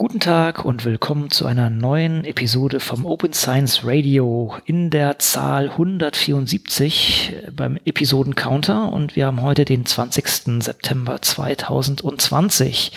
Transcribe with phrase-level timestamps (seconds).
[0.00, 5.68] Guten Tag und willkommen zu einer neuen Episode vom Open Science Radio in der Zahl
[5.68, 10.62] 174 beim Episoden-Counter und wir haben heute den 20.
[10.62, 12.92] September 2020.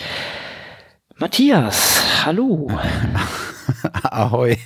[1.18, 2.70] Matthias, hallo.
[4.04, 4.56] Ahoi.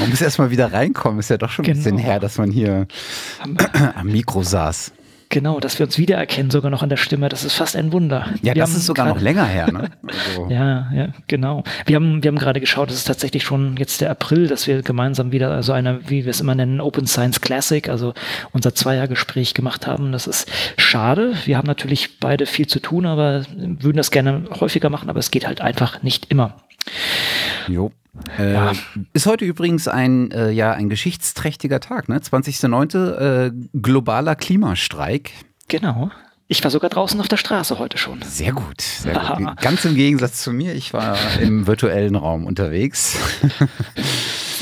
[0.00, 1.20] Man muss erstmal wieder reinkommen.
[1.20, 1.76] Ist ja doch schon ein genau.
[1.84, 2.88] bisschen her, dass man hier
[3.94, 4.90] am Mikro saß.
[5.30, 8.28] Genau, dass wir uns wiedererkennen, sogar noch an der Stimme, das ist fast ein Wunder.
[8.40, 9.90] Ja, wir das ist sogar noch länger her, ne?
[10.08, 10.48] Also.
[10.50, 11.64] ja, ja, genau.
[11.84, 14.82] Wir haben, wir haben gerade geschaut, es ist tatsächlich schon jetzt der April, dass wir
[14.82, 18.14] gemeinsam wieder so also eine, wie wir es immer nennen, Open Science Classic, also
[18.52, 20.12] unser Zweiergespräch gemacht haben.
[20.12, 21.34] Das ist schade.
[21.44, 25.30] Wir haben natürlich beide viel zu tun, aber würden das gerne häufiger machen, aber es
[25.30, 26.54] geht halt einfach nicht immer.
[27.68, 27.92] Jo.
[28.38, 28.72] Äh, ja.
[29.12, 32.18] Ist heute übrigens ein, äh, ja, ein geschichtsträchtiger Tag, ne?
[32.18, 33.46] 20.09.
[33.46, 35.32] Äh, globaler Klimastreik.
[35.68, 36.10] Genau.
[36.50, 38.22] Ich war sogar draußen auf der Straße heute schon.
[38.22, 38.80] Sehr gut.
[38.80, 39.56] Sehr gut.
[39.60, 43.18] Ganz im Gegensatz zu mir, ich war im virtuellen Raum unterwegs.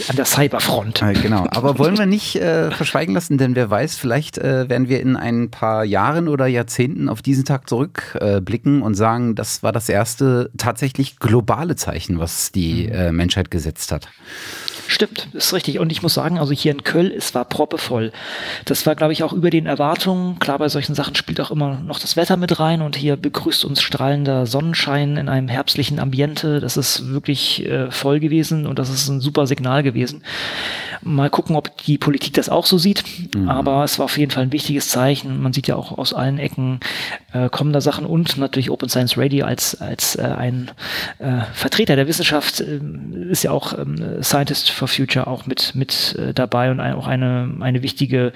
[0.08, 1.02] an der Cyberfront.
[1.02, 4.88] Äh, genau, aber wollen wir nicht äh, verschweigen lassen, denn wer weiß, vielleicht äh, werden
[4.88, 9.70] wir in ein paar Jahren oder Jahrzehnten auf diesen Tag zurückblicken und sagen, das war
[9.70, 12.92] das erste tatsächlich globale Zeichen, was die mhm.
[12.92, 14.08] äh, Menschheit gesetzt hat.
[14.88, 15.78] Stimmt, ist richtig.
[15.78, 18.12] Und ich muss sagen, also hier in Köln, es war proppevoll.
[18.64, 20.38] Das war, glaube ich, auch über den Erwartungen.
[20.38, 23.64] Klar, bei solchen Sachen spielt auch immer noch das Wetter mit rein und hier begrüßt
[23.64, 26.60] uns strahlender Sonnenschein in einem herbstlichen Ambiente.
[26.60, 30.22] Das ist wirklich äh, voll gewesen und das ist ein super Signal gewesen.
[31.02, 33.02] Mal gucken, ob die Politik das auch so sieht.
[33.34, 33.48] Mhm.
[33.48, 35.42] Aber es war auf jeden Fall ein wichtiges Zeichen.
[35.42, 36.80] Man sieht ja auch aus allen Ecken
[37.36, 40.70] äh, kommen da Sachen und natürlich Open Science Radio als, als äh, ein
[41.18, 42.80] äh, Vertreter der Wissenschaft äh,
[43.30, 47.56] ist ja auch ähm, Scientist for Future auch mit, mit äh, dabei und auch eine,
[47.60, 48.32] eine wichtige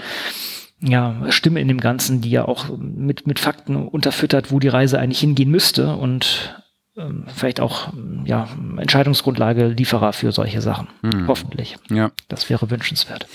[0.81, 4.99] ja, Stimme in dem Ganzen, die ja auch mit, mit Fakten unterfüttert, wo die Reise
[4.99, 6.63] eigentlich hingehen müsste und
[6.97, 7.93] ähm, vielleicht auch
[8.25, 10.89] ja, Entscheidungsgrundlage Lieferer für solche Sachen.
[11.03, 11.29] Hm.
[11.29, 11.77] Hoffentlich.
[11.91, 12.11] Ja.
[12.29, 13.27] Das wäre wünschenswert.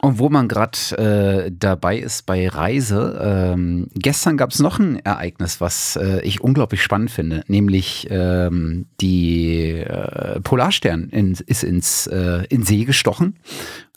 [0.00, 5.00] Und wo man gerade äh, dabei ist bei Reise, ähm, gestern gab es noch ein
[5.04, 12.06] Ereignis, was äh, ich unglaublich spannend finde, nämlich ähm, die äh, Polarstern in, ist ins
[12.06, 13.38] äh, in See gestochen.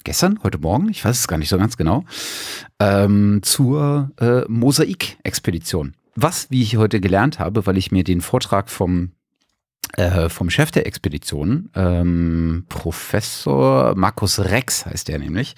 [0.04, 2.04] Gestern, heute Morgen, ich weiß es gar nicht so ganz genau,
[2.80, 5.94] ähm, zur äh, Mosaik-Expedition.
[6.16, 9.12] Was, wie ich heute gelernt habe, weil ich mir den Vortrag vom
[9.98, 15.56] äh, vom Chef der Expedition, ähm, Professor Markus Rex heißt der nämlich,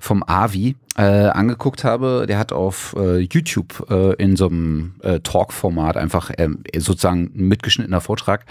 [0.00, 2.26] vom AVI, äh, angeguckt habe.
[2.28, 8.00] Der hat auf äh, YouTube äh, in so einem äh, Talk-Format einfach äh, sozusagen mitgeschnittener
[8.00, 8.44] Vortrag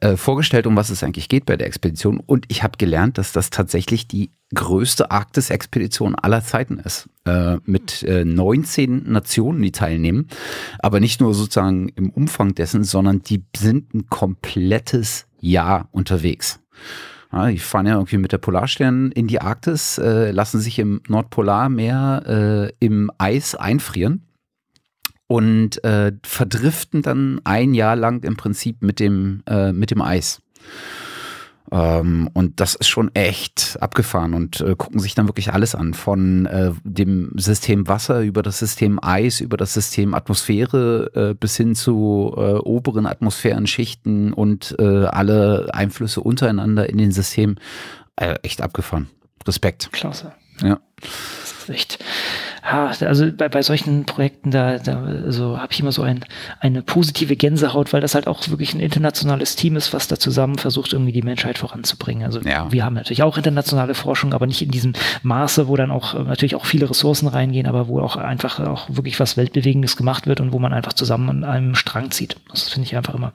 [0.00, 2.20] äh, vorgestellt, um was es eigentlich geht bei der Expedition.
[2.20, 7.08] Und ich habe gelernt, dass das tatsächlich die größte Arktis-Expedition aller Zeiten ist.
[7.24, 10.28] Äh, mit äh, 19 Nationen, die teilnehmen.
[10.78, 16.60] Aber nicht nur sozusagen im Umfang dessen, sondern die sind ein komplettes Jahr unterwegs.
[17.34, 21.00] Ja, die fahren ja irgendwie mit der Polarstern in die Arktis, äh, lassen sich im
[21.08, 22.22] Nordpolarmeer
[22.70, 24.28] äh, im Eis einfrieren
[25.26, 30.42] und äh, verdriften dann ein Jahr lang im Prinzip mit dem, äh, mit dem Eis.
[31.72, 35.94] Ähm, und das ist schon echt abgefahren und äh, gucken sich dann wirklich alles an.
[35.94, 41.56] Von äh, dem System Wasser über das System Eis, über das System Atmosphäre äh, bis
[41.56, 47.58] hin zu äh, oberen Atmosphärenschichten und äh, alle Einflüsse untereinander in den Systemen.
[48.16, 49.08] Äh, echt abgefahren.
[49.46, 49.90] Respekt.
[49.92, 50.32] Klasse.
[50.62, 50.78] Ja.
[51.00, 51.98] Das ist echt
[52.64, 56.24] ja, also bei, bei solchen Projekten, da, da also habe ich immer so ein,
[56.60, 60.56] eine positive Gänsehaut, weil das halt auch wirklich ein internationales Team ist, was da zusammen
[60.56, 62.24] versucht, irgendwie die Menschheit voranzubringen.
[62.24, 62.72] Also ja.
[62.72, 66.54] wir haben natürlich auch internationale Forschung, aber nicht in diesem Maße, wo dann auch natürlich
[66.54, 70.52] auch viele Ressourcen reingehen, aber wo auch einfach auch wirklich was Weltbewegendes gemacht wird und
[70.52, 72.36] wo man einfach zusammen an einem Strang zieht.
[72.50, 73.34] Das finde ich einfach immer,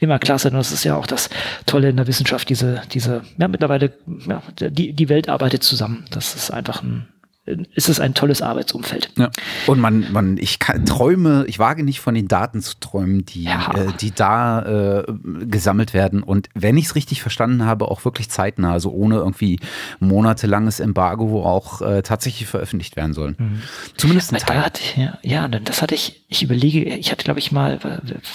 [0.00, 0.48] immer klasse.
[0.48, 1.28] Und das ist ja auch das
[1.66, 3.92] Tolle in der Wissenschaft, diese, diese, ja, mittlerweile,
[4.26, 6.06] ja, die, die Welt arbeitet zusammen.
[6.10, 7.06] Das ist einfach ein,
[7.44, 9.10] ist es ein tolles Arbeitsumfeld.
[9.18, 9.30] Ja.
[9.66, 13.44] Und man, man, ich kann, träume, ich wage nicht von den Daten zu träumen, die,
[13.44, 13.72] ja.
[13.74, 15.04] äh, die da äh,
[15.46, 16.22] gesammelt werden.
[16.22, 19.58] Und wenn ich es richtig verstanden habe, auch wirklich zeitnah, also ohne irgendwie
[19.98, 23.34] monatelanges Embargo, wo auch äh, tatsächlich veröffentlicht werden sollen.
[23.36, 23.62] Mhm.
[23.96, 24.58] Zumindest ein Teil.
[24.58, 27.80] Da hatte ich, ja, ja, das hatte ich, ich überlege, ich hatte, glaube ich, mal,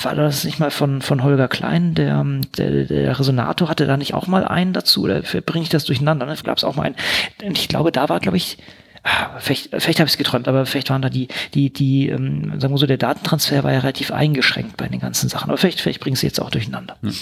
[0.04, 2.26] war das nicht mal von, von Holger Klein, der,
[2.58, 6.26] der, der Resonator hatte da nicht auch mal einen dazu, oder bringe ich das durcheinander?
[6.26, 6.36] Ne?
[6.44, 6.96] Gab es auch mal einen.
[7.42, 8.58] Und ich glaube, da war, glaube ich,
[9.40, 12.74] vielleicht, vielleicht habe ich es geträumt, aber vielleicht waren da die, die, die, ähm, sagen
[12.74, 15.50] wir so, der Datentransfer war ja relativ eingeschränkt bei den ganzen Sachen.
[15.50, 16.98] Aber vielleicht, vielleicht bringen sie jetzt auch durcheinander.
[17.02, 17.14] Hm.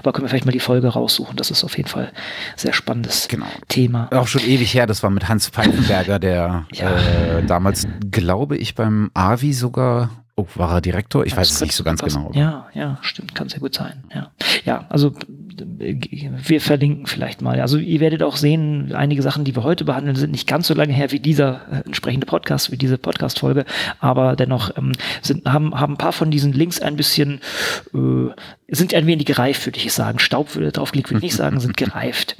[0.00, 1.36] Aber können wir vielleicht mal die Folge raussuchen.
[1.36, 3.46] Das ist auf jeden Fall ein sehr spannendes genau.
[3.68, 4.08] Thema.
[4.12, 4.86] Auch schon ewig her.
[4.86, 6.96] Das war mit Hans Pfeifenberger, der ja.
[7.38, 11.24] äh, damals, glaube ich, beim AVI sogar Oh, war er Direktor?
[11.24, 12.30] Ich das weiß es nicht so ganz passen.
[12.30, 12.38] genau.
[12.38, 14.04] Ja, ja, stimmt, kann sehr gut sein.
[14.14, 14.30] Ja,
[14.66, 15.14] ja also
[15.58, 17.60] wir verlinken vielleicht mal.
[17.60, 20.74] Also ihr werdet auch sehen, einige Sachen, die wir heute behandeln, sind nicht ganz so
[20.74, 23.64] lange her wie dieser äh, entsprechende Podcast, wie diese Podcast-Folge,
[24.00, 24.92] aber dennoch ähm,
[25.22, 27.40] sind, haben, haben ein paar von diesen Links ein bisschen,
[27.94, 28.30] äh,
[28.68, 30.18] sind ein wenig gereift, würde ich sagen.
[30.18, 32.36] Staub würde draufgelegt, würde ich nicht sagen, sind gereift.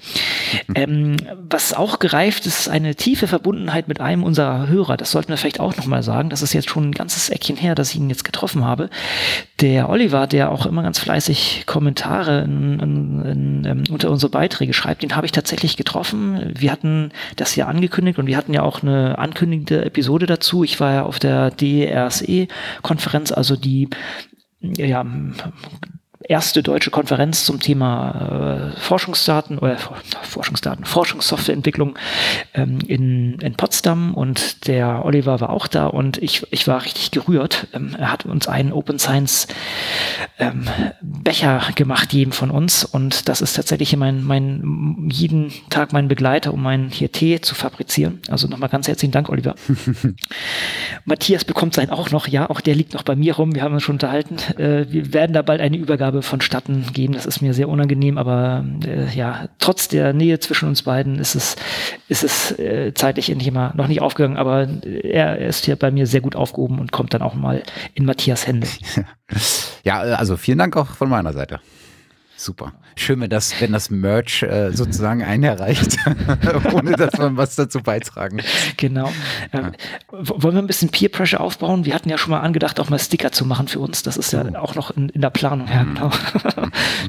[0.75, 1.17] Ähm,
[1.49, 4.96] was auch gereift ist, eine tiefe Verbundenheit mit einem unserer Hörer.
[4.96, 6.28] Das sollten wir vielleicht auch nochmal sagen.
[6.28, 8.90] Das ist jetzt schon ein ganzes Eckchen her, dass ich ihn jetzt getroffen habe.
[9.61, 14.73] Der Oliver, der auch immer ganz fleißig Kommentare in, in, in, ähm, unter unsere Beiträge
[14.73, 16.52] schreibt, den habe ich tatsächlich getroffen.
[16.58, 20.64] Wir hatten das ja angekündigt und wir hatten ja auch eine ankündigende Episode dazu.
[20.64, 23.88] Ich war ja auf der DRSE-Konferenz, also die
[24.61, 25.05] ja,
[26.28, 29.76] erste deutsche Konferenz zum Thema äh, Forschungsdaten oder
[30.23, 31.99] Forschungsdaten, Forschungssoftwareentwicklung
[32.55, 37.11] ähm, in, in Potsdam und der Oliver war auch da und ich, ich war richtig
[37.11, 37.69] gerührt.
[37.73, 39.46] Ähm, er hat uns einen Open Science
[40.38, 40.69] ähm,
[41.00, 46.52] Becher gemacht, jedem von uns und das ist tatsächlich mein, mein jeden Tag mein Begleiter,
[46.52, 48.20] um meinen hier Tee zu fabrizieren.
[48.28, 49.55] Also nochmal ganz herzlichen Dank, Oliver.
[51.05, 53.75] Matthias bekommt seinen auch noch, ja, auch der liegt noch bei mir rum, wir haben
[53.75, 54.37] uns schon unterhalten.
[54.61, 57.14] Äh, wir werden da bald eine Übergabe Aufgabe vonstatten geben.
[57.14, 61.34] Das ist mir sehr unangenehm, aber äh, ja, trotz der Nähe zwischen uns beiden ist
[61.34, 61.56] es,
[62.08, 65.90] ist es äh, zeitlich endlich mal noch nicht aufgegangen, aber er, er ist hier bei
[65.90, 67.62] mir sehr gut aufgehoben und kommt dann auch mal
[67.94, 68.68] in Matthias Hände.
[69.82, 71.60] Ja, also vielen Dank auch von meiner Seite.
[72.36, 72.72] Super.
[72.98, 75.98] Schön, wenn das, wenn das Merch äh, sozusagen einen erreicht,
[76.72, 78.40] ohne dass man was dazu beitragen.
[78.78, 79.12] Genau.
[79.52, 79.72] Ähm,
[80.10, 81.84] wollen wir ein bisschen Peer Pressure aufbauen?
[81.84, 84.02] Wir hatten ja schon mal angedacht, auch mal Sticker zu machen für uns.
[84.02, 84.56] Das ist ja oh.
[84.56, 85.69] auch noch in, in der Planung.
[85.69, 86.10] Ja, genau.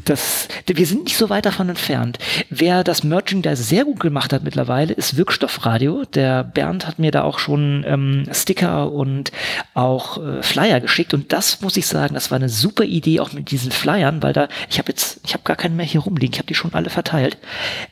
[0.05, 2.19] das, wir sind nicht so weit davon entfernt.
[2.49, 6.03] Wer das Merchandise sehr gut gemacht hat mittlerweile, ist Wirkstoffradio.
[6.03, 9.31] Der Bernd hat mir da auch schon ähm, Sticker und
[9.73, 11.13] auch äh, Flyer geschickt.
[11.13, 14.33] Und das muss ich sagen, das war eine super Idee, auch mit diesen Flyern, weil
[14.33, 16.33] da, ich habe jetzt ich habe gar keinen mehr hier rumliegen.
[16.33, 17.37] Ich habe die schon alle verteilt,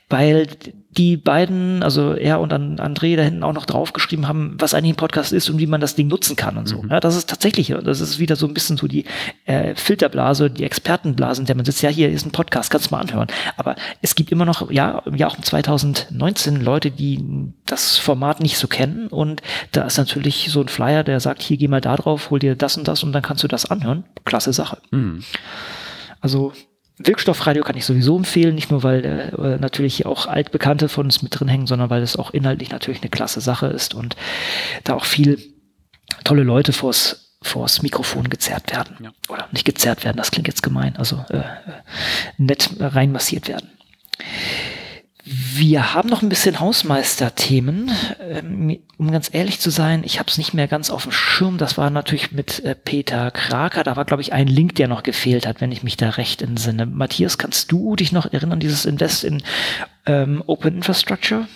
[0.10, 0.48] weil
[0.98, 4.98] die beiden, also er und André da hinten auch noch draufgeschrieben haben, was eigentlich ein
[4.98, 6.82] Podcast ist und wie man das Ding nutzen kann und so.
[6.82, 6.90] Mhm.
[6.90, 9.06] Ja, das ist tatsächlich, das ist wieder so ein bisschen so die
[9.46, 12.96] äh, Filterblase, die Expertenblase, in der man sitzt, ja, hier ist ein Podcast, kannst du
[12.96, 13.28] mal anhören.
[13.58, 17.24] Aber es gibt immer noch, ja, im Jahr auch 2019 Leute, die
[17.66, 19.42] das Format nicht so kennen und
[19.74, 22.56] da ist natürlich so ein Flyer, der sagt, hier geh mal da drauf, hol dir
[22.56, 24.06] das und das und dann kannst du das anhören.
[24.24, 24.78] Klasse Sache.
[24.92, 25.24] Mhm.
[26.22, 26.54] Also
[26.98, 31.38] Wirkstoffradio kann ich sowieso empfehlen, nicht nur weil äh, natürlich auch Altbekannte von uns mit
[31.38, 34.16] drin hängen, sondern weil es auch inhaltlich natürlich eine klasse Sache ist und
[34.84, 35.40] da auch viel
[36.24, 38.96] tolle Leute vors, vors Mikrofon gezerrt werden.
[39.04, 39.12] Ja.
[39.28, 41.44] Oder nicht gezerrt werden, das klingt jetzt gemein, also äh,
[42.38, 43.70] nett reinmassiert werden.
[45.28, 47.92] Wir haben noch ein bisschen Hausmeisterthemen.
[48.22, 51.58] Ähm, um ganz ehrlich zu sein, ich habe es nicht mehr ganz auf dem Schirm.
[51.58, 53.84] Das war natürlich mit äh, Peter Kraker.
[53.84, 56.44] Da war, glaube ich, ein Link, der noch gefehlt hat, wenn ich mich da recht
[56.44, 56.86] entsinne.
[56.86, 59.42] Matthias, kannst du dich noch erinnern, dieses Invest in
[60.06, 61.48] ähm, Open Infrastructure?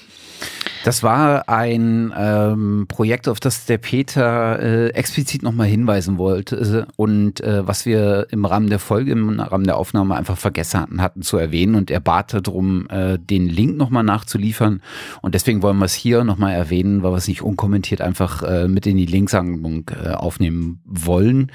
[0.85, 7.41] Das war ein ähm, Projekt, auf das der Peter äh, explizit nochmal hinweisen wollte und
[7.41, 11.21] äh, was wir im Rahmen der Folge, im Rahmen der Aufnahme einfach vergessen hatten, hatten
[11.21, 14.81] zu erwähnen und er bat darum, äh, den Link nochmal nachzuliefern
[15.21, 18.69] und deswegen wollen wir es hier nochmal erwähnen, weil wir es nicht unkommentiert einfach äh,
[18.69, 21.51] mit in die Linksammlung äh, aufnehmen wollen.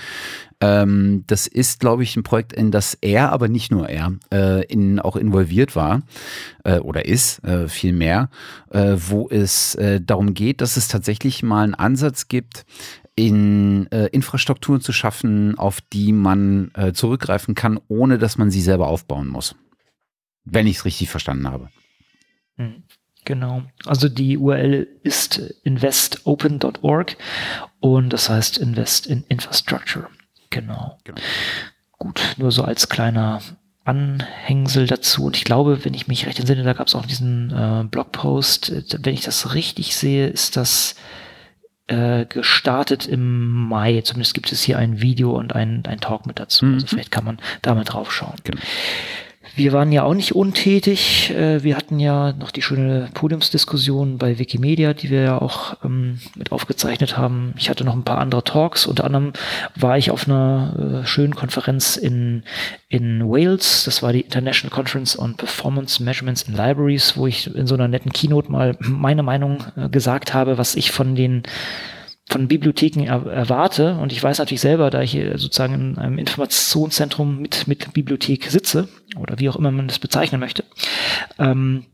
[0.65, 4.65] Ähm, das ist, glaube ich, ein Projekt, in das er, aber nicht nur er, äh,
[4.65, 6.03] in, auch involviert war
[6.65, 8.31] äh, oder ist, äh, viel mehr,
[8.71, 12.65] äh, wo es äh, darum geht, dass es tatsächlich mal einen Ansatz gibt,
[13.15, 18.63] in äh, Infrastrukturen zu schaffen, auf die man äh, zurückgreifen kann, ohne dass man sie
[18.63, 19.55] selber aufbauen muss.
[20.44, 21.69] Wenn ich es richtig verstanden habe.
[22.56, 22.85] Hm,
[23.25, 23.63] genau.
[23.85, 27.17] Also die URL ist investopen.org
[27.81, 30.09] und das heißt Invest in Infrastructure.
[30.55, 30.99] Genau.
[31.03, 31.20] genau.
[31.99, 33.41] Gut, nur so als kleiner
[33.84, 35.25] Anhängsel dazu.
[35.25, 38.73] Und ich glaube, wenn ich mich recht entsinne, da gab es auch diesen äh, Blogpost.
[39.05, 40.94] Wenn ich das richtig sehe, ist das
[41.89, 44.01] äh, gestartet im Mai.
[44.03, 46.67] Zumindest gibt es hier ein Video und ein, ein Talk mit dazu.
[46.67, 46.75] Mhm.
[46.75, 48.37] Also vielleicht kann man da mal drauf schauen.
[48.44, 48.61] Genau.
[49.56, 51.31] Wir waren ja auch nicht untätig.
[51.31, 56.19] Äh, wir hatten ja noch die schöne Podiumsdiskussion bei Wikimedia, die wir ja auch ähm,
[56.34, 57.55] mit aufgezeichnet haben.
[57.56, 58.84] Ich hatte noch ein paar andere Talks.
[58.87, 59.32] Unter anderem
[59.77, 62.43] war ich auf einer äh, schönen Konferenz in,
[62.89, 63.84] in Wales.
[63.84, 67.87] Das war die International Conference on Performance Measurements in Libraries, wo ich in so einer
[67.87, 71.44] netten Keynote mal meine Meinung äh, gesagt habe, was ich von den
[72.29, 73.97] von Bibliotheken er, erwarte.
[73.97, 78.47] Und ich weiß natürlich selber, da ich hier sozusagen in einem Informationszentrum mit, mit Bibliothek
[78.51, 80.65] sitze, oder wie auch immer man das bezeichnen möchte,
[81.39, 81.85] ähm,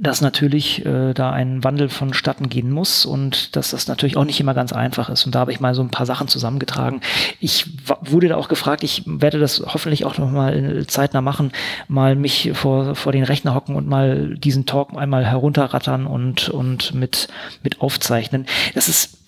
[0.00, 4.40] dass natürlich äh, da ein Wandel vonstatten gehen muss und dass das natürlich auch nicht
[4.40, 5.24] immer ganz einfach ist.
[5.24, 7.00] Und da habe ich mal so ein paar Sachen zusammengetragen.
[7.38, 7.66] Ich
[8.00, 11.52] wurde da auch gefragt, ich werde das hoffentlich auch noch mal zeitnah machen,
[11.86, 16.92] mal mich vor, vor den Rechner hocken und mal diesen Talk einmal herunterrattern und, und
[16.94, 17.28] mit,
[17.62, 18.46] mit aufzeichnen.
[18.74, 19.23] Das ist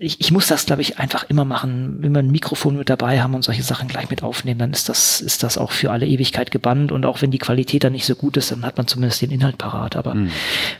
[0.00, 1.98] ich, ich muss das, glaube ich, einfach immer machen.
[2.00, 4.88] Wenn wir ein Mikrofon mit dabei haben und solche Sachen gleich mit aufnehmen, dann ist
[4.88, 6.92] das, ist das auch für alle Ewigkeit gebannt.
[6.92, 9.30] Und auch wenn die Qualität dann nicht so gut ist, dann hat man zumindest den
[9.30, 9.96] Inhalt parat.
[9.96, 10.30] Aber mhm.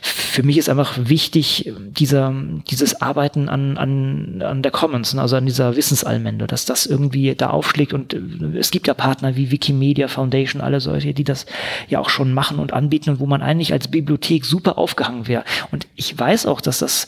[0.01, 2.33] für mich ist einfach wichtig, dieser,
[2.69, 7.35] dieses Arbeiten an, an, an der Commons, ne, also an dieser Wissensallmende, dass das irgendwie
[7.35, 7.93] da aufschlägt.
[7.93, 8.19] Und äh,
[8.57, 11.45] es gibt ja Partner wie Wikimedia Foundation, alle solche, die das
[11.87, 15.43] ja auch schon machen und anbieten und wo man eigentlich als Bibliothek super aufgehangen wäre.
[15.71, 17.07] Und ich weiß auch, dass das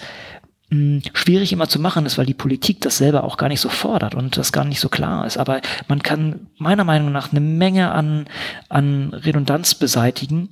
[1.13, 4.15] schwierig immer zu machen ist, weil die Politik das selber auch gar nicht so fordert
[4.15, 5.37] und das gar nicht so klar ist.
[5.37, 5.59] Aber
[5.89, 8.25] man kann meiner Meinung nach eine Menge an,
[8.69, 10.47] an Redundanz beseitigen,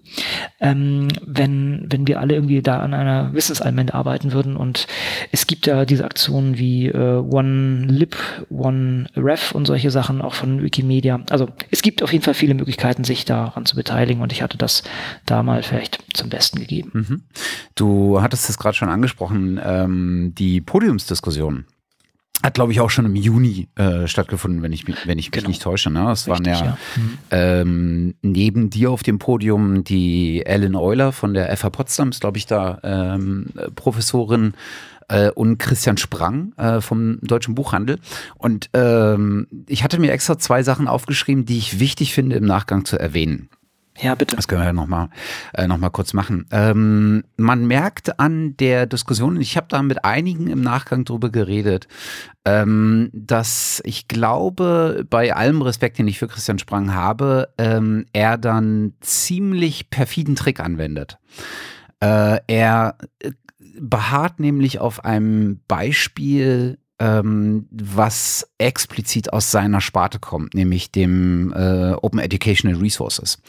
[0.59, 4.57] ähm, wenn, wenn wir alle irgendwie da an einer Wissensallmende arbeiten würden.
[4.57, 4.87] Und
[5.31, 8.17] es gibt ja diese Aktionen wie äh, One Lip,
[8.49, 11.21] One Ref und solche Sachen auch von Wikimedia.
[11.29, 14.57] Also es gibt auf jeden Fall viele Möglichkeiten, sich daran zu beteiligen und ich hatte
[14.57, 14.83] das
[15.25, 16.91] da mal vielleicht zum Besten gegeben.
[16.93, 17.21] Mhm.
[17.75, 19.61] Du hattest es gerade schon angesprochen.
[19.63, 21.65] Ähm ähm, die Podiumsdiskussion
[22.41, 25.31] hat, glaube ich, auch schon im Juni äh, stattgefunden, wenn ich, mich, wenn ich mich
[25.31, 25.49] genau.
[25.49, 25.89] nicht täusche.
[25.89, 26.09] Ne?
[26.09, 26.77] Es waren ja, ja.
[26.95, 27.17] Mhm.
[27.31, 32.37] Ähm, neben dir auf dem Podium die Ellen Euler von der FH Potsdam, ist, glaube
[32.37, 34.53] ich, da ähm, Professorin
[35.09, 37.99] äh, und Christian Sprang äh, vom Deutschen Buchhandel.
[38.37, 42.85] Und ähm, ich hatte mir extra zwei Sachen aufgeschrieben, die ich wichtig finde, im Nachgang
[42.85, 43.49] zu erwähnen.
[44.01, 44.35] Ja, bitte.
[44.35, 45.09] Das können wir ja nochmal
[45.53, 46.45] äh, noch mal kurz machen.
[46.51, 51.87] Ähm, man merkt an der Diskussion, ich habe da mit einigen im Nachgang drüber geredet,
[52.45, 58.37] ähm, dass ich glaube, bei allem Respekt, den ich für Christian Sprang habe, ähm, er
[58.37, 61.17] dann ziemlich perfiden Trick anwendet.
[61.99, 63.31] Äh, er äh,
[63.79, 71.93] beharrt nämlich auf einem Beispiel ähm, was explizit aus seiner Sparte kommt, nämlich dem äh,
[71.93, 73.41] Open Educational Resources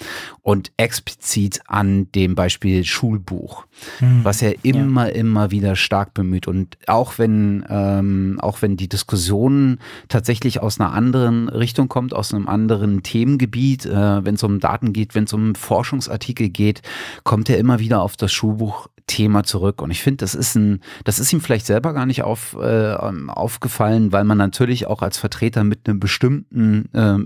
[0.42, 3.66] und explizit an dem Beispiel Schulbuch,
[4.00, 4.20] mhm.
[4.22, 5.14] was er immer, ja.
[5.14, 9.78] immer wieder stark bemüht und auch wenn, ähm, auch wenn die Diskussion
[10.08, 14.92] tatsächlich aus einer anderen Richtung kommt, aus einem anderen Themengebiet, äh, wenn es um Daten
[14.92, 16.82] geht, wenn es um Forschungsartikel geht,
[17.24, 19.82] kommt er immer wieder auf das Schulbuch Thema zurück.
[19.82, 22.94] Und ich finde, das ist ein, das ist ihm vielleicht selber gar nicht auf, äh,
[22.94, 27.18] aufgefallen, weil man natürlich auch als Vertreter mit einem bestimmten äh,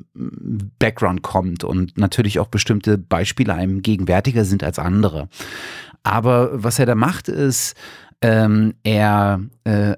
[0.78, 5.28] Background kommt und natürlich auch bestimmte Beispiele einem gegenwärtiger sind als andere.
[6.02, 7.74] Aber was er da macht, ist,
[8.22, 9.96] ähm, er äh,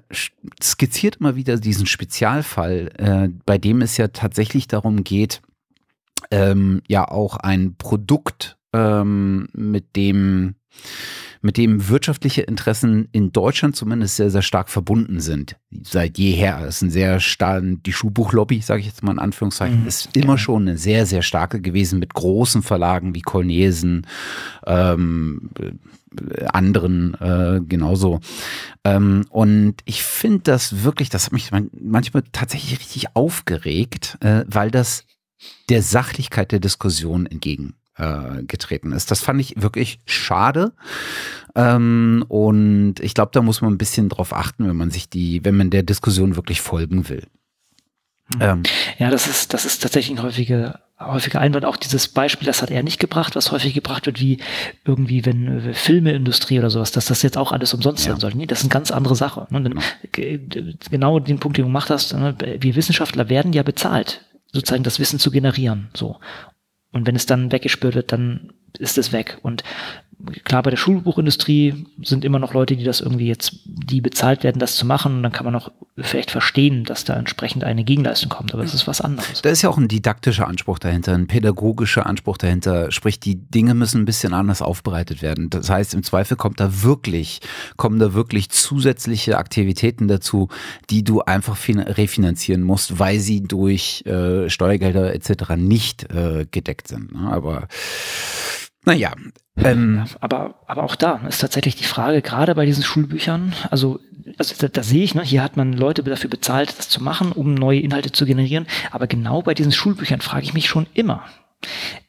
[0.61, 5.41] skizziert immer wieder diesen Spezialfall, äh, bei dem es ja tatsächlich darum geht,
[6.31, 10.55] ähm, ja auch ein Produkt, ähm, mit dem
[11.41, 15.57] mit dem wirtschaftliche Interessen in Deutschland zumindest sehr, sehr stark verbunden sind.
[15.83, 16.61] Seit jeher.
[16.61, 19.87] Das ist ein sehr stark, die Schuhbuchlobby, sage ich jetzt mal in Anführungszeichen, mhm.
[19.87, 24.07] ist immer schon eine sehr, sehr starke gewesen mit großen Verlagen wie Colnesen,
[24.65, 25.49] ähm,
[26.47, 28.19] anderen äh, genauso.
[28.83, 34.71] Ähm, und ich finde das wirklich, das hat mich manchmal tatsächlich richtig aufgeregt, äh, weil
[34.71, 35.03] das
[35.69, 39.11] der Sachlichkeit der Diskussion entgegen äh, getreten ist.
[39.11, 40.73] Das fand ich wirklich schade.
[41.55, 45.43] Ähm, und ich glaube, da muss man ein bisschen drauf achten, wenn man sich die,
[45.43, 47.23] wenn man der Diskussion wirklich folgen will.
[48.35, 48.41] Mhm.
[48.41, 48.63] Ähm,
[48.99, 51.65] ja, das ist, das ist tatsächlich ein häufiger, häufiger Einwand.
[51.65, 54.39] Auch dieses Beispiel, das hat er nicht gebracht, was häufig gebracht wird, wie
[54.85, 58.11] irgendwie, wenn äh, Filmeindustrie oder sowas, dass das jetzt auch alles umsonst ja.
[58.11, 58.33] sein soll.
[58.35, 59.47] Nee, das ist eine ganz andere Sache.
[59.49, 59.63] Ne?
[59.63, 59.81] Genau.
[60.91, 62.35] genau den Punkt, den du gemacht hast, ne?
[62.59, 65.89] wir Wissenschaftler werden ja bezahlt, sozusagen das Wissen zu generieren.
[65.95, 66.17] So.
[66.97, 69.37] Und wenn es dann weggespürt wird, dann ist es weg.
[69.43, 69.63] Und
[70.43, 74.59] klar, bei der Schulbuchindustrie sind immer noch Leute, die das irgendwie jetzt, die bezahlt werden,
[74.59, 75.17] das zu machen.
[75.17, 78.53] Und dann kann man auch vielleicht verstehen, dass da entsprechend eine Gegenleistung kommt.
[78.53, 79.41] Aber es ist was anderes.
[79.41, 82.91] Da ist ja auch ein didaktischer Anspruch dahinter, ein pädagogischer Anspruch dahinter.
[82.91, 85.49] Sprich, die Dinge müssen ein bisschen anders aufbereitet werden.
[85.49, 87.39] Das heißt, im Zweifel kommt da wirklich,
[87.75, 90.49] kommen da wirklich zusätzliche Aktivitäten dazu,
[90.89, 95.55] die du einfach refinanzieren musst, weil sie durch äh, Steuergelder etc.
[95.57, 97.13] nicht äh, gedeckt sind.
[97.13, 97.31] Ne?
[97.31, 97.67] Aber
[98.87, 99.11] naja.
[99.57, 103.99] Ähm, aber, aber auch da ist tatsächlich die Frage, gerade bei diesen Schulbüchern, also,
[104.37, 107.33] also da, da sehe ich, ne, hier hat man Leute dafür bezahlt, das zu machen,
[107.33, 108.65] um neue Inhalte zu generieren.
[108.91, 111.25] Aber genau bei diesen Schulbüchern frage ich mich schon immer,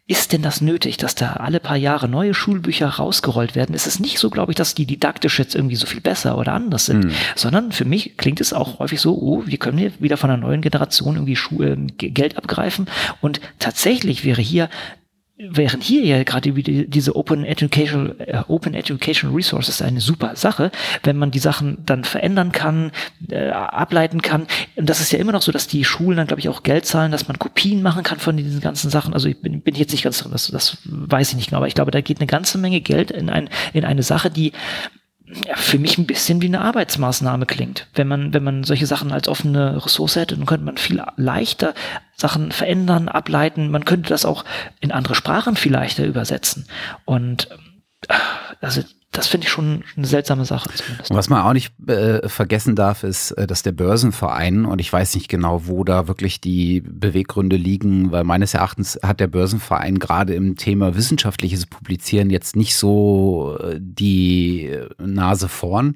[0.07, 3.75] ist denn das nötig, dass da alle paar Jahre neue Schulbücher rausgerollt werden?
[3.75, 6.53] Es ist nicht so, glaube ich, dass die didaktisch jetzt irgendwie so viel besser oder
[6.53, 7.11] anders sind, mhm.
[7.35, 10.41] sondern für mich klingt es auch häufig so, oh, wir können hier wieder von einer
[10.41, 12.87] neuen Generation irgendwie Schu äh, Geld abgreifen
[13.21, 14.71] und tatsächlich wäre hier
[15.39, 20.73] während hier ja gerade diese Open Education, äh, Open Education Resources eine super Sache,
[21.05, 22.91] wenn man die Sachen dann verändern kann,
[23.31, 24.47] äh, ableiten kann.
[24.75, 26.87] Und das ist ja immer noch so, dass die Schulen dann, glaube ich, auch Geld
[26.87, 29.15] zahlen, dass man Kopien machen kann von diesen ganzen Sachen.
[29.15, 31.69] Also ich bin, bin jetzt nicht ganz drin, das, das weiß ich nicht genau, aber
[31.69, 34.53] ich glaube, da geht eine ganze Menge Geld in, ein, in eine Sache, die
[35.47, 37.87] ja, für mich ein bisschen wie eine Arbeitsmaßnahme klingt.
[37.95, 41.75] Wenn man, wenn man solche Sachen als offene Ressource hätte, dann könnte man viel leichter
[42.17, 43.71] Sachen verändern, ableiten.
[43.71, 44.45] Man könnte das auch
[44.81, 46.67] in andere Sprachen viel leichter übersetzen.
[47.05, 47.49] Und
[48.09, 48.15] äh,
[48.61, 48.83] also
[49.13, 50.69] das finde ich schon eine seltsame Sache.
[50.75, 51.11] Zumindest.
[51.15, 55.15] Was man auch nicht äh, vergessen darf, ist, äh, dass der Börsenverein, und ich weiß
[55.15, 60.35] nicht genau, wo da wirklich die Beweggründe liegen, weil meines Erachtens hat der Börsenverein gerade
[60.35, 65.95] im Thema wissenschaftliches Publizieren jetzt nicht so äh, die Nase vorn.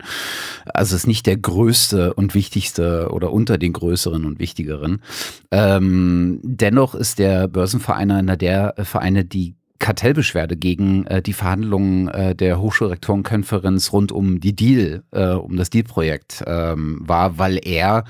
[0.64, 5.02] Also ist nicht der größte und wichtigste oder unter den größeren und wichtigeren.
[5.50, 12.34] Ähm, dennoch ist der Börsenverein einer der Vereine, die Kartellbeschwerde gegen äh, die Verhandlungen äh,
[12.34, 18.04] der Hochschulrektorenkonferenz rund um die Deal, äh, um das Deal-Projekt ähm, war, weil er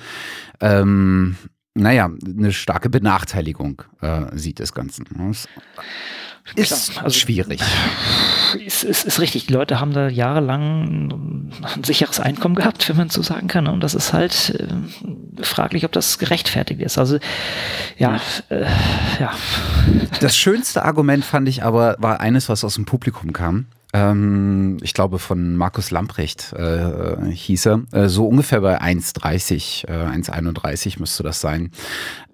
[0.61, 1.37] ähm,
[1.75, 5.07] naja, eine starke Benachteiligung äh, sieht des Ganzen.
[6.55, 7.61] Das ist also, schwierig.
[8.55, 9.47] Ist, ist, ist richtig.
[9.47, 13.67] Die Leute haben da jahrelang ein sicheres Einkommen gehabt, wenn man so sagen kann.
[13.67, 16.99] Und das ist halt äh, fraglich, ob das gerechtfertigt ist.
[16.99, 17.19] Also
[17.99, 18.65] ja, äh,
[19.21, 19.33] ja.
[20.21, 23.67] Das schönste Argument fand ich aber, war eines, was aus dem Publikum kam.
[23.93, 30.19] Ähm, ich glaube von Markus Lamprecht äh, hieß er, äh, so ungefähr bei 1,30, äh,
[30.19, 31.71] 1,31 müsste das sein,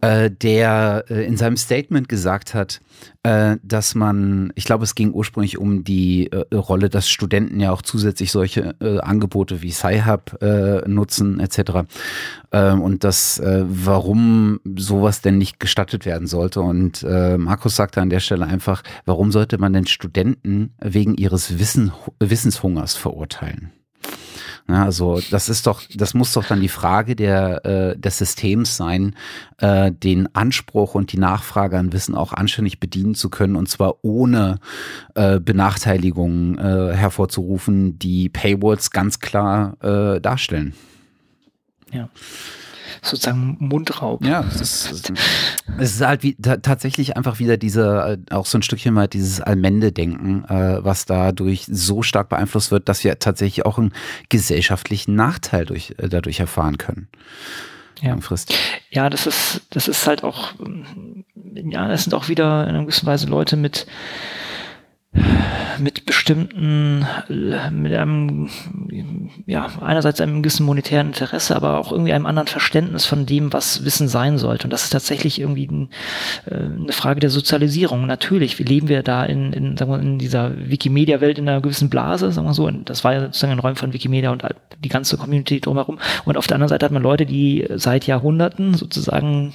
[0.01, 2.81] äh, der äh, in seinem Statement gesagt hat,
[3.62, 7.82] dass man, ich glaube, es ging ursprünglich um die äh, Rolle, dass Studenten ja auch
[7.82, 11.88] zusätzlich solche äh, Angebote wie Sci-Hub äh, nutzen etc.
[12.50, 16.61] Äh, und das, äh, warum sowas denn nicht gestattet werden sollte.
[16.61, 21.58] Und äh, Markus sagte an der Stelle einfach, warum sollte man denn Studenten wegen ihres
[21.58, 23.73] Wissen, Wissenshungers verurteilen?
[24.69, 28.77] Ja, also das ist doch, das muss doch dann die Frage der, äh, des Systems
[28.77, 29.15] sein,
[29.57, 34.05] äh, den Anspruch und die Nachfrage an Wissen auch anständig bedienen zu können und zwar
[34.05, 34.59] ohne
[35.15, 40.75] äh, Benachteiligungen äh, hervorzurufen, die Paywalls ganz klar äh, darstellen.
[41.91, 42.11] Ja
[43.02, 44.25] sozusagen Mundraub.
[44.25, 45.13] Ja, es ist,
[45.78, 49.41] es ist halt wie, tatsächlich einfach wieder diese, äh, auch so ein Stückchen mal dieses
[49.41, 53.93] Allmende-Denken, äh, was dadurch so stark beeinflusst wird, dass wir tatsächlich auch einen
[54.28, 57.08] gesellschaftlichen Nachteil durch, äh, dadurch erfahren können.
[58.00, 58.17] Ja.
[58.91, 60.52] ja, das ist, das ist halt auch,
[61.54, 63.87] ja, das sind auch wieder in einer gewissen Weise Leute mit,
[65.78, 68.49] mit bestimmten, mit einem,
[69.47, 73.85] ja, einerseits einem gewissen monetären Interesse, aber auch irgendwie einem anderen Verständnis von dem, was
[73.85, 74.65] Wissen sein sollte.
[74.65, 75.89] Und das ist tatsächlich irgendwie ein,
[76.47, 78.07] äh, eine Frage der Sozialisierung.
[78.07, 82.33] Natürlich, leben wir da in, in, sagen wir, in dieser Wikimedia-Welt in einer gewissen Blase,
[82.33, 82.67] sagen wir so.
[82.67, 84.45] Und das war ja sozusagen ein Räumen von Wikimedia und
[84.83, 85.99] die ganze Community drumherum.
[86.25, 89.52] Und auf der anderen Seite hat man Leute, die seit Jahrhunderten sozusagen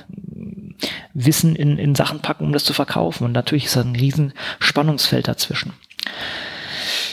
[1.14, 3.26] Wissen in, in Sachen packen, um das zu verkaufen.
[3.26, 5.74] Und natürlich ist da ein riesen Spannungsfeld dazwischen.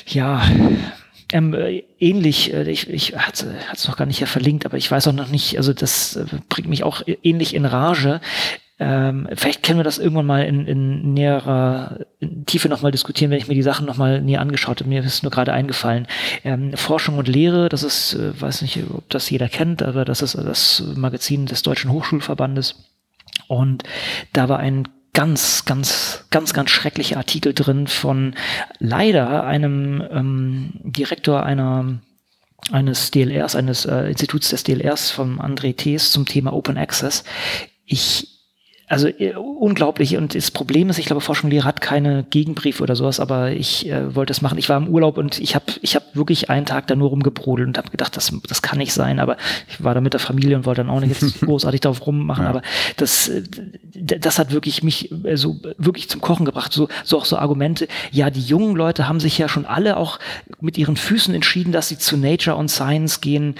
[0.06, 0.42] Ja,
[1.32, 4.90] ähm, äh, ähnlich, äh, ich, ich hatte es noch gar nicht hier verlinkt, aber ich
[4.90, 8.20] weiß auch noch nicht, also das äh, bringt mich auch ähnlich in Rage.
[8.82, 11.98] Ähm, vielleicht können wir das irgendwann mal in, in näherer
[12.46, 14.88] Tiefe nochmal diskutieren, wenn ich mir die Sachen nochmal näher angeschaut habe.
[14.88, 16.08] Mir ist nur gerade eingefallen.
[16.44, 20.22] Ähm, Forschung und Lehre, das ist, äh, weiß nicht, ob das jeder kennt, aber das
[20.22, 22.89] ist das Magazin des Deutschen Hochschulverbandes.
[23.50, 23.82] Und
[24.32, 28.36] da war ein ganz, ganz, ganz, ganz schrecklicher Artikel drin von
[28.78, 31.98] leider einem ähm, Direktor einer
[32.70, 37.24] eines DLRs, eines äh, Instituts des DLRs von André Thees zum Thema Open Access.
[37.86, 38.39] Ich
[38.90, 40.16] also äh, unglaublich.
[40.16, 43.88] Und das Problem ist, ich glaube, Forschung Lehre hat keine Gegenbriefe oder sowas, aber ich
[43.88, 44.58] äh, wollte es machen.
[44.58, 47.68] Ich war im Urlaub und ich habe ich hab wirklich einen Tag da nur rumgebrodelt
[47.68, 49.20] und habe gedacht, das, das kann nicht sein.
[49.20, 49.36] Aber
[49.68, 52.42] ich war da mit der Familie und wollte dann auch nicht jetzt großartig darauf rummachen.
[52.42, 52.50] Ja.
[52.50, 52.62] Aber
[52.96, 53.44] das, äh,
[53.94, 56.72] das hat wirklich mich äh, so wirklich zum Kochen gebracht.
[56.72, 57.86] So, so auch so Argumente.
[58.10, 60.18] Ja, die jungen Leute haben sich ja schon alle auch
[60.60, 63.54] mit ihren Füßen entschieden, dass sie zu Nature und Science gehen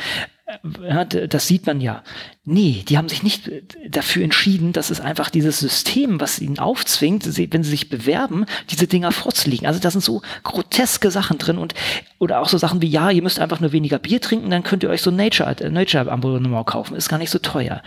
[1.29, 2.03] das sieht man ja.
[2.45, 3.51] Nee, die haben sich nicht
[3.89, 8.87] dafür entschieden, dass es einfach dieses System, was ihnen aufzwingt, wenn sie sich bewerben, diese
[8.87, 9.67] Dinger vorzulegen.
[9.67, 11.75] Also da sind so groteske Sachen drin und
[12.19, 14.83] oder auch so Sachen wie, ja, ihr müsst einfach nur weniger Bier trinken, dann könnt
[14.83, 17.83] ihr euch so Nature, Nature Abonnement kaufen, ist gar nicht so teuer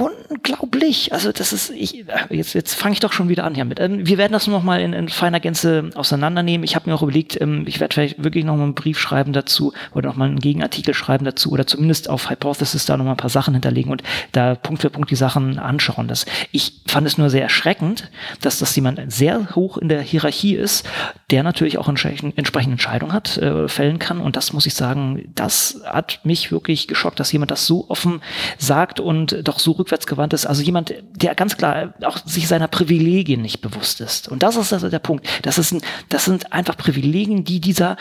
[0.00, 1.12] unglaublich.
[1.12, 3.80] Also das ist, ich, jetzt, jetzt fange ich doch schon wieder an hier mit.
[3.80, 6.64] Ähm, wir werden das noch mal in, in feiner Gänze auseinandernehmen.
[6.64, 9.32] Ich habe mir auch überlegt, ähm, ich werde vielleicht wirklich noch mal einen Brief schreiben
[9.32, 13.12] dazu oder noch mal einen Gegenartikel schreiben dazu oder zumindest auf Hypothesis da noch mal
[13.12, 14.02] ein paar Sachen hinterlegen und
[14.32, 16.08] da Punkt für Punkt die Sachen anschauen.
[16.08, 20.54] Das, ich fand es nur sehr erschreckend, dass das jemand sehr hoch in der Hierarchie
[20.54, 20.88] ist,
[21.30, 24.20] der natürlich auch entsprechende Entscheidungen hat, äh, fällen kann.
[24.20, 28.22] Und das muss ich sagen, das hat mich wirklich geschockt, dass jemand das so offen
[28.58, 30.46] sagt und doch so rückwärtsgewandt ist.
[30.46, 34.28] Also jemand, der ganz klar auch sich seiner Privilegien nicht bewusst ist.
[34.28, 35.26] Und das ist also der Punkt.
[35.42, 37.96] Das, ist ein, das sind einfach Privilegien, die dieser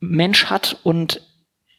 [0.00, 1.20] Mensch hat und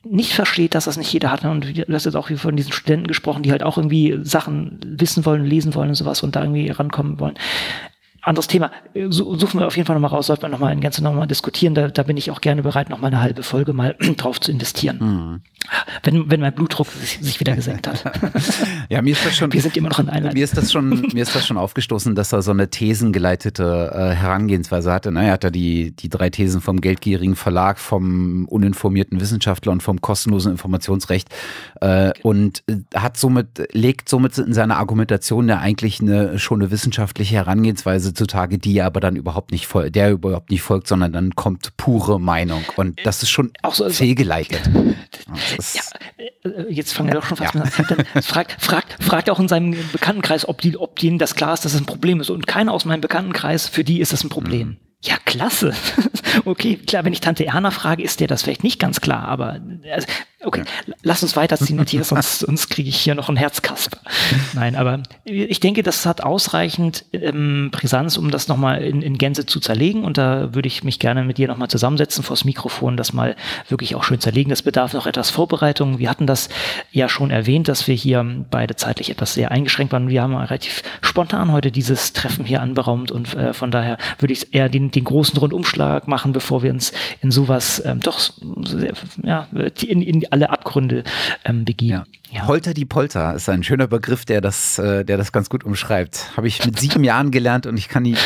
[0.05, 1.45] nicht versteht, dass das nicht jeder hat.
[1.45, 5.25] Und du hast jetzt auch von diesen Studenten gesprochen, die halt auch irgendwie Sachen wissen
[5.25, 7.37] wollen, lesen wollen und sowas und da irgendwie rankommen wollen
[8.23, 8.71] anderes Thema.
[9.09, 11.75] Suchen wir auf jeden Fall nochmal raus, sollten wir nochmal in Gänze nochmal diskutieren.
[11.75, 14.97] Da, da bin ich auch gerne bereit, nochmal eine halbe Folge mal drauf zu investieren.
[14.99, 15.41] Mhm.
[16.03, 18.03] Wenn, wenn mein Blutdruck sich, sich wieder gesenkt hat.
[18.89, 19.51] ja, mir ist das schon.
[19.53, 20.33] Wir sind immer noch in Einheit.
[20.33, 24.15] Mir ist das schon, mir ist das schon aufgestoßen, dass er so eine thesengeleitete äh,
[24.15, 25.11] Herangehensweise hatte.
[25.11, 29.83] Naja, er hat da die, die drei Thesen vom geldgierigen Verlag, vom uninformierten Wissenschaftler und
[29.83, 31.29] vom kostenlosen Informationsrecht
[31.81, 36.71] äh, und äh, hat somit, legt somit in seiner Argumentation ja eigentlich eine, schon eine
[36.71, 41.13] wissenschaftliche Herangehensweise zutage, die er aber dann überhaupt nicht folgt, der überhaupt nicht folgt, sondern
[41.13, 42.63] dann kommt pure Meinung.
[42.75, 44.61] Und das ist schon auch so, fehlgeleitet.
[45.73, 45.81] Ja,
[46.17, 47.61] äh, jetzt fangen wir doch schon fast ja.
[47.61, 47.71] an.
[48.13, 51.65] Dann fragt, fragt, fragt auch in seinem Bekanntenkreis, ob, die, ob denen das klar ist,
[51.65, 52.29] dass es ein Problem ist.
[52.29, 54.67] Und keiner aus meinem Bekanntenkreis, für die ist das ein Problem.
[54.67, 54.77] Mhm.
[55.03, 55.73] Ja, klasse.
[56.45, 59.59] okay, klar, wenn ich Tante Erna frage, ist dir das vielleicht nicht ganz klar, aber
[59.91, 60.07] also,
[60.43, 60.93] Okay, ja.
[61.03, 63.97] lass uns weiterziehen, Matthias, sonst, sonst kriege ich hier noch einen Herzkasper.
[64.53, 69.45] Nein, aber ich denke, das hat ausreichend ähm, Brisanz, um das nochmal in, in Gänze
[69.45, 70.03] zu zerlegen.
[70.03, 73.35] Und da würde ich mich gerne mit dir nochmal zusammensetzen vors Mikrofon, das mal
[73.69, 74.49] wirklich auch schön zerlegen.
[74.49, 75.99] Das bedarf noch etwas Vorbereitung.
[75.99, 76.49] Wir hatten das
[76.91, 80.09] ja schon erwähnt, dass wir hier beide zeitlich etwas sehr eingeschränkt waren.
[80.09, 84.53] Wir haben relativ spontan heute dieses Treffen hier anberaumt und äh, von daher würde ich
[84.53, 88.19] eher den, den großen Rundumschlag machen, bevor wir uns in sowas ähm, doch
[89.23, 89.47] ja,
[89.81, 91.03] in, in alle Abgründe
[91.45, 91.91] ähm, begeben.
[91.91, 92.03] Ja.
[92.33, 92.47] Ja.
[92.47, 96.35] Holter die Polter ist ein schöner Begriff, der das, äh, der das ganz gut umschreibt.
[96.35, 98.17] Habe ich mit sieben Jahren gelernt und ich kann ihn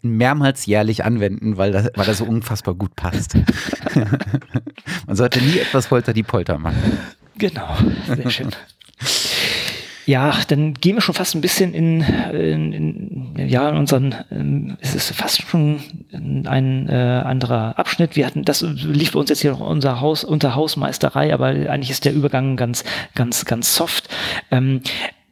[0.00, 3.34] mehrmals jährlich anwenden, weil, das, weil er so unfassbar gut passt.
[5.06, 6.98] Man sollte nie etwas Holter die Polter machen.
[7.36, 8.50] Genau, sehr schön.
[10.08, 14.78] Ja, dann gehen wir schon fast ein bisschen in, in, in ja, in unseren, ähm,
[14.80, 15.80] es ist fast schon
[16.46, 18.16] ein äh, anderer Abschnitt.
[18.16, 21.90] Wir hatten, das lief bei uns jetzt hier noch unser Haus, unter Hausmeisterei, aber eigentlich
[21.90, 24.08] ist der Übergang ganz, ganz, ganz soft.
[24.50, 24.80] Ähm,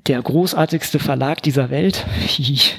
[0.08, 2.04] der großartigste Verlag dieser Welt.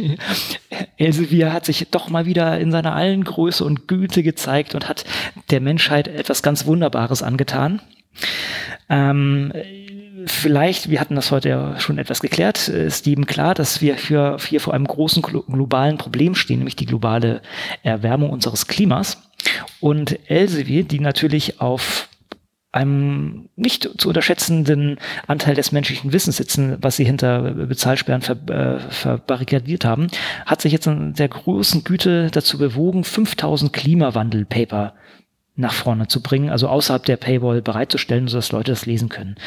[0.97, 5.03] Elsevier hat sich doch mal wieder in seiner allen Größe und Güte gezeigt und hat
[5.49, 7.81] der Menschheit etwas ganz Wunderbares angetan.
[8.87, 9.51] Ähm,
[10.27, 13.95] vielleicht, wir hatten das heute ja schon etwas geklärt, äh, ist jedem klar, dass wir
[13.95, 17.41] hier, hier vor einem großen globalen Problem stehen, nämlich die globale
[17.83, 19.21] Erwärmung unseres Klimas.
[19.79, 22.09] Und Elsevier, die natürlich auf
[22.71, 28.79] einem nicht zu unterschätzenden Anteil des menschlichen Wissens sitzen, was sie hinter Bezahlsperren ver, äh,
[28.91, 30.07] verbarrikadiert haben,
[30.45, 34.93] hat sich jetzt in der großen Güte dazu bewogen, 5000 Klimawandel-Paper
[35.55, 39.37] nach vorne zu bringen, also außerhalb der Paywall bereitzustellen, sodass Leute das lesen können.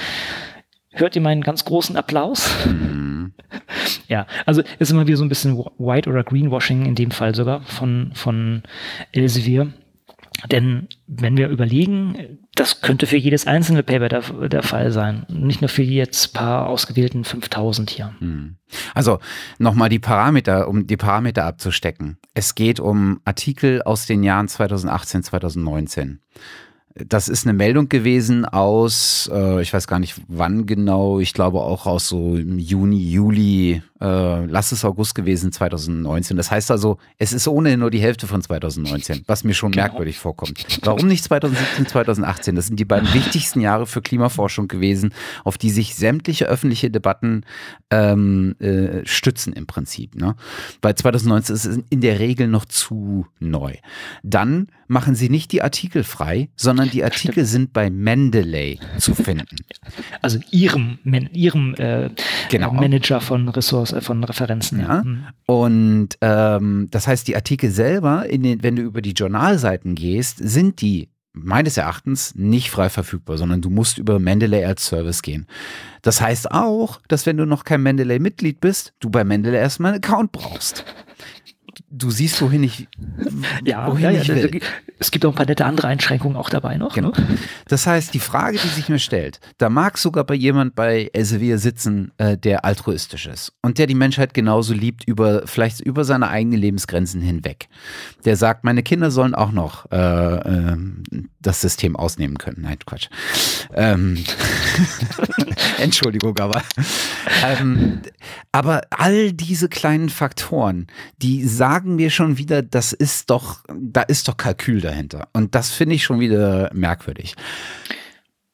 [0.93, 2.51] Hört ihr meinen ganz großen Applaus?
[2.67, 3.33] Mhm.
[4.09, 7.63] ja, also ist immer wieder so ein bisschen White oder Greenwashing in dem Fall sogar
[7.63, 8.63] von, von
[9.13, 9.73] Elsevier.
[10.51, 15.61] Denn wenn wir überlegen, das könnte für jedes einzelne Paper der, der Fall sein, nicht
[15.61, 18.15] nur für jetzt paar ausgewählten 5000 hier.
[18.21, 18.57] Mhm.
[18.95, 19.19] Also
[19.59, 22.19] nochmal die Parameter, um die Parameter abzustecken.
[22.33, 26.21] Es geht um Artikel aus den Jahren 2018, 2019.
[26.95, 31.61] Das ist eine Meldung gewesen aus, äh, ich weiß gar nicht wann genau, ich glaube
[31.61, 36.37] auch aus so Juni, Juli äh, lass es August gewesen, 2019.
[36.37, 39.85] Das heißt also, es ist ohnehin nur die Hälfte von 2019, was mir schon genau.
[39.85, 40.65] merkwürdig vorkommt.
[40.83, 42.55] Warum nicht 2017, 2018?
[42.55, 45.13] Das sind die beiden wichtigsten Jahre für Klimaforschung gewesen,
[45.45, 47.43] auf die sich sämtliche öffentliche Debatten
[47.91, 50.15] ähm, äh, stützen im Prinzip.
[50.15, 50.35] Ne?
[50.81, 53.75] Bei 2019 ist es in der Regel noch zu neu.
[54.23, 59.57] Dann machen sie nicht die Artikel frei, sondern die Artikel sind bei Mendeley zu finden.
[60.23, 60.99] Also ihrem,
[61.33, 62.11] ihrem äh,
[62.51, 62.73] genau.
[62.73, 64.81] Manager von Ressourcen aus, äh, von Referenzen.
[64.81, 65.03] Ja.
[65.03, 65.25] Mhm.
[65.47, 70.81] Und ähm, das heißt, die Artikel selber, den, wenn du über die Journalseiten gehst, sind
[70.81, 75.47] die meines Erachtens nicht frei verfügbar, sondern du musst über Mendeley als Service gehen.
[76.03, 80.03] Das heißt auch, dass wenn du noch kein Mendeley-Mitglied bist, du bei Mendeley erstmal einen
[80.03, 80.85] Account brauchst.
[81.93, 82.87] Du siehst, wohin ich
[83.65, 84.61] ja, ja, ja
[85.01, 86.95] es gibt auch ein paar nette andere Einschränkungen auch dabei noch.
[86.95, 87.09] Genau.
[87.09, 87.39] Ne?
[87.67, 91.59] Das heißt, die Frage, die sich mir stellt, da mag sogar bei jemand bei Elsevier
[91.59, 96.29] sitzen, äh, der altruistisch ist und der die Menschheit genauso liebt, über vielleicht über seine
[96.29, 97.69] eigenen Lebensgrenzen hinweg.
[98.25, 100.77] Der sagt, meine Kinder sollen auch noch äh, äh,
[101.41, 102.59] das System ausnehmen können.
[102.61, 103.09] Nein, Quatsch.
[103.75, 104.23] Ähm,
[105.79, 106.63] Entschuldigung, aber.
[107.43, 108.03] Ähm,
[108.53, 110.89] aber all diese kleinen Faktoren,
[111.23, 115.29] die sagen mir schon wieder, das ist doch, da ist doch Kalkül dahinter.
[115.33, 117.35] Und das finde ich schon wieder merkwürdig.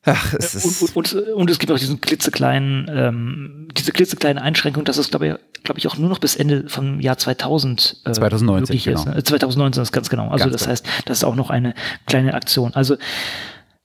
[0.08, 4.40] Ach, es ist und, und, und, und, es gibt auch diesen klitzekleinen, ähm, diese klitzekleine
[4.40, 8.02] Einschränkung, dass es, glaube ich, glaube ich, auch nur noch bis Ende vom Jahr 2000
[8.04, 9.00] äh, 2019, genau.
[9.00, 9.16] ist.
[9.16, 10.28] Äh, 2019 ist ganz genau.
[10.28, 10.70] Also ganz das genau.
[10.72, 11.74] heißt, das ist auch noch eine
[12.06, 12.72] kleine Aktion.
[12.74, 12.96] Also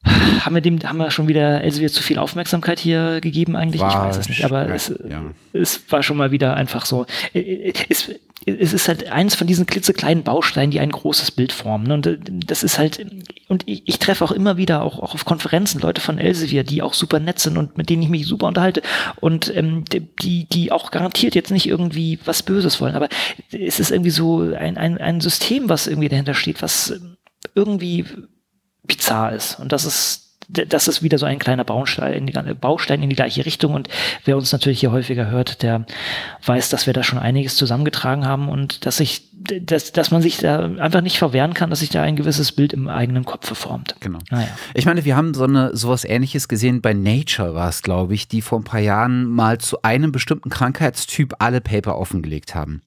[0.04, 3.82] haben wir dem, haben wir schon wieder Elsevier zu viel Aufmerksamkeit hier gegeben eigentlich?
[3.82, 5.22] War, ich weiß es nicht, aber ja, es, ja.
[5.54, 7.06] es war schon mal wieder einfach so.
[7.34, 8.10] Es,
[8.46, 11.92] es ist halt eins von diesen klitzekleinen Bausteinen, die ein großes Bild formen.
[11.92, 13.06] Und äh, das ist halt,
[13.48, 16.82] und ich, ich treffe auch immer wieder auch, auch auf Konferenzen Leute von Elsevier, die
[16.82, 18.82] auch super nett sind und mit denen ich mich super unterhalte
[19.20, 19.86] und ähm,
[20.22, 22.96] die, die auch garantiert jetzt nicht irgendwie was Böses wollen.
[22.96, 23.10] Aber
[23.52, 27.00] es ist irgendwie so ein, ein, ein System, was irgendwie dahinter steht, was
[27.54, 28.06] irgendwie
[28.84, 29.60] bizarr ist.
[29.60, 33.15] Und das ist das ist wieder so ein kleiner Baustein in, die, Baustein in die
[33.15, 33.74] gleiche Richtung.
[33.74, 33.88] Und
[34.26, 35.86] wer uns natürlich hier häufiger hört, der
[36.46, 40.38] weiß, dass wir da schon einiges zusammengetragen haben und dass sich, dass, dass man sich
[40.38, 43.96] da einfach nicht verwehren kann, dass sich da ein gewisses Bild im eigenen Kopf formt.
[44.02, 44.20] Genau.
[44.30, 44.50] Naja.
[44.74, 48.28] Ich meine, wir haben so eine sowas ähnliches gesehen bei Nature war es, glaube ich,
[48.28, 52.82] die vor ein paar Jahren mal zu einem bestimmten Krankheitstyp alle Paper offengelegt haben.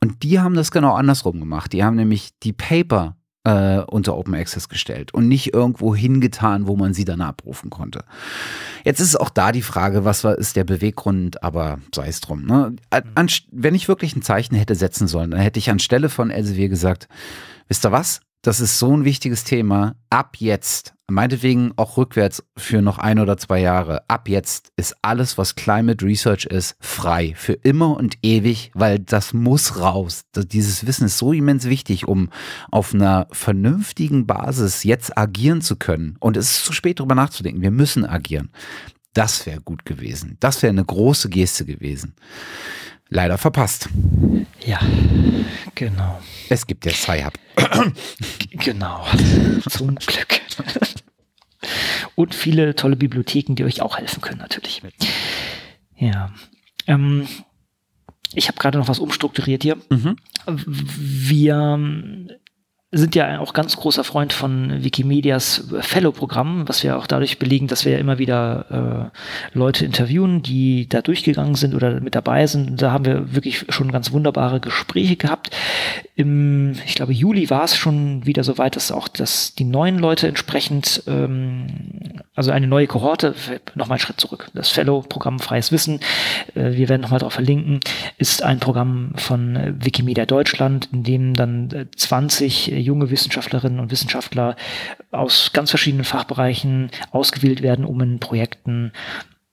[0.00, 1.72] Und die haben das genau andersrum gemacht.
[1.72, 6.76] Die haben nämlich die Paper äh, unter Open Access gestellt und nicht irgendwo hingetan, wo
[6.76, 8.04] man sie dann abrufen konnte.
[8.84, 12.44] Jetzt ist auch da die Frage, was war, ist der Beweggrund, aber sei es drum.
[12.46, 12.76] Ne?
[12.90, 16.68] An, wenn ich wirklich ein Zeichen hätte setzen sollen, dann hätte ich anstelle von Elsevier
[16.68, 17.08] gesagt,
[17.68, 18.20] wisst ihr was?
[18.44, 19.94] Das ist so ein wichtiges Thema.
[20.10, 25.38] Ab jetzt, meinetwegen auch rückwärts für noch ein oder zwei Jahre, ab jetzt ist alles,
[25.38, 27.32] was Climate Research ist, frei.
[27.36, 30.26] Für immer und ewig, weil das muss raus.
[30.36, 32.28] Dieses Wissen ist so immens wichtig, um
[32.70, 36.18] auf einer vernünftigen Basis jetzt agieren zu können.
[36.20, 37.62] Und es ist zu spät, darüber nachzudenken.
[37.62, 38.50] Wir müssen agieren.
[39.14, 40.36] Das wäre gut gewesen.
[40.40, 42.14] Das wäre eine große Geste gewesen
[43.14, 43.88] leider verpasst.
[44.66, 44.80] Ja,
[45.74, 46.20] genau.
[46.48, 47.34] Es gibt jetzt Sci-Hub.
[48.50, 49.06] genau.
[49.68, 50.40] Zum Glück.
[52.14, 54.82] Und viele tolle Bibliotheken, die euch auch helfen können, natürlich.
[55.96, 56.32] Ja.
[56.86, 57.26] Ähm,
[58.34, 59.76] ich habe gerade noch was umstrukturiert hier.
[59.88, 60.16] Mhm.
[60.46, 61.78] Wir
[62.94, 67.84] sind ja auch ganz großer Freund von Wikimedias Fellow-Programm, was wir auch dadurch belegen, dass
[67.84, 69.10] wir ja immer wieder
[69.52, 72.80] äh, Leute interviewen, die da durchgegangen sind oder mit dabei sind.
[72.80, 75.50] Da haben wir wirklich schon ganz wunderbare Gespräche gehabt.
[76.14, 79.98] Im, ich glaube, Juli war es schon wieder so weit, dass auch dass die neuen
[79.98, 81.66] Leute entsprechend, ähm,
[82.36, 83.34] also eine neue Kohorte,
[83.74, 84.50] nochmal einen Schritt zurück.
[84.54, 85.98] Das Fellow-Programm Freies Wissen,
[86.54, 87.80] äh, wir werden nochmal darauf verlinken,
[88.18, 93.90] ist ein Programm von äh, Wikimedia Deutschland, in dem dann äh, 20 junge Wissenschaftlerinnen und
[93.90, 94.56] Wissenschaftler
[95.10, 98.92] aus ganz verschiedenen Fachbereichen ausgewählt werden, um in Projekten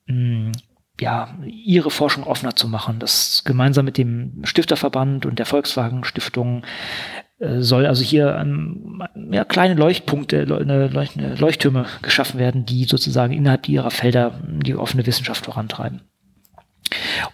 [0.06, 0.52] hm,
[1.00, 2.98] ja, ihre Forschung offener zu machen.
[2.98, 6.64] Das gemeinsam mit dem Stifterverband und der Volkswagen Stiftung
[7.38, 13.68] äh, soll also hier ähm, ja, kleine Leuchtpunkte, Leucht Leuchttürme geschaffen werden, die sozusagen innerhalb
[13.68, 16.02] ihrer Felder die offene Wissenschaft vorantreiben.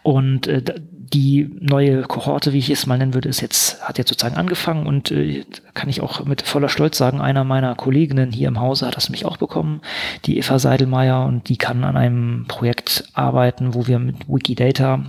[0.02, 0.62] Und äh,
[1.12, 4.86] die neue Kohorte, wie ich es mal nennen würde, ist jetzt, hat jetzt sozusagen angefangen
[4.86, 5.44] und äh,
[5.74, 9.08] kann ich auch mit voller Stolz sagen, einer meiner Kolleginnen hier im Hause hat das
[9.08, 9.80] nämlich auch bekommen,
[10.24, 15.04] die Eva Seidelmeier, und die kann an einem Projekt arbeiten, wo wir mit Wikidata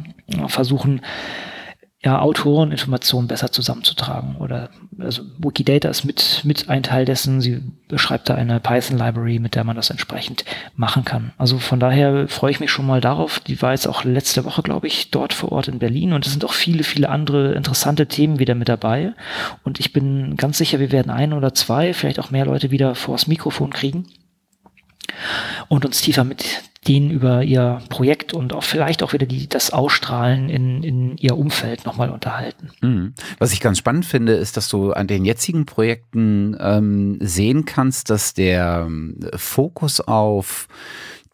[0.47, 1.01] versuchen,
[2.01, 4.38] ja, Autoreninformationen besser zusammenzutragen.
[4.38, 7.41] Oder also Wikidata ist mit, mit ein Teil dessen.
[7.41, 11.33] Sie beschreibt da eine Python-Library, mit der man das entsprechend machen kann.
[11.38, 13.41] Also von daher freue ich mich schon mal darauf.
[13.41, 16.31] Die war jetzt auch letzte Woche, glaube ich, dort vor Ort in Berlin und es
[16.31, 19.13] sind auch viele, viele andere interessante Themen wieder mit dabei.
[19.63, 22.95] Und ich bin ganz sicher, wir werden ein oder zwei, vielleicht auch mehr Leute wieder
[22.95, 24.05] vors Mikrofon kriegen
[25.67, 29.72] und uns tiefer mit denen über ihr Projekt und auch vielleicht auch wieder die, das
[29.72, 32.70] Ausstrahlen in, in ihr Umfeld nochmal unterhalten.
[32.82, 33.13] Mhm.
[33.38, 38.10] Was ich ganz spannend finde, ist, dass du an den jetzigen Projekten ähm, sehen kannst,
[38.10, 40.68] dass der ähm, Fokus auf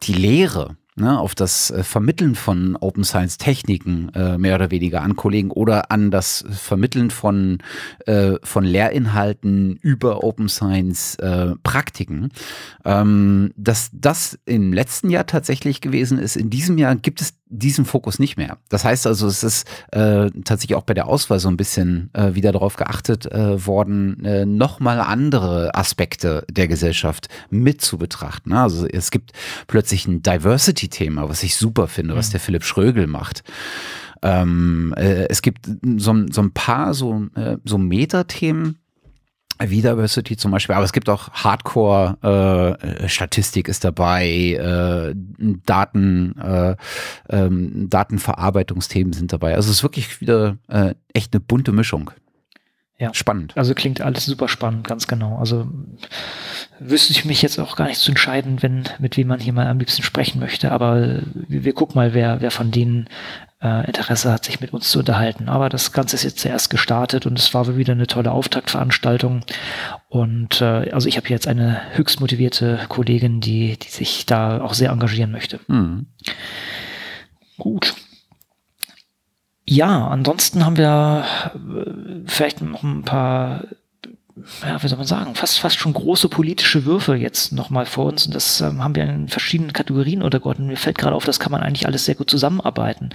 [0.02, 5.02] die Lehre ne, auf das äh, Vermitteln von Open Science Techniken äh, mehr oder weniger
[5.02, 7.58] an Kollegen oder an das Vermitteln von,
[8.06, 12.30] äh, von Lehrinhalten über Open Science äh, Praktiken,
[12.84, 16.36] ähm, dass das im letzten Jahr tatsächlich gewesen ist.
[16.36, 18.58] In diesem Jahr gibt es diesen Fokus nicht mehr.
[18.68, 22.34] Das heißt also, es ist äh, tatsächlich auch bei der Auswahl so ein bisschen äh,
[22.34, 28.52] wieder darauf geachtet äh, worden, äh, nochmal andere Aspekte der Gesellschaft mit zu betrachten.
[28.52, 29.32] Also es gibt
[29.68, 33.44] plötzlich ein Diversity-Thema, was ich super finde, was der Philipp Schrögel macht.
[34.22, 35.66] Ähm, äh, es gibt
[35.98, 38.78] so, so ein paar so, äh, so Metathemen,
[39.60, 45.14] Diversity zum Beispiel, aber es gibt auch Hardcore-Statistik äh, ist dabei, äh,
[45.64, 46.74] Daten, äh,
[47.30, 49.54] ähm, Datenverarbeitungsthemen sind dabei.
[49.54, 52.10] Also es ist wirklich wieder äh, echt eine bunte Mischung.
[52.98, 53.12] Ja.
[53.12, 53.54] Spannend.
[53.56, 55.36] Also klingt alles super spannend, ganz genau.
[55.36, 55.68] Also
[56.78, 59.66] wüsste ich mich jetzt auch gar nicht zu entscheiden, wenn, mit wem man hier mal
[59.66, 63.08] am liebsten sprechen möchte, aber wir, wir gucken mal, wer, wer von denen
[63.66, 65.48] äh, Interesse hat, sich mit uns zu unterhalten.
[65.48, 69.42] Aber das Ganze ist jetzt zuerst gestartet und es war wieder eine tolle Auftaktveranstaltung.
[70.08, 74.74] Und äh, also ich habe jetzt eine höchst motivierte Kollegin, die, die sich da auch
[74.74, 75.60] sehr engagieren möchte.
[75.66, 76.06] Mhm.
[77.58, 77.94] Gut.
[79.68, 81.24] Ja, ansonsten haben wir
[81.54, 83.64] äh, vielleicht noch ein paar
[84.62, 88.26] ja, wie soll man sagen, fast, fast schon große politische Würfe jetzt nochmal vor uns.
[88.26, 90.68] Und das ähm, haben wir in verschiedenen Kategorien untergeordnet.
[90.68, 93.10] Mir fällt gerade auf, das kann man eigentlich alles sehr gut zusammenarbeiten.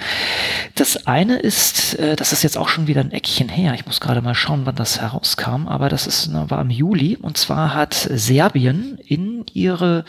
[0.73, 3.75] Das eine ist, äh, das ist jetzt auch schon wieder ein Eckchen her.
[3.75, 5.67] Ich muss gerade mal schauen, wann das herauskam.
[5.67, 7.17] Aber das ist, war im Juli.
[7.21, 10.05] Und zwar hat Serbien in ihre,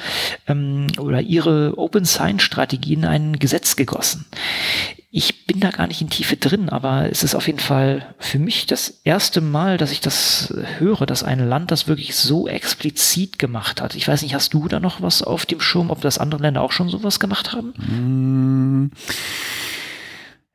[0.49, 4.25] ähm, oder ihre Open Science Strategien ein Gesetz gegossen.
[5.15, 8.39] Ich bin da gar nicht in Tiefe drin, aber es ist auf jeden Fall für
[8.39, 13.39] mich das erste Mal, dass ich das höre, dass ein Land das wirklich so explizit
[13.39, 13.95] gemacht hat.
[13.95, 16.63] Ich weiß nicht, hast du da noch was auf dem Schirm, ob das andere Länder
[16.63, 17.75] auch schon sowas gemacht haben?
[17.77, 18.91] Mmh.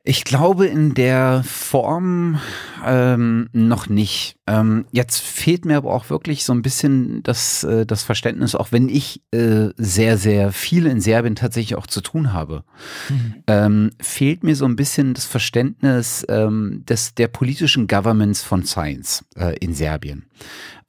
[0.03, 2.39] Ich glaube in der Form
[2.83, 4.36] ähm, noch nicht.
[4.47, 8.71] Ähm, jetzt fehlt mir aber auch wirklich so ein bisschen das, äh, das Verständnis, auch
[8.71, 12.63] wenn ich äh, sehr, sehr viel in Serbien tatsächlich auch zu tun habe,
[13.09, 13.35] mhm.
[13.47, 19.25] ähm, fehlt mir so ein bisschen das Verständnis ähm, des, der politischen Governments von Science
[19.35, 20.25] äh, in Serbien.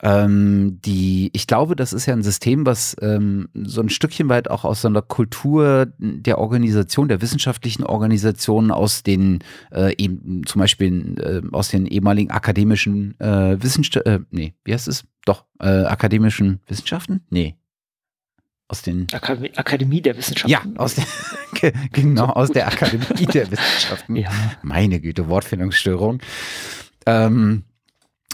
[0.01, 4.49] Ähm, die, ich glaube, das ist ja ein System, was ähm, so ein Stückchen weit
[4.49, 9.41] auch aus so einer Kultur der Organisation, der wissenschaftlichen Organisationen aus den,
[9.73, 14.89] äh, eben, zum Beispiel äh, aus den ehemaligen akademischen äh, Wissenschaften, äh, nee, wie heißt
[14.89, 15.05] es?
[15.25, 17.25] Doch, äh, akademischen Wissenschaften?
[17.31, 17.57] Nee,
[18.69, 20.51] aus den Akademie, Akademie der Wissenschaften.
[20.51, 21.07] Ja, aus der,
[21.93, 24.17] genau, so aus der Akademie der Wissenschaften.
[24.19, 24.31] Ja.
[24.63, 26.21] Meine Güte, Wortfindungsstörung.
[27.07, 27.65] Ähm,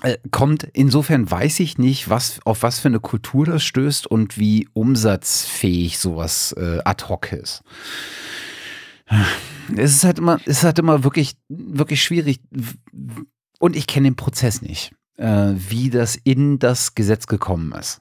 [0.03, 0.65] äh, kommt.
[0.73, 5.99] Insofern weiß ich nicht, was, auf was für eine Kultur das stößt und wie umsatzfähig
[5.99, 7.63] sowas äh, ad hoc ist.
[9.77, 12.41] Es ist halt immer, es ist halt immer wirklich, wirklich schwierig.
[13.59, 18.01] Und ich kenne den Prozess nicht, äh, wie das in das Gesetz gekommen ist.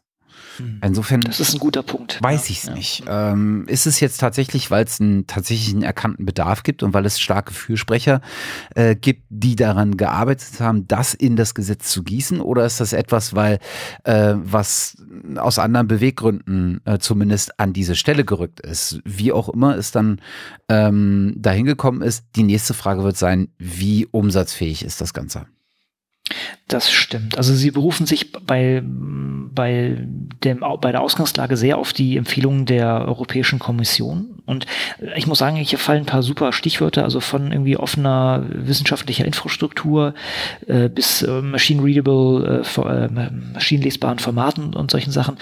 [0.58, 0.80] Hm.
[0.84, 1.22] Insofern.
[1.22, 2.20] Das ist ein guter Punkt.
[2.22, 2.74] Weiß ich es ja.
[2.74, 3.04] nicht.
[3.08, 7.20] Ähm, ist es jetzt tatsächlich, weil es einen tatsächlichen erkannten Bedarf gibt und weil es
[7.20, 8.22] starke Fürsprecher
[8.76, 12.40] äh, gibt, die daran gearbeitet haben, das in das Gesetz zu gießen?
[12.40, 13.60] Oder ist das etwas, weil
[14.04, 14.98] äh, was
[15.38, 19.00] aus anderen Beweggründen äh, zumindest an diese Stelle gerückt ist?
[19.06, 20.22] Wie auch immer es dann
[20.70, 25.48] ähm, dahin gekommen ist, die nächste Frage wird sein, wie umsatzfähig ist das Ganze?
[26.68, 27.38] Das stimmt.
[27.38, 29.98] Also sie berufen sich bei, bei,
[30.44, 34.42] dem, bei der Ausgangslage sehr auf die Empfehlungen der Europäischen Kommission.
[34.46, 34.66] Und
[35.16, 40.14] ich muss sagen, hier fallen ein paar super Stichwörter, also von irgendwie offener wissenschaftlicher Infrastruktur
[40.68, 45.38] äh, bis äh, machine-readable, äh, äh, maschinenlesbaren Formaten und solchen Sachen.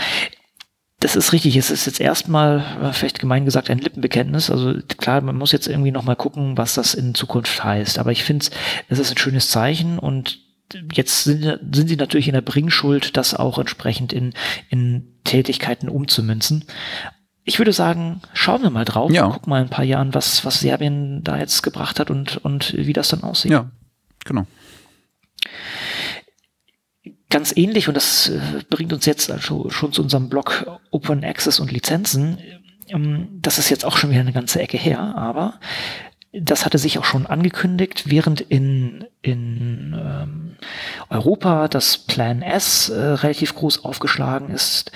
[1.02, 1.56] Das ist richtig.
[1.56, 4.52] Es ist jetzt erstmal, äh, vielleicht gemein gesagt, ein Lippenbekenntnis.
[4.52, 7.98] Also klar, man muss jetzt irgendwie nochmal gucken, was das in Zukunft heißt.
[7.98, 8.46] Aber ich finde,
[8.88, 10.40] es ist ein schönes Zeichen und
[10.93, 14.34] jetzt sind, sind sie natürlich in der Bringschuld, das auch entsprechend in,
[14.69, 16.65] in Tätigkeiten umzumünzen.
[17.43, 19.27] Ich würde sagen, schauen wir mal drauf, ja.
[19.27, 22.93] gucken mal ein paar Jahren, was, was Serbien da jetzt gebracht hat und, und wie
[22.93, 23.51] das dann aussieht.
[23.51, 23.71] Ja,
[24.25, 24.45] genau.
[27.29, 31.60] Ganz ähnlich, und das äh, bringt uns jetzt also schon zu unserem Blog Open Access
[31.60, 32.38] und Lizenzen.
[32.89, 35.60] Ähm, das ist jetzt auch schon wieder eine ganze Ecke her, aber
[36.34, 40.56] das hatte sich auch schon angekündigt, während in, in ähm,
[41.10, 44.91] Europa das Plan S äh, relativ groß aufgeschlagen ist,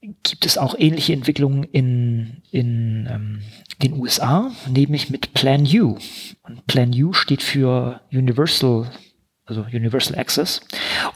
[0.00, 3.42] gibt es auch ähnliche Entwicklungen in, in ähm,
[3.82, 5.98] den USA, nämlich mit Plan U.
[6.42, 8.90] Und Plan U steht für Universal
[9.46, 10.60] also Universal Access.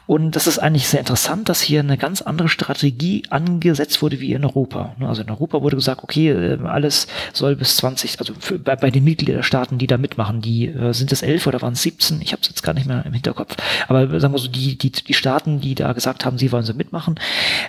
[0.06, 4.32] Und das ist eigentlich sehr interessant, dass hier eine ganz andere Strategie angesetzt wurde wie
[4.32, 4.94] in Europa.
[5.00, 8.90] Also in Europa wurde gesagt, okay, äh, alles soll bis 20, also für, bei, bei
[8.90, 12.32] den Mitgliederstaaten, die da mitmachen, die äh, sind es elf oder waren es 17, ich
[12.32, 13.56] habe es jetzt gar nicht mehr im Hinterkopf,
[13.88, 16.74] aber sagen wir so, die, die, die Staaten, die da gesagt haben, sie wollen so
[16.74, 17.18] mitmachen,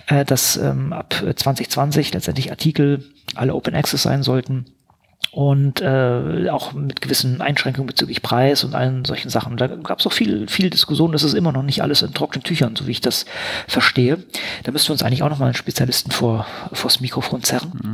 [0.08, 4.66] äh, dass ähm, ab 2020 letztendlich Artikel alle Open Access sein sollten
[5.32, 9.56] und äh, auch mit gewissen Einschränkungen bezüglich Preis und allen solchen Sachen.
[9.56, 12.44] Da gab es auch viel, viel Diskussion, das ist immer noch nicht alles in trockenen
[12.44, 13.26] Tüchern, so wie ich das
[13.68, 14.18] verstehe.
[14.64, 17.72] Da müssten wir uns eigentlich auch nochmal einen Spezialisten vor, vors Mikrofon zerren.
[17.82, 17.94] Mhm.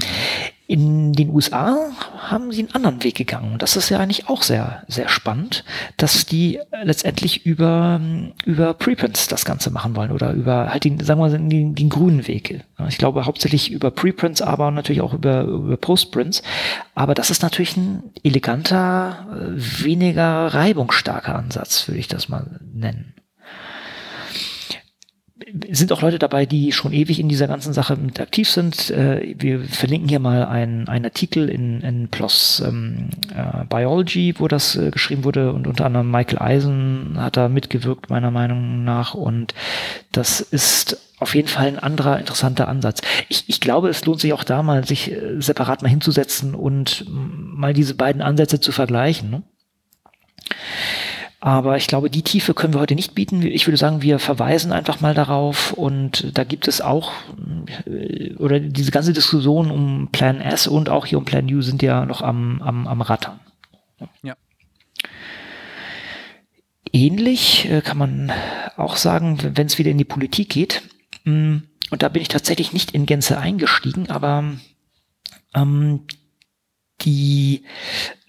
[0.68, 1.78] In den USA
[2.18, 3.54] haben sie einen anderen Weg gegangen.
[3.54, 5.64] Und das ist ja eigentlich auch sehr, sehr spannend,
[5.96, 8.02] dass die letztendlich über,
[8.46, 11.90] über Preprints das Ganze machen wollen oder über halt den, sagen wir mal, den, den
[11.90, 12.66] grünen Weg.
[12.90, 16.44] Ich glaube hauptsächlich über Preprints, aber natürlich auch über, über Postprints.
[16.96, 23.14] Aber das ist natürlich ein eleganter, weniger reibungsstarker Ansatz, würde ich das mal nennen
[25.72, 28.90] sind auch Leute dabei, die schon ewig in dieser ganzen Sache mit aktiv sind.
[28.90, 34.76] Äh, wir verlinken hier mal einen, Artikel in, in PLOS ähm, äh, Biology, wo das
[34.76, 39.14] äh, geschrieben wurde und unter anderem Michael Eisen hat da mitgewirkt, meiner Meinung nach.
[39.14, 39.54] Und
[40.12, 43.02] das ist auf jeden Fall ein anderer interessanter Ansatz.
[43.30, 47.06] Ich, ich glaube, es lohnt sich auch da mal, sich äh, separat mal hinzusetzen und
[47.10, 49.30] mal diese beiden Ansätze zu vergleichen.
[49.30, 49.44] Ne?
[51.48, 53.42] Aber ich glaube, die Tiefe können wir heute nicht bieten.
[53.42, 57.14] Ich würde sagen, wir verweisen einfach mal darauf und da gibt es auch,
[57.86, 61.82] äh, oder diese ganze Diskussion um Plan S und auch hier um Plan U sind
[61.82, 63.40] ja noch am, am, am Rattern.
[64.24, 64.36] Ja.
[66.92, 68.34] Ähnlich äh, kann man
[68.76, 70.82] auch sagen, wenn es wieder in die Politik geht.
[71.24, 71.60] Mm,
[71.92, 74.44] und da bin ich tatsächlich nicht in Gänze eingestiegen, aber
[75.56, 76.02] ähm,
[77.02, 77.64] die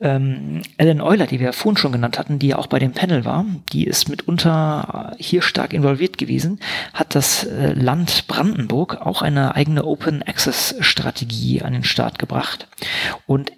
[0.01, 3.25] ähm, Ellen Euler, die wir vorhin schon genannt hatten, die ja auch bei dem Panel
[3.25, 6.61] war, die ist mitunter hier stark involviert gewesen,
[6.93, 12.69] hat das äh, Land Brandenburg auch eine eigene Open Access Strategie an den Start gebracht.
[13.27, 13.53] Und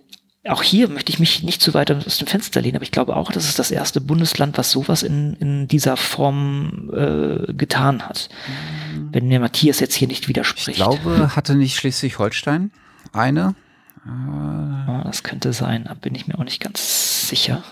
[0.48, 3.14] auch hier möchte ich mich nicht zu weit aus dem Fenster lehnen, aber ich glaube
[3.14, 8.30] auch, das ist das erste Bundesland, was sowas in, in dieser Form äh, getan hat.
[8.46, 9.08] Mhm.
[9.12, 10.68] Wenn mir Matthias jetzt hier nicht widerspricht.
[10.68, 12.70] Ich glaube, hatte nicht Schleswig-Holstein
[13.12, 13.54] eine?
[14.04, 17.62] Ah, das könnte sein, da bin ich mir auch nicht ganz sicher.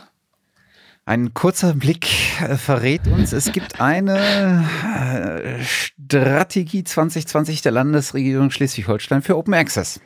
[1.04, 2.06] Ein kurzer Blick
[2.42, 10.00] äh, verrät uns, es gibt eine äh, Strategie 2020 der Landesregierung Schleswig-Holstein für Open Access.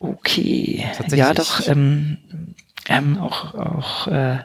[0.00, 0.86] Okay.
[1.08, 1.66] Ja, doch.
[1.66, 2.18] Ähm,
[2.88, 4.38] ähm, auch auch äh,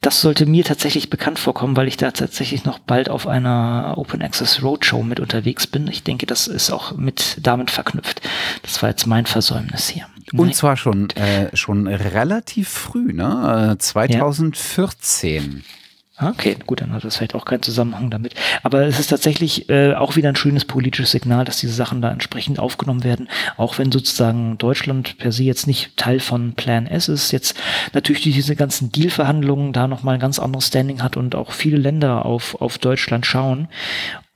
[0.00, 4.22] das sollte mir tatsächlich bekannt vorkommen, weil ich da tatsächlich noch bald auf einer Open
[4.22, 5.86] Access Roadshow mit unterwegs bin.
[5.88, 8.22] Ich denke, das ist auch mit damit verknüpft.
[8.62, 10.06] Das war jetzt mein Versäumnis hier.
[10.32, 10.54] Und Nein.
[10.54, 13.76] zwar schon äh, schon relativ früh, ne?
[13.78, 15.62] 2014.
[15.64, 15.81] Ja.
[16.22, 18.34] Okay, gut, dann hat das vielleicht auch keinen Zusammenhang damit.
[18.62, 22.10] Aber es ist tatsächlich äh, auch wieder ein schönes politisches Signal, dass diese Sachen da
[22.10, 27.08] entsprechend aufgenommen werden, auch wenn sozusagen Deutschland per se jetzt nicht Teil von Plan S
[27.08, 27.56] ist, jetzt
[27.92, 32.24] natürlich diese ganzen Deal-Verhandlungen da nochmal ein ganz anderes Standing hat und auch viele Länder
[32.24, 33.68] auf, auf Deutschland schauen.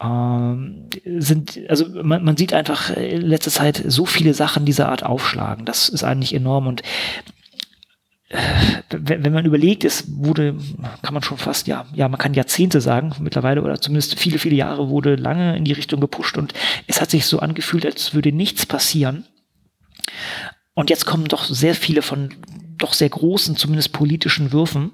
[0.03, 5.05] Ähm, sind, also man, man sieht einfach in letzter Zeit so viele Sachen dieser Art
[5.05, 5.65] aufschlagen.
[5.65, 6.83] Das ist eigentlich enorm und
[8.91, 10.57] wenn, man überlegt, es wurde,
[11.03, 14.57] kann man schon fast, ja, ja, man kann Jahrzehnte sagen mittlerweile oder zumindest viele, viele
[14.57, 16.53] Jahre wurde lange in die Richtung gepusht und
[16.89, 19.25] es hat sich so angefühlt, als würde nichts passieren.
[20.75, 22.31] Und jetzt kommen doch sehr viele von
[22.79, 24.93] doch sehr großen, zumindest politischen Würfen,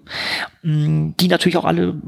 [0.62, 2.01] mm, die natürlich auch alle,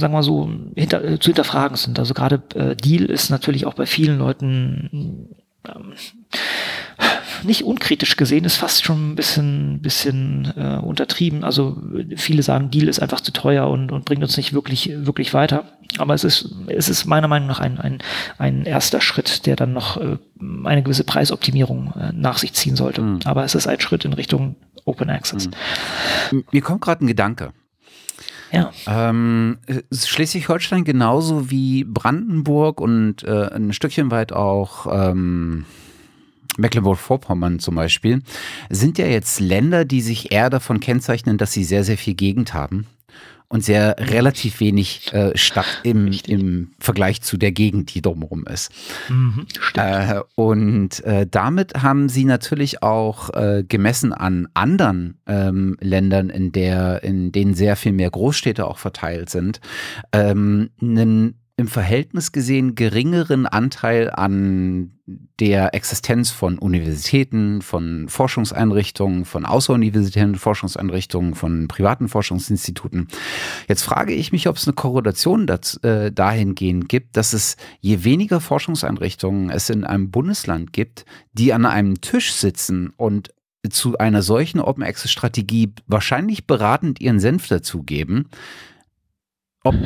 [0.00, 1.98] sagen wir so, hinter, äh, zu hinterfragen sind.
[1.98, 5.28] Also gerade äh, Deal ist natürlich auch bei vielen Leuten
[5.68, 5.92] ähm,
[7.44, 11.44] nicht unkritisch gesehen, ist fast schon ein bisschen, bisschen äh, untertrieben.
[11.44, 11.76] Also
[12.16, 15.64] viele sagen, Deal ist einfach zu teuer und, und bringt uns nicht wirklich, wirklich weiter.
[15.98, 17.98] Aber es ist, es ist meiner Meinung nach ein, ein,
[18.38, 20.18] ein erster Schritt, der dann noch äh,
[20.64, 23.02] eine gewisse Preisoptimierung äh, nach sich ziehen sollte.
[23.02, 23.20] Mhm.
[23.24, 25.48] Aber es ist ein Schritt in Richtung Open Access.
[26.30, 26.44] Mhm.
[26.50, 27.52] Mir kommt gerade ein Gedanke.
[28.52, 28.70] Ja.
[28.86, 29.58] Ähm,
[29.90, 35.64] Schleswig-Holstein genauso wie Brandenburg und äh, ein Stückchen weit auch ähm,
[36.58, 38.22] Mecklenburg-Vorpommern zum Beispiel,
[38.68, 42.54] sind ja jetzt Länder, die sich eher davon kennzeichnen, dass sie sehr, sehr viel Gegend
[42.54, 42.86] haben
[43.52, 48.72] und sehr relativ wenig äh, Stadt im, im Vergleich zu der Gegend, die drumherum ist.
[49.10, 56.30] Mhm, äh, und äh, damit haben sie natürlich auch äh, gemessen an anderen ähm, Ländern,
[56.30, 59.60] in der, in denen sehr viel mehr Großstädte auch verteilt sind,
[60.12, 64.98] ähm, einen im Verhältnis gesehen geringeren Anteil an
[65.38, 73.06] der Existenz von Universitäten, von Forschungseinrichtungen, von außeruniversitären Forschungseinrichtungen, von privaten Forschungsinstituten.
[73.68, 78.02] Jetzt frage ich mich, ob es eine Korrelation dazu, äh, dahingehend gibt, dass es je
[78.02, 83.30] weniger Forschungseinrichtungen es in einem Bundesland gibt, die an einem Tisch sitzen und
[83.70, 88.28] zu einer solchen Open Access Strategie wahrscheinlich beratend ihren Senf dazugeben,
[89.64, 89.76] ob,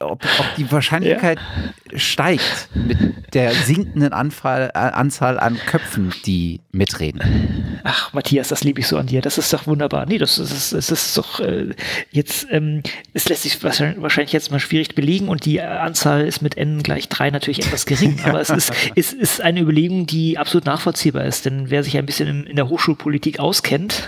[0.00, 1.98] ob, ob die Wahrscheinlichkeit ja.
[1.98, 7.80] steigt, mit der sinkenden Anfall, äh, Anzahl an Köpfen, die mitreden.
[7.84, 9.20] Ach, Matthias, das liebe ich so an dir.
[9.20, 10.06] Das ist doch wunderbar.
[10.06, 11.74] Nee, das, ist, das ist doch äh,
[12.10, 16.56] jetzt, ähm, es lässt sich wahrscheinlich jetzt mal schwierig belegen und die Anzahl ist mit
[16.56, 18.20] n gleich drei natürlich etwas gering.
[18.24, 21.44] Aber es ist, es ist eine Überlegung, die absolut nachvollziehbar ist.
[21.44, 24.02] Denn wer sich ein bisschen in, in der Hochschulpolitik auskennt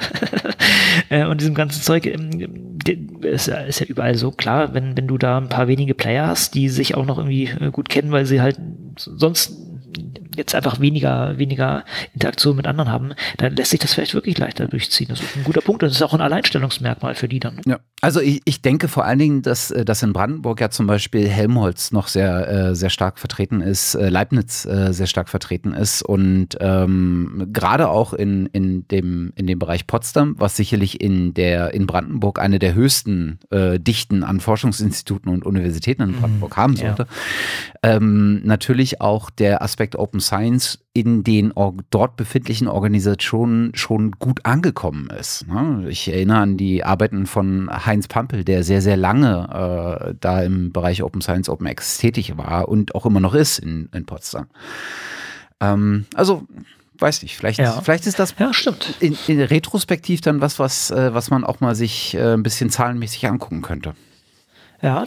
[1.10, 2.72] äh, und diesem ganzen Zeug, ähm,
[3.22, 6.54] ist, ist ja überall so klar, wenn, wenn du da ein paar wenige Player hast,
[6.54, 8.58] die sich auch noch irgendwie äh, gut kennen, weil sie halt
[8.96, 9.71] sonst
[10.36, 14.66] jetzt einfach weniger, weniger Interaktion mit anderen haben, dann lässt sich das vielleicht wirklich leichter
[14.66, 15.08] durchziehen.
[15.08, 15.82] Das ist ein guter Punkt.
[15.82, 17.60] Das ist auch ein Alleinstellungsmerkmal für die dann.
[17.66, 17.80] Ja.
[18.00, 21.28] Also ich, ich denke vor allen Dingen, dass, äh, dass in Brandenburg ja zum Beispiel
[21.28, 26.56] Helmholtz noch sehr, äh, sehr stark vertreten ist, äh, Leibniz sehr stark vertreten ist und
[26.60, 31.86] ähm, gerade auch in, in, dem, in dem Bereich Potsdam, was sicherlich in, der, in
[31.86, 36.20] Brandenburg eine der höchsten äh, Dichten an Forschungsinstituten und Universitäten in mhm.
[36.20, 37.06] Brandenburg mhm, haben sollte,
[37.84, 37.96] ja.
[37.96, 41.52] ähm, natürlich auch der Aspekt Open Science in den
[41.90, 45.46] dort befindlichen Organisationen schon gut angekommen ist.
[45.48, 45.86] Ne?
[45.88, 50.72] Ich erinnere an die Arbeiten von Heinz Pampel, der sehr, sehr lange äh, da im
[50.72, 54.46] Bereich Open Science, Open Access tätig war und auch immer noch ist in, in Potsdam.
[55.60, 56.46] Ähm, also
[56.98, 57.80] weiß nicht, vielleicht, ja.
[57.80, 58.94] vielleicht ist das ja, stimmt.
[59.00, 62.70] In, in retrospektiv dann was, was, äh, was man auch mal sich äh, ein bisschen
[62.70, 63.94] zahlenmäßig angucken könnte.
[64.82, 65.04] Ja,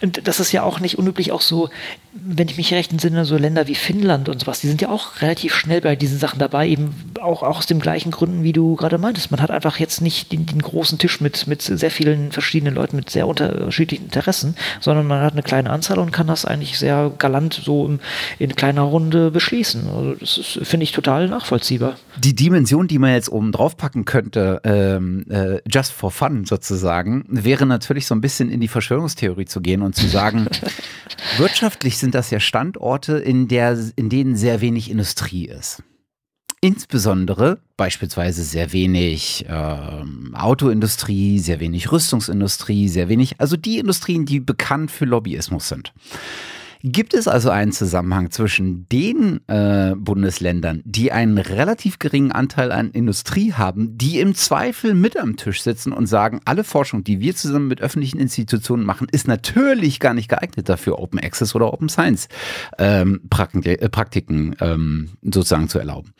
[0.00, 1.68] und das ist ja auch nicht unüblich, auch so,
[2.14, 5.20] wenn ich mich recht entsinne, so Länder wie Finnland und sowas, die sind ja auch
[5.20, 8.76] relativ schnell bei diesen Sachen dabei, eben auch, auch aus den gleichen Gründen, wie du
[8.76, 9.30] gerade meintest.
[9.30, 12.96] Man hat einfach jetzt nicht den, den, großen Tisch mit, mit sehr vielen verschiedenen Leuten
[12.96, 17.12] mit sehr unterschiedlichen Interessen, sondern man hat eine kleine Anzahl und kann das eigentlich sehr
[17.18, 18.00] galant so in,
[18.38, 19.86] in kleiner Runde beschließen.
[19.86, 21.96] Also das finde ich total nachvollziehbar.
[22.16, 27.26] Die Dimension, die man jetzt oben drauf packen könnte, ähm, äh, just for fun sozusagen,
[27.28, 30.48] wäre natürlich so ein bisschen in die Verschwörung Verschwörungstheorie zu gehen und zu sagen,
[31.36, 35.82] wirtschaftlich sind das ja Standorte, in, der, in denen sehr wenig Industrie ist.
[36.62, 44.40] Insbesondere beispielsweise sehr wenig ähm, Autoindustrie, sehr wenig Rüstungsindustrie, sehr wenig, also die Industrien, die
[44.40, 45.94] bekannt für Lobbyismus sind.
[46.82, 52.90] Gibt es also einen Zusammenhang zwischen den äh, Bundesländern, die einen relativ geringen Anteil an
[52.90, 57.36] Industrie haben, die im Zweifel mit am Tisch sitzen und sagen, alle Forschung, die wir
[57.36, 61.88] zusammen mit öffentlichen Institutionen machen, ist natürlich gar nicht geeignet dafür, Open Access oder Open
[61.88, 62.28] Science
[62.78, 66.12] ähm, Praktiken, äh, Praktiken ähm, sozusagen zu erlauben.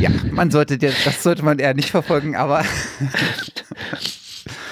[0.00, 2.64] Ja, man sollte, das sollte man eher nicht verfolgen, aber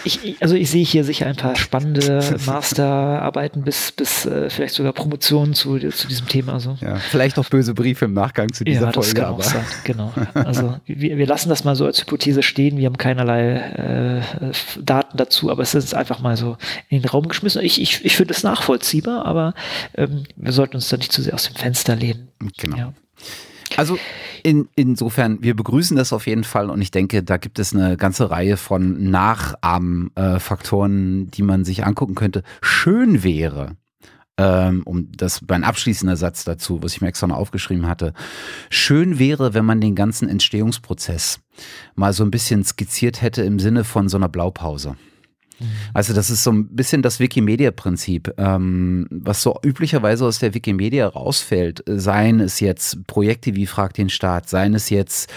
[0.04, 4.92] Ich, also ich sehe hier sicher ein paar spannende Masterarbeiten bis, bis äh, vielleicht sogar
[4.92, 6.60] Promotionen zu, zu diesem Thema.
[6.60, 6.76] So.
[6.80, 9.20] Ja, vielleicht auch böse Briefe im Nachgang zu dieser ja, das Folge.
[9.20, 9.38] Kann aber.
[9.38, 9.64] Auch sein.
[9.84, 10.12] Genau.
[10.34, 12.76] Also wir, wir lassen das mal so als Hypothese stehen.
[12.76, 16.56] Wir haben keinerlei äh, Daten dazu, aber es ist einfach mal so
[16.88, 17.62] in den Raum geschmissen.
[17.62, 19.54] Ich, ich, ich finde es nachvollziehbar, aber
[19.96, 22.28] ähm, wir sollten uns da nicht zu sehr aus dem Fenster lehnen.
[22.58, 22.76] Genau.
[22.76, 22.92] Ja.
[23.76, 23.98] Also
[24.44, 27.96] in, insofern, wir begrüßen das auf jeden Fall und ich denke, da gibt es eine
[27.96, 32.42] ganze Reihe von Nachahmfaktoren, die man sich angucken könnte.
[32.60, 33.78] Schön wäre,
[34.36, 38.12] ähm, um das mein abschließender Satz dazu, was ich mir extra noch aufgeschrieben hatte.
[38.68, 41.40] Schön wäre, wenn man den ganzen Entstehungsprozess
[41.94, 44.96] mal so ein bisschen skizziert hätte im Sinne von so einer Blaupause.
[45.92, 51.06] Also das ist so ein bisschen das Wikimedia-Prinzip, ähm, was so üblicherweise aus der Wikimedia
[51.06, 51.82] rausfällt.
[51.86, 55.32] Seien es jetzt Projekte wie Frag den Staat, seien es jetzt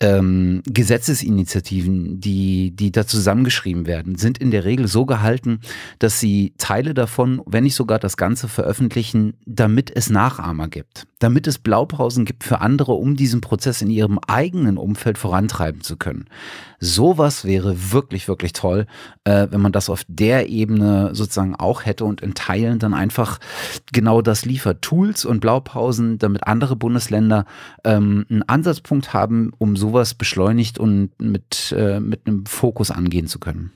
[0.00, 5.60] ähm, Gesetzesinitiativen, die, die da zusammengeschrieben werden, sind in der Regel so gehalten,
[5.98, 11.46] dass sie Teile davon, wenn nicht sogar das Ganze veröffentlichen, damit es Nachahmer gibt, damit
[11.46, 16.26] es Blaupausen gibt für andere, um diesen Prozess in ihrem eigenen Umfeld vorantreiben zu können.
[16.80, 18.86] Sowas wäre wirklich, wirklich toll,
[19.24, 23.38] äh, wenn man das auf der Ebene sozusagen auch hätte und in Teilen dann einfach
[23.92, 24.82] genau das liefert.
[24.82, 27.46] Tools und Blaupausen, damit andere Bundesländer
[27.84, 33.38] ähm, einen Ansatzpunkt haben, um sowas beschleunigt und mit, äh, mit einem Fokus angehen zu
[33.38, 33.72] können.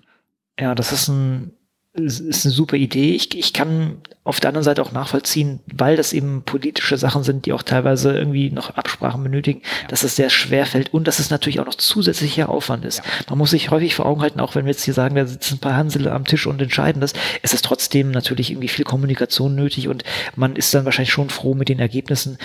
[0.58, 1.52] Ja, das ist ein
[1.96, 3.14] ist eine super Idee.
[3.14, 7.46] Ich, ich kann auf der anderen Seite auch nachvollziehen, weil das eben politische Sachen sind,
[7.46, 9.88] die auch teilweise irgendwie noch Absprachen benötigen, ja.
[9.88, 12.98] dass es sehr schwer fällt und dass es natürlich auch noch zusätzlicher Aufwand ist.
[12.98, 13.04] Ja.
[13.30, 15.54] Man muss sich häufig vor Augen halten, auch wenn wir jetzt hier sagen, da sitzen
[15.54, 17.12] ein paar Hansel am Tisch und entscheiden das,
[17.42, 20.02] es ist trotzdem natürlich irgendwie viel Kommunikation nötig und
[20.34, 22.36] man ist dann wahrscheinlich schon froh mit den Ergebnissen.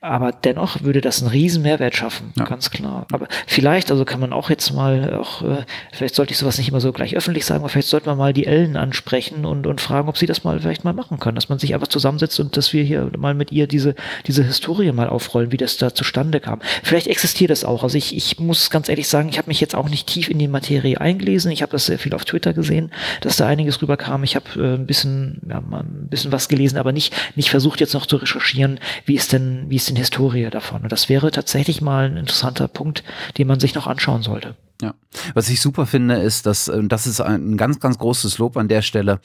[0.00, 2.44] Aber dennoch würde das einen riesen Mehrwert schaffen, ja.
[2.44, 3.06] ganz klar.
[3.12, 6.68] Aber vielleicht, also kann man auch jetzt mal auch, äh, vielleicht sollte ich sowas nicht
[6.68, 9.80] immer so gleich öffentlich sagen, aber vielleicht sollte man mal die Ellen ansprechen und, und
[9.80, 12.56] fragen, ob sie das mal vielleicht mal machen können dass man sich einfach zusammensetzt und
[12.56, 13.94] dass wir hier mal mit ihr diese,
[14.26, 16.60] diese Historie mal aufrollen, wie das da zustande kam.
[16.82, 17.82] Vielleicht existiert das auch.
[17.82, 20.38] Also ich, ich muss ganz ehrlich sagen, ich habe mich jetzt auch nicht tief in
[20.38, 21.50] die Materie eingelesen.
[21.50, 24.24] Ich habe das sehr viel auf Twitter gesehen, dass da einiges rüberkam.
[24.24, 27.94] Ich habe äh, ein bisschen, ja, ein bisschen was gelesen, aber nicht, nicht versucht jetzt
[27.94, 30.82] noch zu recherchieren, wie ist denn, wie ist denn Historie davon.
[30.82, 33.04] Und das wäre tatsächlich mal ein interessanter Punkt,
[33.36, 34.54] den man sich noch anschauen sollte.
[34.80, 34.94] Ja,
[35.34, 38.68] was ich super finde, ist, dass äh, das ist ein ganz, ganz großes Lob an
[38.68, 39.20] der Stelle.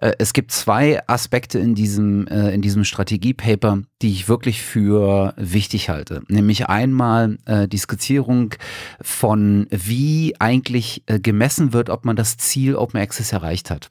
[0.00, 5.34] Äh, es gibt zwei Aspekte in diesem äh, in diesem Strategiepaper, die ich wirklich für
[5.36, 6.22] wichtig halte.
[6.28, 8.54] Nämlich einmal die Skizzierung
[9.00, 13.90] von wie eigentlich gemessen wird, ob man das Ziel Open Access erreicht hat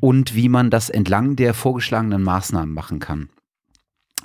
[0.00, 3.30] und wie man das entlang der vorgeschlagenen Maßnahmen machen kann.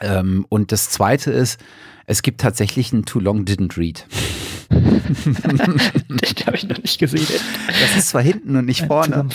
[0.02, 1.60] Ähm, und das Zweite ist,
[2.06, 4.06] es gibt tatsächlich ein Too Long Didn't Read.
[6.10, 7.28] Den habe ich noch nicht gesehen.
[7.68, 9.26] Das ist zwar hinten und nicht vorne,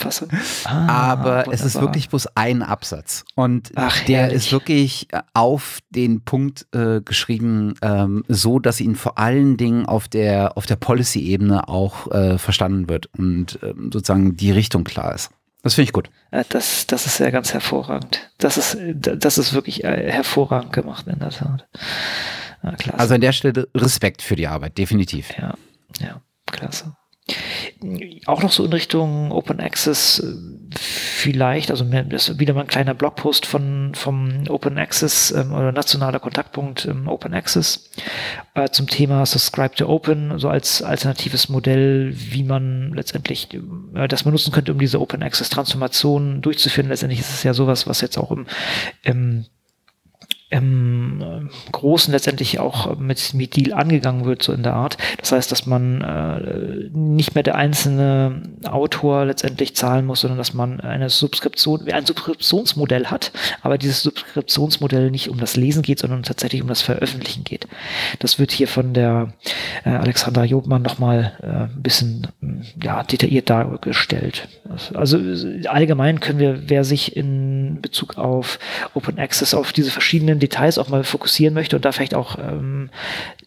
[0.65, 1.53] ah, aber wunderbar.
[1.53, 3.23] es ist wirklich bloß ein Absatz.
[3.35, 8.95] Und Ach, der ist wirklich äh, auf den Punkt äh, geschrieben, ähm, so dass ihn
[8.95, 14.35] vor allen Dingen auf der, auf der Policy-Ebene auch äh, verstanden wird und äh, sozusagen
[14.35, 15.31] die Richtung klar ist.
[15.61, 16.09] Das finde ich gut.
[16.49, 18.31] Das, das ist ja ganz hervorragend.
[18.37, 21.67] Das ist, das ist wirklich äh, hervorragend gemacht in der Tat.
[22.63, 25.31] Ja, also an der Stelle Respekt für die Arbeit, definitiv.
[25.37, 25.53] Ja,
[25.99, 26.95] ja, klasse.
[28.25, 32.67] Auch noch so in Richtung Open Access äh, vielleicht, also das ist wieder mal ein
[32.67, 37.91] kleiner Blogpost von vom Open Access ähm, oder nationaler Kontaktpunkt ähm, Open Access
[38.55, 43.53] äh, zum Thema Subscribe to Open, so als alternatives Modell, wie man letztendlich
[43.93, 46.89] äh, das man nutzen könnte, um diese Open Access Transformation durchzuführen.
[46.89, 48.47] Letztendlich ist es ja sowas, was jetzt auch im,
[49.03, 49.45] im
[50.49, 54.97] im Großen letztendlich auch mit, mit Deal angegangen wird, so in der Art.
[55.17, 60.55] Das heißt, dass man äh, nicht mehr der einzelne Autor letztendlich zahlen muss, sondern dass
[60.55, 63.31] man eine Subskription, ein Subskriptionsmodell hat,
[63.61, 67.67] aber dieses Subskriptionsmodell nicht um das Lesen geht, sondern tatsächlich um das Veröffentlichen geht.
[68.17, 69.33] Das wird hier von der
[69.85, 72.27] äh, Alexandra Jobmann nochmal äh, ein bisschen
[72.81, 74.47] ja, detailliert dargestellt.
[74.93, 75.19] Also
[75.67, 78.57] allgemein können wir, wer sich in Bezug auf
[78.93, 82.89] Open Access auf diese verschiedenen Details auch mal fokussieren möchte und da vielleicht auch ähm,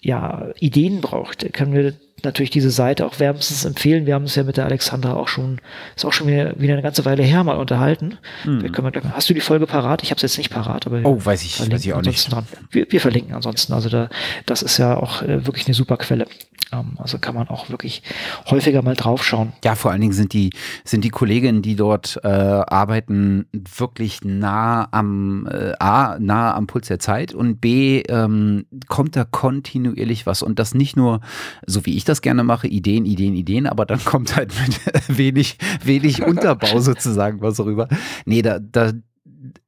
[0.00, 1.94] ja, Ideen braucht, können wir
[2.24, 4.06] natürlich diese Seite auch wärmstens empfehlen.
[4.06, 5.60] Wir haben es ja mit der Alexandra auch schon,
[5.96, 8.18] ist auch schon wieder, wieder eine ganze Weile her mal unterhalten.
[8.44, 8.62] Mhm.
[8.62, 10.02] Wir, hast du die Folge parat?
[10.02, 12.28] Ich habe es jetzt nicht parat, aber oh, weiß ich, weiß ich auch nicht.
[12.70, 13.72] Wir, wir, verlinken ansonsten.
[13.72, 14.08] Also da,
[14.46, 16.26] das ist ja auch äh, wirklich eine super Quelle.
[16.72, 18.02] Ähm, also kann man auch wirklich
[18.50, 19.52] häufiger mal draufschauen.
[19.64, 20.50] Ja, vor allen Dingen sind die,
[20.84, 26.88] sind die Kolleginnen, die dort äh, arbeiten, wirklich nah am äh, A, nah am Puls
[26.88, 31.20] der Zeit und B, ähm, kommt da kontinuierlich was und das nicht nur,
[31.66, 35.58] so wie ich das gerne mache, Ideen, Ideen, Ideen, aber dann kommt halt mit wenig,
[35.82, 37.88] wenig Unterbau sozusagen was rüber.
[38.24, 38.92] Nee, da, da,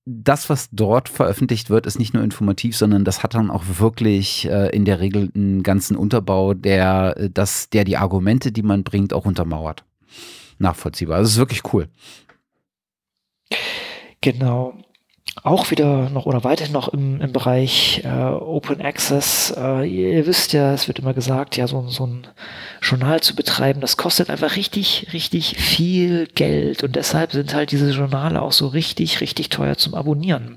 [0.05, 4.47] das, was dort veröffentlicht wird, ist nicht nur informativ, sondern das hat dann auch wirklich
[4.49, 8.85] äh, in der Regel einen ganzen Unterbau, der, äh, das, der die Argumente, die man
[8.85, 9.85] bringt, auch untermauert.
[10.59, 11.17] Nachvollziehbar.
[11.17, 11.89] Also es ist wirklich cool.
[14.21, 14.75] Genau
[15.45, 19.55] auch wieder noch oder weiterhin noch im, im Bereich äh, Open Access.
[19.55, 22.27] Äh, ihr wisst ja, es wird immer gesagt, ja, so, so ein
[22.81, 27.91] Journal zu betreiben, das kostet einfach richtig, richtig viel Geld und deshalb sind halt diese
[27.91, 30.57] Journale auch so richtig, richtig teuer zum Abonnieren.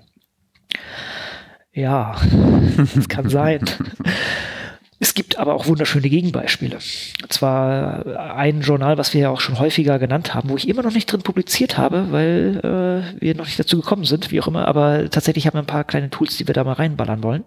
[1.73, 2.15] Ja,
[2.95, 3.65] das kann sein.
[4.99, 6.77] Es gibt aber auch wunderschöne Gegenbeispiele.
[7.21, 10.81] Und zwar ein Journal, was wir ja auch schon häufiger genannt haben, wo ich immer
[10.81, 14.47] noch nicht drin publiziert habe, weil äh, wir noch nicht dazu gekommen sind, wie auch
[14.47, 14.67] immer.
[14.67, 17.43] Aber tatsächlich haben wir ein paar kleine Tools, die wir da mal reinballern wollen.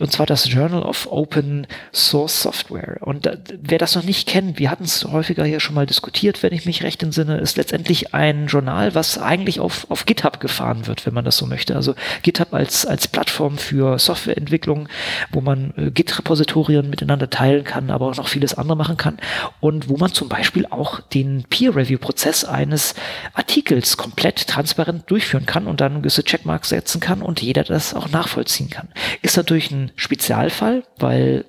[0.00, 2.98] Und zwar das Journal of Open Source Software.
[3.00, 6.42] Und äh, wer das noch nicht kennt, wir hatten es häufiger hier schon mal diskutiert,
[6.42, 10.86] wenn ich mich recht entsinne, ist letztendlich ein Journal, was eigentlich auf, auf GitHub gefahren
[10.86, 11.74] wird, wenn man das so möchte.
[11.74, 14.90] Also GitHub als, als Plattform für Softwareentwicklung,
[15.30, 19.18] wo man äh, Git-Repositorien Studierenden miteinander teilen kann, aber auch noch vieles andere machen kann
[19.60, 22.94] und wo man zum Beispiel auch den Peer-Review-Prozess eines
[23.34, 28.10] Artikels komplett transparent durchführen kann und dann gewisse Checkmarks setzen kann und jeder das auch
[28.10, 28.88] nachvollziehen kann.
[29.22, 31.44] Ist natürlich ein Spezialfall, weil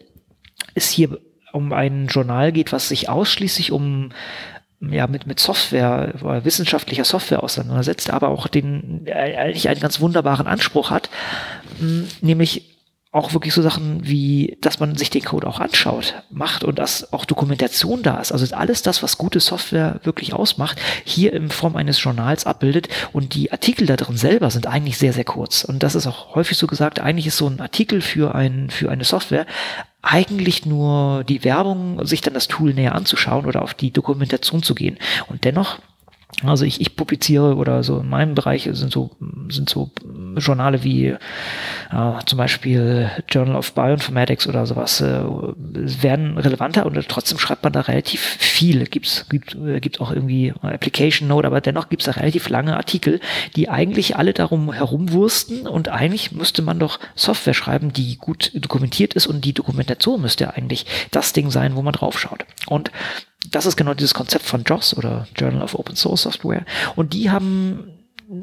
[0.76, 1.20] es hier
[1.52, 4.12] um ein Journal geht, was sich ausschließlich um
[4.82, 6.14] ja, mit, mit Software,
[6.44, 11.10] wissenschaftlicher Software auseinandersetzt, aber auch den, äh, eigentlich einen ganz wunderbaren Anspruch hat,
[12.22, 12.74] nämlich
[13.14, 17.14] auch wirklich so Sachen wie, dass man sich den Code auch anschaut, macht und dass
[17.14, 18.32] auch Dokumentation da ist.
[18.32, 23.36] Also alles das, was gute Software wirklich ausmacht, hier in Form eines Journals abbildet und
[23.36, 25.64] die Artikel da drin selber sind eigentlich sehr, sehr kurz.
[25.64, 28.90] Und das ist auch häufig so gesagt, eigentlich ist so ein Artikel für ein, für
[28.90, 29.46] eine Software
[30.02, 34.74] eigentlich nur die Werbung, sich dann das Tool näher anzuschauen oder auf die Dokumentation zu
[34.74, 34.98] gehen.
[35.28, 35.78] Und dennoch
[36.44, 39.12] Also ich, ich publiziere oder so in meinem Bereich sind so,
[39.50, 39.92] sind so
[40.38, 41.16] Journale wie
[41.94, 47.74] äh, zum Beispiel Journal of Bioinformatics oder sowas, äh, werden relevanter und trotzdem schreibt man
[47.74, 48.86] da relativ viel.
[48.86, 53.20] Gibt's, gibt, äh, gibt auch irgendwie Application Note, aber dennoch gibt's da relativ lange Artikel,
[53.56, 59.14] die eigentlich alle darum herumwursten und eigentlich müsste man doch Software schreiben, die gut dokumentiert
[59.14, 62.46] ist und die Dokumentation müsste eigentlich das Ding sein, wo man draufschaut.
[62.68, 62.92] Und
[63.52, 66.66] das ist genau dieses Konzept von JOS oder Journal of Open Source Software.
[66.96, 67.94] Und die haben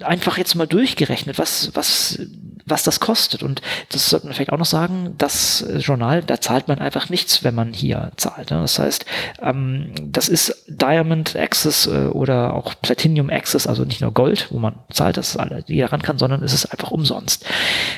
[0.02, 2.20] einfach jetzt mal durchgerechnet, was, was,
[2.66, 3.42] was das kostet.
[3.42, 7.44] Und das sollte man vielleicht auch noch sagen, das Journal, da zahlt man einfach nichts,
[7.44, 8.50] wenn man hier zahlt.
[8.50, 8.60] Ne?
[8.60, 9.06] Das heißt,
[9.42, 14.58] ähm, das ist Diamond Access äh, oder auch Platinum Access, also nicht nur Gold, wo
[14.58, 17.44] man zahlt, dass alle jeder ran kann, sondern es ist einfach umsonst.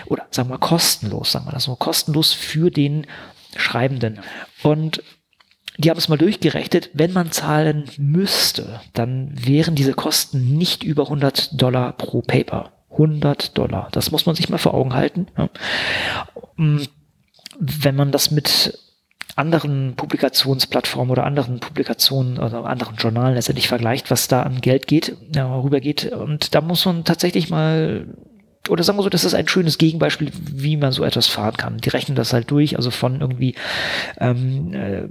[0.06, 3.06] Oder sagen wir kostenlos, sagen wir das so, kostenlos für den
[3.56, 4.20] Schreibenden.
[4.62, 5.02] Und
[5.78, 11.04] die haben es mal durchgerechnet, wenn man zahlen müsste, dann wären diese Kosten nicht über
[11.04, 12.72] 100 Dollar pro Paper.
[12.92, 13.88] 100 Dollar.
[13.92, 15.26] Das muss man sich mal vor Augen halten.
[16.56, 16.82] Mm,
[17.58, 18.78] wenn man das mit
[19.34, 25.16] anderen Publikationsplattformen oder anderen Publikationen oder anderen Journalen letztendlich vergleicht, was da an Geld geht,
[25.34, 26.12] ja, rübergeht.
[26.12, 28.06] Und da muss man tatsächlich mal
[28.68, 31.78] oder sagen wir so, das ist ein schönes Gegenbeispiel, wie man so etwas fahren kann.
[31.78, 33.56] Die rechnen das halt durch, also von irgendwie,
[34.20, 35.02] ähm, äh,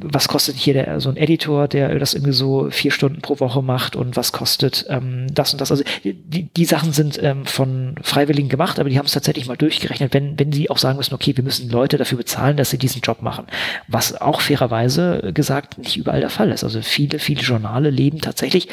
[0.00, 3.62] was kostet hier der, so ein Editor, der das irgendwie so vier Stunden pro Woche
[3.62, 5.70] macht und was kostet ähm, das und das.
[5.70, 9.56] Also die, die Sachen sind ähm, von Freiwilligen gemacht, aber die haben es tatsächlich mal
[9.56, 12.78] durchgerechnet, wenn, wenn sie auch sagen müssen, okay, wir müssen Leute dafür bezahlen, dass sie
[12.78, 13.46] diesen Job machen.
[13.86, 16.64] Was auch fairerweise gesagt nicht überall der Fall ist.
[16.64, 18.68] Also viele, viele Journale leben tatsächlich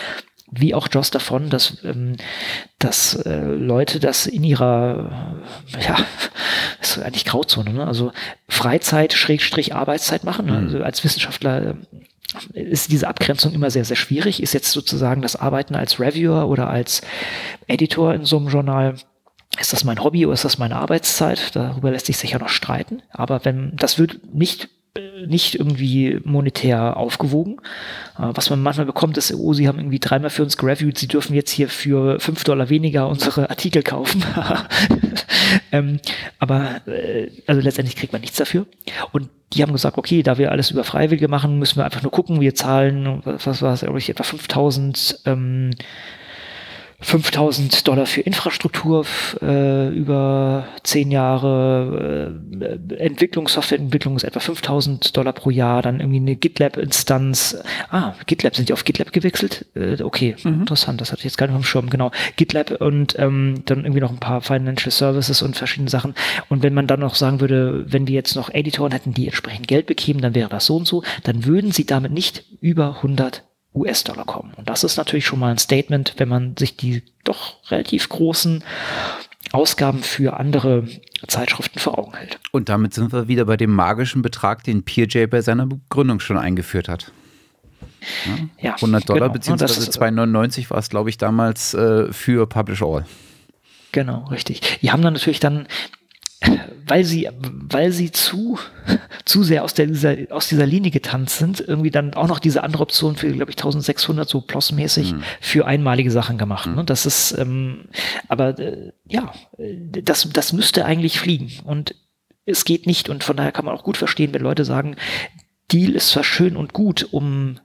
[0.52, 2.18] wie auch Joss davon, dass, ähm,
[2.80, 5.36] dass äh, Leute das in ihrer,
[5.78, 5.98] äh, ja,
[6.82, 7.88] ist eigentlich Grauzone, ne?
[7.88, 8.12] also
[8.48, 10.46] Freizeit, Schrägstrich, Arbeitszeit machen.
[10.46, 10.58] Ne?
[10.58, 11.76] Also als Wissenschaftler
[12.54, 14.42] äh, ist diese Abgrenzung immer sehr, sehr schwierig.
[14.42, 17.02] Ist jetzt sozusagen das Arbeiten als Reviewer oder als
[17.68, 18.96] Editor in so einem Journal
[19.60, 21.56] ist das mein Hobby oder ist das meine Arbeitszeit?
[21.56, 23.02] Darüber lässt sich sicher noch streiten.
[23.10, 24.70] Aber wenn das wird nicht
[25.28, 27.58] nicht irgendwie monetär aufgewogen.
[28.18, 31.08] Äh, was man manchmal bekommt, ist, oh, sie haben irgendwie dreimal für uns gereviewt, sie
[31.08, 34.24] dürfen jetzt hier für fünf Dollar weniger unsere Artikel kaufen.
[35.74, 36.00] ähm,
[36.40, 38.68] aber äh, also letztendlich kriegt man nichts dafür.
[39.12, 42.12] Und die haben gesagt, okay, da wir alles über Freiwillige machen, müssen wir einfach nur
[42.12, 45.72] gucken, wir zahlen, was war es, glaube ich, etwa 5000 ähm,
[47.02, 49.06] 5000 Dollar für Infrastruktur
[49.42, 52.40] äh, über zehn Jahre,
[52.90, 57.58] äh, Entwicklung, Softwareentwicklung ist etwa 5000 Dollar pro Jahr, dann irgendwie eine GitLab-Instanz.
[57.90, 59.66] Ah, GitLab, sind die auf GitLab gewechselt?
[59.76, 60.62] Äh, okay, mhm.
[60.62, 62.12] interessant, das hatte ich jetzt gar nicht auf dem Schirm, genau.
[62.38, 66.16] GitLab und ähm, dann irgendwie noch ein paar Financial Services und verschiedene Sachen.
[66.50, 69.68] Und wenn man dann noch sagen würde, wenn wir jetzt noch Editoren hätten, die entsprechend
[69.68, 73.44] Geld bekämen, dann wäre das so und so, dann würden sie damit nicht über 100
[73.76, 74.54] US-Dollar kommen.
[74.56, 78.64] Und das ist natürlich schon mal ein Statement, wenn man sich die doch relativ großen
[79.52, 80.88] Ausgaben für andere
[81.28, 82.40] Zeitschriften vor Augen hält.
[82.52, 86.38] Und damit sind wir wieder bei dem magischen Betrag, den PJ bei seiner Begründung schon
[86.38, 87.12] eingeführt hat.
[88.60, 89.34] Ja, 100 Dollar genau.
[89.34, 93.06] beziehungsweise 2,99 war es, glaube ich, damals äh, für Publish All.
[93.92, 94.80] Genau, richtig.
[94.82, 95.68] Die haben dann natürlich dann
[96.88, 98.60] weil sie, weil sie zu,
[99.26, 102.64] zu sehr aus, der, dieser, aus dieser Linie getanzt sind, irgendwie dann auch noch diese
[102.64, 105.24] andere Option für, glaube ich, 1600 so plusmäßig mhm.
[105.42, 106.68] für einmalige Sachen gemacht.
[106.68, 106.76] Mhm.
[106.76, 106.84] Ne?
[106.84, 107.86] Das ist, ähm,
[108.28, 111.96] aber äh, ja, das, das müsste eigentlich fliegen und
[112.46, 114.96] es geht nicht und von daher kann man auch gut verstehen, wenn Leute sagen,
[115.72, 117.60] Deal ist zwar schön und gut, um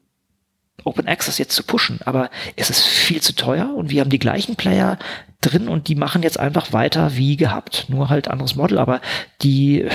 [0.84, 4.18] Open Access jetzt zu pushen, aber es ist viel zu teuer und wir haben die
[4.18, 4.98] gleichen Player
[5.40, 7.86] drin und die machen jetzt einfach weiter wie gehabt.
[7.88, 9.00] Nur halt anderes Model, aber
[9.42, 9.86] die,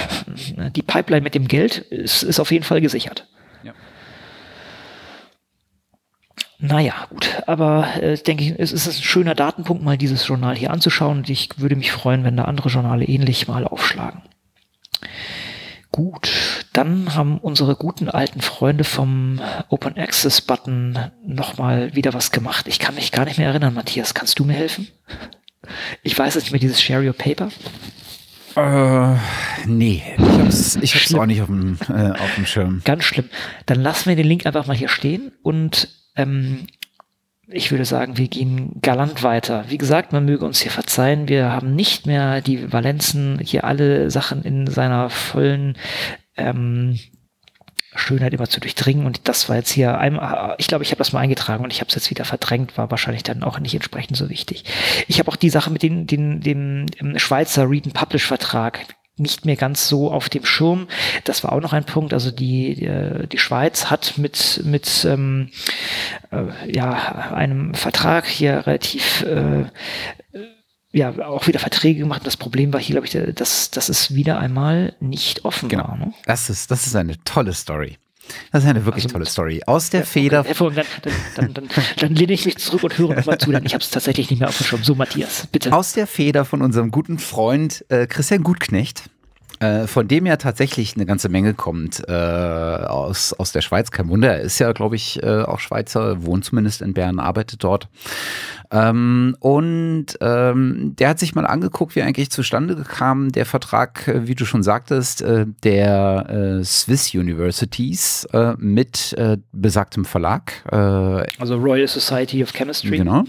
[0.75, 3.27] die Pipeline mit dem Geld ist, ist auf jeden Fall gesichert.
[3.63, 3.73] Ja.
[6.57, 10.71] Naja, gut, aber äh, denke ich, es ist ein schöner Datenpunkt, mal dieses Journal hier
[10.71, 14.21] anzuschauen und ich würde mich freuen, wenn da andere Journale ähnlich mal aufschlagen.
[15.95, 16.29] Gut,
[16.73, 19.39] dann haben unsere guten alten Freunde vom
[19.69, 22.67] Open Access Button nochmal wieder was gemacht.
[22.67, 24.13] Ich kann mich gar nicht mehr erinnern, Matthias.
[24.13, 24.89] Kannst du mir helfen?
[26.03, 27.47] Ich weiß es nicht mehr, dieses Share Your Paper.
[28.57, 29.17] Äh,
[29.67, 32.81] nee, ich hab's, ich hab's auch nicht auf dem, äh, auf dem Schirm.
[32.83, 33.29] Ganz schlimm.
[33.65, 35.87] Dann lassen wir den Link einfach mal hier stehen und
[36.17, 36.67] ähm,
[37.47, 39.65] ich würde sagen, wir gehen galant weiter.
[39.67, 41.27] Wie gesagt, man möge uns hier verzeihen.
[41.27, 45.77] Wir haben nicht mehr die Valenzen, hier alle Sachen in seiner vollen
[46.37, 46.99] ähm,
[47.95, 49.05] Schönheit immer zu durchdringen.
[49.05, 51.81] Und das war jetzt hier, einmal, ich glaube, ich habe das mal eingetragen und ich
[51.81, 54.63] habe es jetzt wieder verdrängt, war wahrscheinlich dann auch nicht entsprechend so wichtig.
[55.07, 58.85] Ich habe auch die Sache mit den, den, dem, dem Schweizer Read and Publish Vertrag
[59.17, 60.87] nicht mehr ganz so auf dem Schirm.
[61.23, 62.13] Das war auch noch ein Punkt.
[62.13, 65.49] Also die, die, äh, die Schweiz hat mit, mit ähm,
[66.31, 69.65] äh, ja, einem Vertrag hier relativ äh,
[70.91, 72.21] ja auch wieder Verträge gemacht.
[72.25, 75.87] Das Problem war hier, glaube ich, dass, dass es wieder einmal nicht offen genau.
[75.89, 75.97] war.
[75.97, 76.13] Ne?
[76.25, 77.97] Das, ist, das ist eine tolle Story.
[78.51, 79.61] Das ist eine wirklich also, tolle Story.
[79.65, 80.41] Aus der Feder.
[80.41, 80.85] Okay, dann,
[81.35, 83.89] dann, dann, dann, lehne ich mich zurück und höre nochmal zu, denn ich habe es
[83.89, 84.83] tatsächlich nicht mehr auf dem Schirm.
[84.83, 85.73] So, Matthias, bitte.
[85.73, 89.03] Aus der Feder von unserem guten Freund äh, Christian Gutknecht.
[89.59, 93.89] Äh, von dem ja tatsächlich eine ganze Menge kommt äh, aus, aus der Schweiz.
[93.89, 97.63] Kein Wunder, er ist ja, glaube ich, äh, auch Schweizer, wohnt zumindest in Bern, arbeitet
[97.63, 97.87] dort.
[98.69, 104.27] Ähm, und ähm, der hat sich mal angeguckt, wie eigentlich zustande kam der Vertrag, äh,
[104.27, 110.51] wie du schon sagtest, äh, der äh, Swiss Universities äh, mit äh, besagtem Verlag.
[110.69, 112.97] Äh, also Royal Society of Chemistry.
[112.97, 113.23] Genau.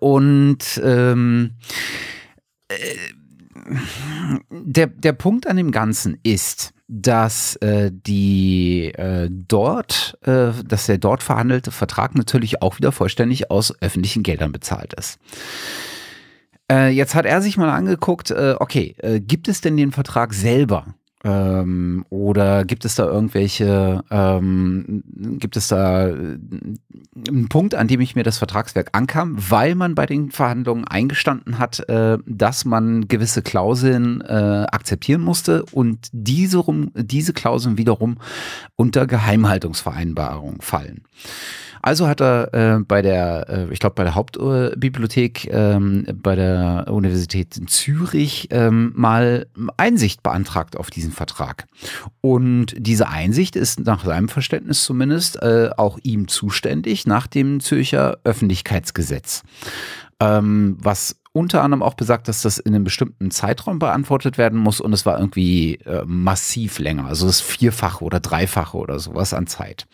[0.00, 1.52] und ähm,
[4.50, 10.98] der, der Punkt an dem Ganzen ist, dass äh, die äh, dort, äh, dass der
[10.98, 15.18] dort verhandelte Vertrag natürlich auch wieder vollständig aus öffentlichen Geldern bezahlt ist.
[16.70, 20.34] Äh, jetzt hat er sich mal angeguckt, äh, okay, äh, gibt es denn den Vertrag
[20.34, 20.94] selber?
[21.22, 25.02] Ähm, oder gibt es da irgendwelche, ähm,
[25.38, 26.38] gibt es da äh,
[27.28, 31.58] einen Punkt, an dem ich mir das Vertragswerk ankam, weil man bei den Verhandlungen eingestanden
[31.58, 36.64] hat, äh, dass man gewisse Klauseln äh, akzeptieren musste und diese,
[36.94, 38.16] diese Klauseln wiederum
[38.76, 41.04] unter Geheimhaltungsvereinbarung fallen.
[41.82, 46.86] Also hat er äh, bei der, äh, ich glaube bei der Hauptbibliothek ähm, bei der
[46.88, 51.66] Universität in Zürich ähm, mal Einsicht beantragt auf diesen Vertrag.
[52.20, 58.18] Und diese Einsicht ist nach seinem Verständnis zumindest äh, auch ihm zuständig nach dem Zürcher
[58.24, 59.42] Öffentlichkeitsgesetz.
[60.20, 64.80] Ähm, was unter anderem auch besagt, dass das in einem bestimmten Zeitraum beantwortet werden muss
[64.80, 69.46] und es war irgendwie äh, massiv länger, also das Vierfache oder Dreifache oder sowas an
[69.46, 69.86] Zeit.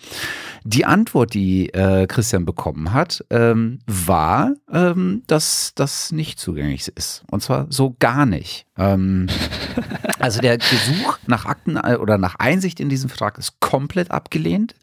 [0.65, 7.23] Die Antwort, die äh, Christian bekommen hat, ähm, war, ähm, dass das nicht zugänglich ist.
[7.31, 8.67] Und zwar so gar nicht.
[8.79, 9.27] Ähm,
[10.19, 14.75] also der Gesuch nach Akten äh, oder nach Einsicht in diesen Vertrag ist komplett abgelehnt.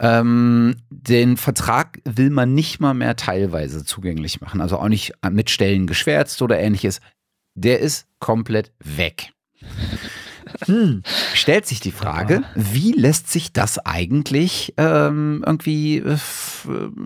[0.00, 5.50] Ähm, den Vertrag will man nicht mal mehr teilweise zugänglich machen, also auch nicht mit
[5.50, 7.00] Stellen geschwärzt oder ähnliches.
[7.54, 9.32] Der ist komplett weg.
[10.64, 11.02] Hm.
[11.34, 16.16] Stellt sich die Frage, wie lässt sich das eigentlich ähm, irgendwie äh,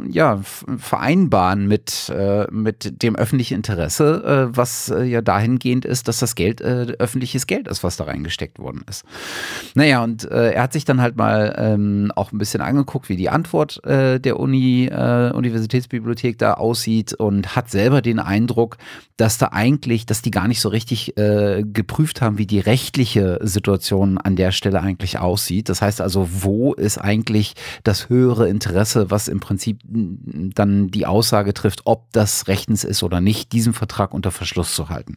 [0.09, 0.41] ja,
[0.79, 6.35] vereinbaren mit, äh, mit dem öffentlichen Interesse, äh, was äh, ja dahingehend ist, dass das
[6.35, 9.05] Geld äh, öffentliches Geld ist, was da reingesteckt worden ist.
[9.75, 13.17] Naja, und äh, er hat sich dann halt mal ähm, auch ein bisschen angeguckt, wie
[13.17, 18.77] die Antwort der Uni, Universitätsbibliothek da aussieht und hat selber den Eindruck,
[19.17, 24.19] dass da eigentlich, dass die gar nicht so richtig geprüft haben, wie die rechtliche Situation
[24.19, 25.69] an der Stelle eigentlich aussieht.
[25.69, 31.55] Das heißt also, wo ist eigentlich das höhere Interesse, was im Prinzip dann die Aussage
[31.55, 35.17] trifft, ob das rechtens ist oder nicht, diesen Vertrag unter Verschluss zu halten.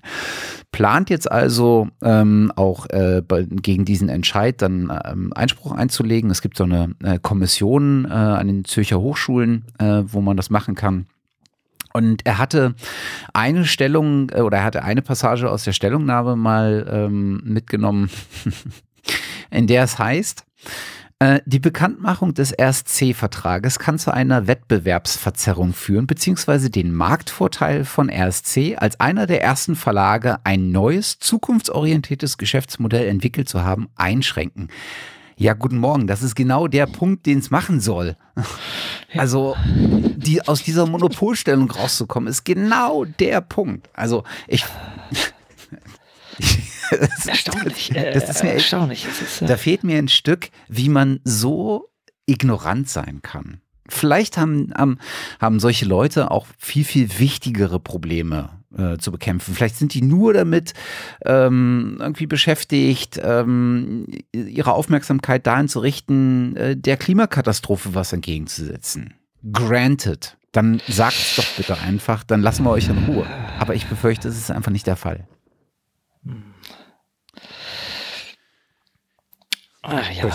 [0.71, 3.21] Plant jetzt also ähm, auch äh,
[3.61, 6.29] gegen diesen Entscheid dann ähm, Einspruch einzulegen.
[6.29, 10.49] Es gibt so eine äh, Kommission äh, an den Zürcher Hochschulen, äh, wo man das
[10.49, 11.07] machen kann.
[11.95, 12.75] Und er hatte
[13.31, 18.09] eine Stellung äh, oder er hatte eine Passage aus der Stellungnahme mal ähm, mitgenommen,
[19.49, 20.43] in der es heißt,
[21.19, 28.75] äh, die Bekanntmachung des RSC-Vertrages kann zu einer Wettbewerbsverzerrung führen, beziehungsweise den Marktvorteil von RSC
[28.75, 34.67] als einer der ersten Verlage ein neues, zukunftsorientiertes Geschäftsmodell entwickelt zu haben, einschränken.
[35.37, 36.07] Ja, guten Morgen.
[36.07, 38.15] Das ist genau der Punkt, den es machen soll.
[39.17, 43.89] Also, die, aus dieser Monopolstellung rauszukommen, ist genau der Punkt.
[43.93, 44.65] Also, ich.
[47.25, 47.91] erstaunlich.
[47.93, 49.05] Das ist mir echt, erstaunlich.
[49.05, 51.89] Ist, äh da fehlt mir ein Stück, wie man so
[52.25, 53.59] ignorant sein kann.
[53.87, 54.99] Vielleicht haben, haben,
[55.39, 59.53] haben solche Leute auch viel, viel wichtigere Probleme äh, zu bekämpfen.
[59.53, 60.73] Vielleicht sind die nur damit
[61.25, 69.13] ähm, irgendwie beschäftigt, ähm, ihre Aufmerksamkeit dahin zu richten, äh, der Klimakatastrophe was entgegenzusetzen.
[69.51, 70.37] Granted.
[70.51, 73.27] Dann sagt es doch bitte einfach, dann lassen wir euch in Ruhe.
[73.59, 75.27] Aber ich befürchte, es ist einfach nicht der Fall.
[76.23, 76.54] Hm.
[79.87, 80.29] Ach, ja.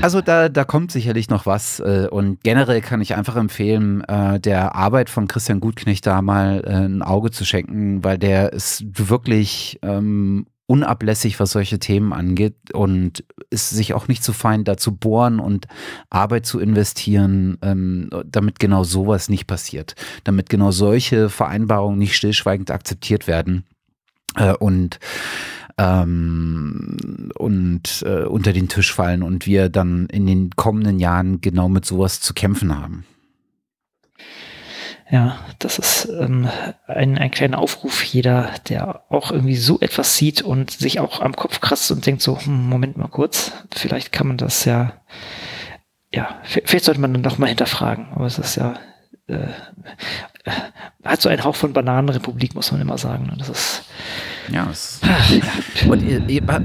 [0.00, 4.38] Also da, da kommt sicherlich noch was äh, und generell kann ich einfach empfehlen, äh,
[4.38, 8.84] der Arbeit von Christian Gutknecht da mal äh, ein Auge zu schenken, weil der ist
[8.98, 14.76] wirklich ähm, unablässig, was solche Themen angeht und ist sich auch nicht zu fein, da
[14.76, 15.66] zu bohren und
[16.10, 22.70] Arbeit zu investieren, ähm, damit genau sowas nicht passiert, damit genau solche Vereinbarungen nicht stillschweigend
[22.70, 23.64] akzeptiert werden
[24.36, 25.00] äh, und
[25.78, 31.68] ähm, und äh, unter den Tisch fallen und wir dann in den kommenden Jahren genau
[31.68, 33.04] mit sowas zu kämpfen haben.
[35.08, 36.48] Ja, das ist ähm,
[36.88, 38.02] ein, ein kleiner Aufruf.
[38.02, 42.22] Jeder, der auch irgendwie so etwas sieht und sich auch am Kopf kratzt und denkt
[42.22, 44.94] so, hm, Moment mal kurz, vielleicht kann man das ja,
[46.12, 48.08] ja, vielleicht sollte man dann doch mal hinterfragen.
[48.14, 48.80] Aber es ist ja,
[49.28, 49.46] äh,
[51.04, 53.32] hat so einen Hauch von Bananenrepublik, muss man immer sagen.
[53.38, 53.84] Das ist
[54.52, 54.64] ja,
[55.88, 56.02] und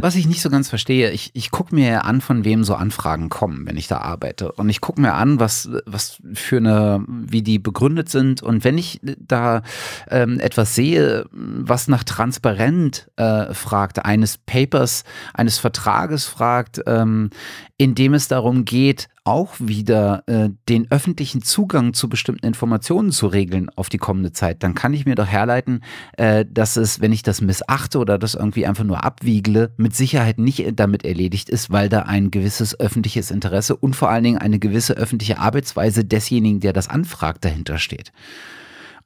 [0.01, 3.29] was ich nicht so ganz verstehe, ich, ich gucke mir an, von wem so Anfragen
[3.29, 4.51] kommen, wenn ich da arbeite.
[4.53, 8.41] Und ich gucke mir an, was, was für eine, wie die begründet sind.
[8.41, 9.61] Und wenn ich da
[10.09, 15.03] ähm, etwas sehe, was nach transparent äh, fragt, eines Papers,
[15.33, 17.29] eines Vertrages fragt, ähm,
[17.77, 23.27] in dem es darum geht, auch wieder äh, den öffentlichen Zugang zu bestimmten Informationen zu
[23.27, 25.83] regeln auf die kommende Zeit, dann kann ich mir doch herleiten,
[26.17, 30.39] äh, dass es, wenn ich das missachte oder das irgendwie einfach nur abwiegle, mit Sicherheit
[30.39, 34.59] nicht damit erledigt ist, weil da ein gewisses öffentliches Interesse und vor allen Dingen eine
[34.59, 38.11] gewisse öffentliche Arbeitsweise desjenigen, der das anfragt, dahinter steht.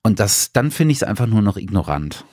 [0.01, 2.23] Und das, dann finde ich es einfach nur noch ignorant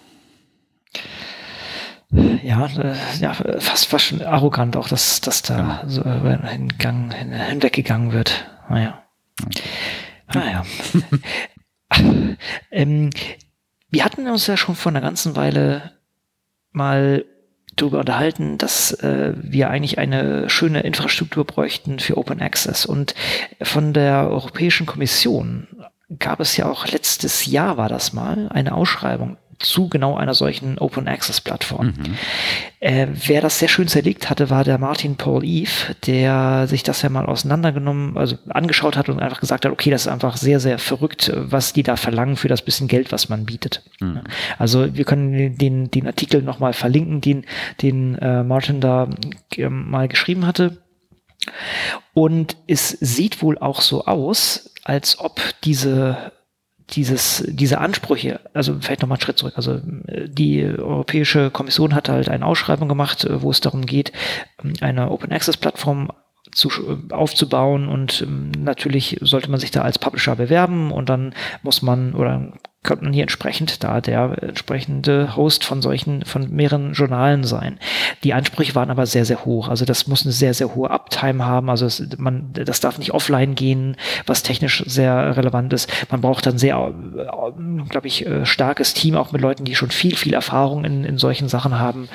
[2.13, 8.13] ja, äh, ja, fast, fast schon arrogant auch, dass, dass da so hingang, hin, hinweggegangen
[8.13, 8.47] wird.
[8.69, 9.03] Naja.
[10.35, 10.65] Naja.
[12.71, 13.11] ähm,
[13.91, 15.93] wir hatten uns ja schon vor einer ganzen Weile
[16.73, 17.25] mal
[17.77, 22.85] darüber unterhalten, dass äh, wir eigentlich eine schöne Infrastruktur bräuchten für Open Access.
[22.85, 23.15] Und
[23.63, 25.67] von der Europäischen Kommission
[26.19, 30.79] gab es ja auch letztes Jahr war das mal eine Ausschreibung zu genau einer solchen
[30.79, 31.87] Open Access Plattform.
[31.87, 32.15] Mhm.
[32.81, 37.03] Äh, wer das sehr schön zerlegt hatte, war der Martin Paul Eve, der sich das
[37.03, 40.61] ja mal auseinandergenommen, also angeschaut hat und einfach gesagt hat, okay, das ist einfach sehr,
[40.61, 43.83] sehr verrückt, was die da verlangen für das bisschen Geld, was man bietet.
[44.01, 44.23] Mhm.
[44.59, 47.45] Also wir können den, den Artikel nochmal verlinken, den,
[47.81, 49.09] den äh, Martin da
[49.57, 50.79] äh, mal geschrieben hatte.
[52.15, 56.33] Und es sieht wohl auch so aus, als ob diese
[56.93, 59.55] dieses, diese Ansprüche, also vielleicht nochmal einen Schritt zurück.
[59.57, 64.13] Also die Europäische Kommission hat halt eine Ausschreibung gemacht, wo es darum geht,
[64.81, 66.11] eine Open Access Plattform
[66.53, 66.71] zu,
[67.11, 68.27] aufzubauen und
[68.59, 73.13] natürlich sollte man sich da als Publisher bewerben und dann muss man oder könnte man
[73.13, 77.79] hier entsprechend da der entsprechende Host von solchen, von mehreren Journalen sein.
[78.25, 79.69] Die Ansprüche waren aber sehr, sehr hoch.
[79.69, 81.71] Also das muss eine sehr, sehr hohe Uptime haben.
[81.71, 83.97] Also es, man, das darf nicht offline gehen,
[84.27, 85.89] was technisch sehr relevant ist.
[86.11, 89.91] Man braucht dann sehr, äh, glaube ich, äh, starkes Team, auch mit Leuten, die schon
[89.91, 92.09] viel, viel Erfahrung in, in solchen Sachen haben.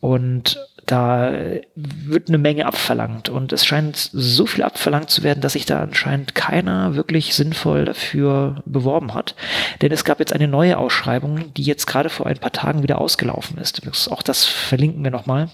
[0.00, 1.32] Und da
[1.74, 5.82] wird eine Menge abverlangt und es scheint so viel abverlangt zu werden, dass sich da
[5.82, 9.34] anscheinend keiner wirklich sinnvoll dafür beworben hat.
[9.82, 13.00] Denn es gab jetzt eine neue Ausschreibung, die jetzt gerade vor ein paar Tagen wieder
[13.00, 13.82] ausgelaufen ist.
[14.10, 15.50] Auch das verlinken wir nochmal.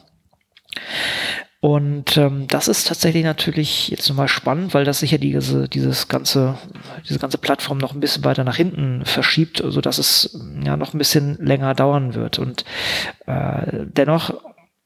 [1.59, 6.59] Und ähm, das ist tatsächlich natürlich jetzt nochmal spannend, weil das sicher diese, dieses ganze,
[7.09, 10.93] diese ganze Plattform noch ein bisschen weiter nach hinten verschiebt, so dass es ja noch
[10.93, 12.39] ein bisschen länger dauern wird.
[12.39, 12.67] Und
[13.27, 14.35] äh, dennoch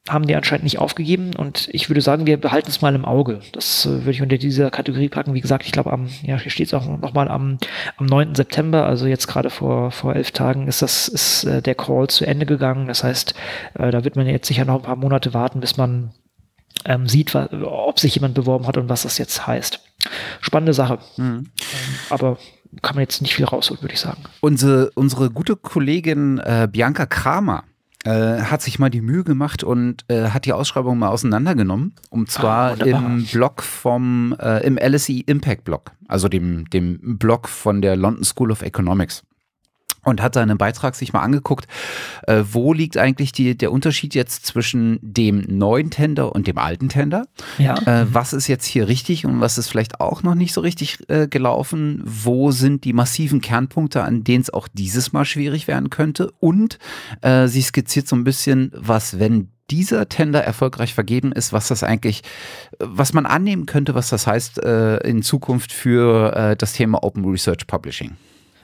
[0.09, 3.41] haben die anscheinend nicht aufgegeben und ich würde sagen, wir behalten es mal im Auge.
[3.53, 5.35] Das äh, würde ich unter dieser Kategorie packen.
[5.35, 7.59] Wie gesagt, ich glaube, am, ja, hier steht es auch nochmal am,
[7.97, 8.35] am 9.
[8.35, 12.27] September, also jetzt gerade vor, vor elf Tagen ist das, ist äh, der Call zu
[12.27, 12.89] Ende gegangen.
[12.89, 13.35] Das heißt,
[13.75, 16.13] äh, da wird man jetzt sicher noch ein paar Monate warten, bis man
[16.85, 19.81] ähm, sieht, ob sich jemand beworben hat und was das jetzt heißt.
[20.41, 20.99] Spannende Sache.
[21.17, 21.25] Mhm.
[21.25, 21.47] Ähm,
[22.11, 22.39] aber
[22.83, 24.23] kann man jetzt nicht viel rausholen, würde ich sagen.
[24.41, 27.65] Unsere, unsere gute Kollegin äh, Bianca Kramer,
[28.05, 31.95] äh, hat sich mal die Mühe gemacht und äh, hat die Ausschreibung mal auseinandergenommen.
[32.11, 37.49] Und zwar ah, im Blog vom, äh, im LSE Impact Blog, also dem, dem Blog
[37.49, 39.25] von der London School of Economics
[40.05, 41.67] und hat seinen Beitrag sich mal angeguckt,
[42.27, 46.89] äh, wo liegt eigentlich die, der Unterschied jetzt zwischen dem neuen Tender und dem alten
[46.89, 47.27] Tender?
[47.59, 47.77] Ja.
[47.87, 50.99] Äh, was ist jetzt hier richtig und was ist vielleicht auch noch nicht so richtig
[51.09, 52.03] äh, gelaufen?
[52.05, 56.33] Wo sind die massiven Kernpunkte, an denen es auch dieses Mal schwierig werden könnte?
[56.41, 56.79] Und
[57.23, 61.83] äh, sie skizziert so ein bisschen, was, wenn dieser Tender erfolgreich vergeben ist, was das
[61.83, 62.23] eigentlich,
[62.79, 67.25] was man annehmen könnte, was das heißt äh, in Zukunft für äh, das Thema Open
[67.25, 68.17] Research Publishing.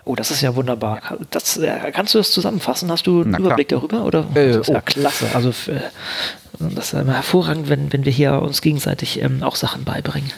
[0.07, 1.00] Oh, das ist ja wunderbar.
[1.30, 2.90] Das, äh, kannst du das zusammenfassen?
[2.90, 4.05] Hast du einen Na, Überblick darüber?
[4.05, 4.26] Oder?
[4.34, 4.82] Äh, das ist ja oh.
[4.84, 5.26] klasse.
[5.34, 5.80] Also äh,
[6.59, 10.30] das ist immer hervorragend, wenn, wenn wir hier uns gegenseitig ähm, auch Sachen beibringen.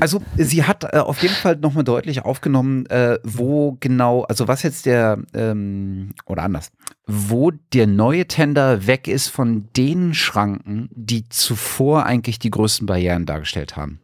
[0.00, 4.62] Also sie hat äh, auf jeden Fall nochmal deutlich aufgenommen, äh, wo genau, also was
[4.62, 6.70] jetzt der, ähm, oder anders,
[7.06, 13.26] wo der neue Tender weg ist von den Schranken, die zuvor eigentlich die größten Barrieren
[13.26, 14.00] dargestellt haben.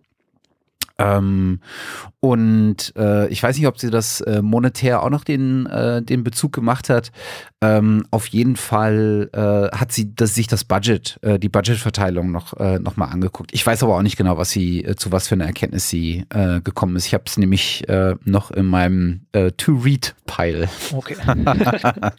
[1.01, 1.61] Ähm,
[2.21, 6.23] und äh, ich weiß nicht, ob sie das äh, monetär auch noch den, äh, den
[6.23, 7.13] Bezug gemacht hat.
[7.63, 12.55] Ähm, auf jeden Fall äh, hat sie das, sich das Budget, äh, die Budgetverteilung noch,
[12.59, 13.53] äh, noch mal angeguckt.
[13.55, 16.25] Ich weiß aber auch nicht genau, was sie, äh, zu was für eine Erkenntnis sie
[16.29, 17.07] äh, gekommen ist.
[17.07, 20.69] Ich habe es nämlich äh, noch in meinem äh, To-Read-Pile.
[20.93, 21.17] Okay.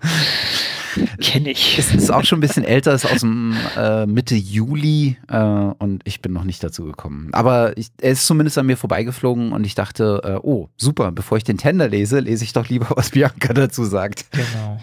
[1.22, 1.78] Kenne ich.
[1.78, 6.02] Es ist auch schon ein bisschen älter, ist aus dem äh, Mitte Juli äh, und
[6.06, 7.30] ich bin noch nicht dazu gekommen.
[7.34, 11.38] Aber ich, er ist zumindest an mir vorbeigeflogen und ich dachte, äh, oh, super, bevor
[11.38, 14.26] ich den Tender lese, lese ich doch lieber, was Bianca dazu sagt.
[14.32, 14.82] Genau.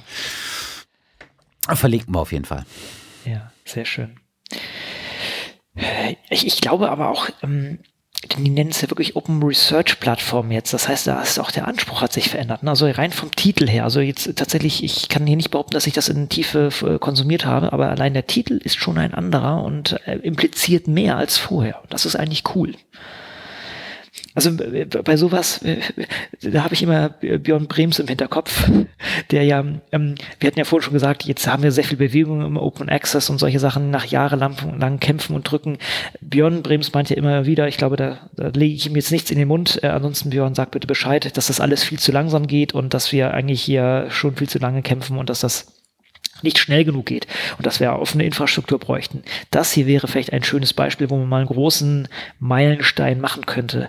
[1.74, 2.64] Verlinkt wir auf jeden Fall.
[3.24, 4.16] Ja, sehr schön.
[6.30, 7.78] Ich, ich glaube aber auch, ähm,
[8.24, 10.72] die nennen es ja wirklich Open Research Plattform jetzt.
[10.72, 12.62] Das heißt, da ist auch der Anspruch hat sich verändert.
[12.62, 12.70] Ne?
[12.70, 13.84] Also rein vom Titel her.
[13.84, 17.46] Also jetzt tatsächlich, ich kann hier nicht behaupten, dass ich das in Tiefe äh, konsumiert
[17.46, 21.82] habe, aber allein der Titel ist schon ein anderer und äh, impliziert mehr als vorher.
[21.90, 22.74] Das ist eigentlich cool.
[24.39, 25.78] Also äh, bei sowas, äh,
[26.43, 28.70] da habe ich immer Björn Brems im Hinterkopf,
[29.32, 32.47] der ja, ähm, wir hatten ja vorhin schon gesagt, jetzt haben wir sehr viel Bewegung
[32.47, 35.78] im Open Access und solche Sachen nach jahrelang Kämpfen und Drücken.
[36.20, 39.32] Björn Brems meint ja immer wieder, ich glaube, da, da lege ich ihm jetzt nichts
[39.32, 39.80] in den Mund.
[39.82, 43.11] Äh, ansonsten, Björn, sag bitte Bescheid, dass das alles viel zu langsam geht und dass
[43.11, 45.66] wir eigentlich hier schon viel zu lange kämpfen und dass das
[46.43, 47.26] nicht schnell genug geht
[47.57, 49.22] und dass wir offene Infrastruktur bräuchten.
[49.51, 52.09] Das hier wäre vielleicht ein schönes Beispiel, wo man mal einen großen
[52.39, 53.89] Meilenstein machen könnte.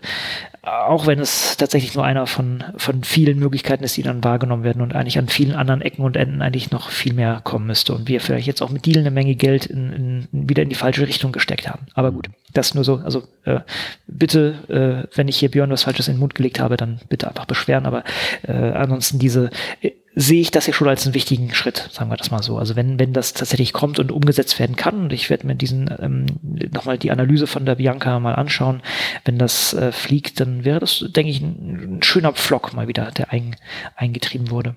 [0.62, 4.82] Auch wenn es tatsächlich nur einer von, von vielen Möglichkeiten ist, die dann wahrgenommen werden
[4.82, 8.08] und eigentlich an vielen anderen Ecken und Enden eigentlich noch viel mehr kommen müsste und
[8.10, 11.08] wir vielleicht jetzt auch mit Deal eine Menge Geld in, in, wieder in die falsche
[11.08, 11.88] Richtung gesteckt haben.
[11.93, 12.97] Aber gut, das nur so.
[12.97, 13.62] Also äh,
[14.08, 17.28] bitte, äh, wenn ich hier Björn was Falsches in den Mund gelegt habe, dann bitte
[17.30, 17.86] einfach beschweren.
[17.86, 18.04] Aber
[18.43, 19.91] äh, ansonsten diese äh,
[20.22, 22.57] sehe ich das hier schon als einen wichtigen Schritt, sagen wir das mal so.
[22.57, 25.89] Also wenn, wenn das tatsächlich kommt und umgesetzt werden kann, und ich werde mir diesen
[25.97, 26.26] ähm,
[26.74, 28.82] nochmal die Analyse von der Bianca mal anschauen,
[29.24, 33.11] wenn das äh, fliegt, dann wäre das, denke ich, ein, ein schöner Pflock mal wieder,
[33.11, 33.55] der ein,
[33.95, 34.76] eingetrieben wurde.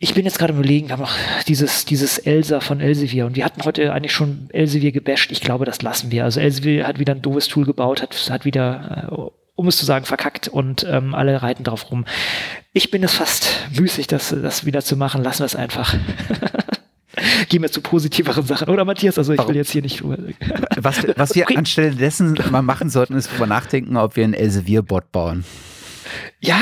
[0.00, 1.16] Ich bin jetzt gerade überlegen, wir haben noch
[1.46, 5.30] dieses, dieses Elsa von Elsevier und wir hatten heute eigentlich schon Elsevier gebasht.
[5.30, 6.24] Ich glaube, das lassen wir.
[6.24, 9.84] Also Elsevier hat wieder ein doofes Tool gebaut, hat, hat wieder äh, um es zu
[9.84, 12.04] sagen, verkackt und ähm, alle reiten drauf rum.
[12.72, 15.24] Ich bin es fast müßig, das, das wieder zu machen.
[15.24, 15.94] Lassen wir es einfach.
[17.48, 18.68] Gehen wir zu positiveren Sachen.
[18.68, 20.16] Oder Matthias, also ich will jetzt hier nicht drüber.
[20.76, 21.56] was, was wir okay.
[21.56, 25.44] anstelle dessen mal machen sollten, ist drüber nachdenken, ob wir einen Elsevier-Bot bauen.
[26.40, 26.58] Ja,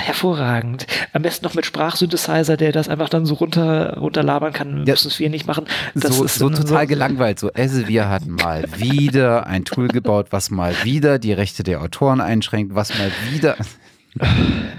[0.00, 0.86] hervorragend.
[1.12, 4.86] Am besten noch mit Sprachsynthesizer, der das einfach dann so runter runterlabern kann.
[4.86, 4.92] Ja.
[4.92, 5.66] Müssen es wir nicht machen.
[5.94, 7.38] Das so, ist so total so gelangweilt.
[7.38, 11.80] So, also wir hatten mal wieder ein Tool gebaut, was mal wieder die Rechte der
[11.80, 13.56] Autoren einschränkt, was mal wieder.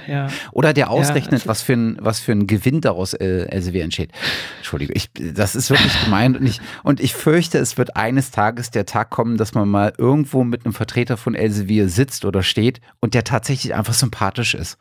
[0.07, 0.27] Ja.
[0.51, 4.11] Oder der ausrechnet, ja, was, für ein, was für ein Gewinn daraus äh, Elsevier entsteht.
[4.57, 6.37] Entschuldigung, ich, das ist wirklich gemein.
[6.37, 9.93] Und ich, und ich fürchte, es wird eines Tages der Tag kommen, dass man mal
[9.97, 14.77] irgendwo mit einem Vertreter von Elsevier sitzt oder steht und der tatsächlich einfach sympathisch ist.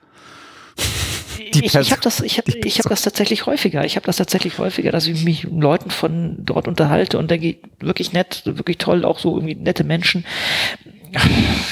[1.38, 3.84] Ich, ich habe das, ich hab, ich hab das tatsächlich häufiger.
[3.84, 7.62] Ich habe das tatsächlich häufiger, dass ich mich mit Leuten von dort unterhalte und geht
[7.80, 10.24] wirklich nett, wirklich toll, auch so irgendwie nette Menschen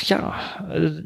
[0.07, 0.35] ja,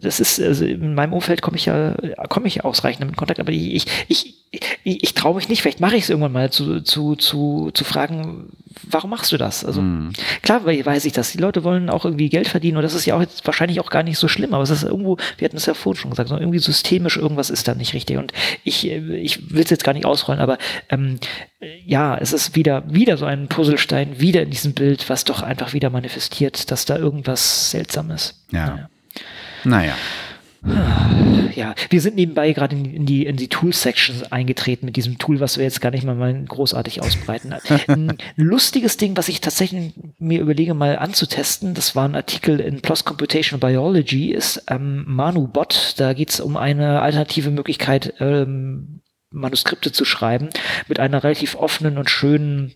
[0.01, 1.95] das ist, also in meinem Umfeld komme ich ja,
[2.29, 5.97] komme ich ausreichend in Kontakt, aber ich, ich, ich, ich traue mich nicht, vielleicht mache
[5.97, 8.51] ich es irgendwann mal zu, zu, zu, zu fragen,
[8.91, 9.65] warum machst du das?
[9.65, 10.13] Also mm.
[10.43, 11.33] klar weiß ich das.
[11.33, 13.91] Die Leute wollen auch irgendwie Geld verdienen und das ist ja auch jetzt wahrscheinlich auch
[13.91, 16.31] gar nicht so schlimm, aber es ist irgendwo, wir hatten es ja vorhin schon gesagt,
[16.31, 18.19] irgendwie systemisch irgendwas ist da nicht richtig.
[18.19, 18.33] Und
[18.65, 20.59] ich, ich will es jetzt gar nicht ausrollen, aber
[20.89, 21.19] ähm,
[21.85, 25.73] ja, es ist wieder, wieder so ein Puzzlestein, wieder in diesem Bild, was doch einfach
[25.73, 28.45] wieder manifestiert, dass da irgendwas Seltsames.
[28.51, 28.67] Ja.
[28.67, 28.89] Naja.
[29.65, 29.95] naja.
[30.63, 35.57] Ja, wir sind nebenbei gerade in, die, in die Tool-Section eingetreten mit diesem Tool, was
[35.57, 37.55] wir jetzt gar nicht mal, mal großartig ausbreiten.
[37.89, 42.81] ein lustiges Ding, was ich tatsächlich mir überlege, mal anzutesten, das war ein Artikel in
[42.81, 45.95] PLOS Computational Biology, ist ähm, ManuBot.
[45.97, 49.01] Da geht es um eine alternative Möglichkeit, ähm,
[49.31, 50.49] Manuskripte zu schreiben,
[50.89, 52.73] mit einer relativ offenen und schönen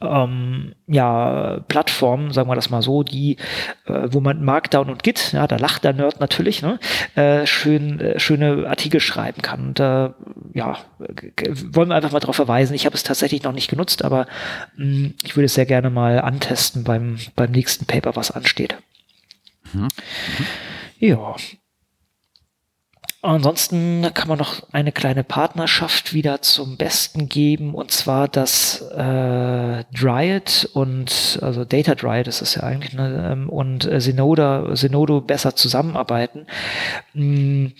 [0.00, 3.36] ähm, ja, Plattformen, sagen wir das mal so, die,
[3.86, 6.78] äh, wo man Markdown und Git, ja, da lacht der Nerd natürlich, ne,
[7.14, 9.68] äh, schön, äh, schöne Artikel schreiben kann.
[9.68, 10.10] Und äh,
[10.54, 10.78] ja,
[11.70, 12.74] wollen wir einfach mal darauf verweisen.
[12.74, 14.26] Ich habe es tatsächlich noch nicht genutzt, aber
[14.76, 18.76] mh, hm, ich würde es sehr gerne mal antesten beim, beim nächsten Paper, was ansteht.
[19.72, 19.82] Mhm.
[19.82, 19.88] Mhm.
[20.98, 21.34] Ja,
[23.26, 29.84] Ansonsten kann man noch eine kleine Partnerschaft wieder zum Besten geben, und zwar, dass äh,
[29.92, 35.20] Dryad und, also Data Dryad ist es ja eigentlich, ne, ähm, und äh, Zenodo, Zenodo
[35.20, 36.46] besser zusammenarbeiten.
[37.14, 37.72] Hm,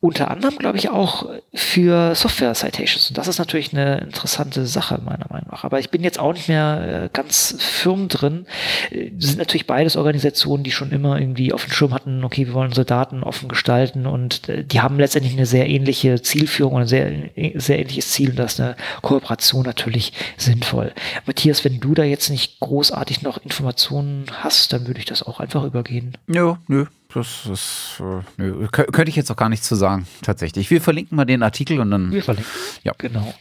[0.00, 3.08] unter anderem, glaube ich, auch für Software Citations.
[3.08, 5.64] Und das ist natürlich eine interessante Sache, meiner Meinung nach.
[5.64, 8.46] Aber ich bin jetzt auch nicht mehr äh, ganz firm drin.
[8.90, 12.46] Äh, das sind natürlich beides Organisationen, die schon immer irgendwie auf dem Schirm hatten, okay,
[12.46, 16.74] wir wollen unsere Daten offen gestalten und äh, die haben letztendlich eine sehr ähnliche Zielführung
[16.74, 17.10] und ein sehr,
[17.54, 20.92] sehr ähnliches Ziel und da ist eine Kooperation natürlich sinnvoll.
[21.24, 25.40] Matthias, wenn du da jetzt nicht großartig noch Informationen hast, dann würde ich das auch
[25.40, 26.18] einfach übergehen.
[26.28, 30.70] Ja, nö, das ist, äh, nö, könnte ich jetzt auch gar nichts zu sagen, tatsächlich.
[30.70, 32.10] Wir verlinken mal den Artikel und dann.
[32.12, 32.50] Wir verlinken.
[32.82, 32.92] Ja.
[32.98, 33.34] Genau.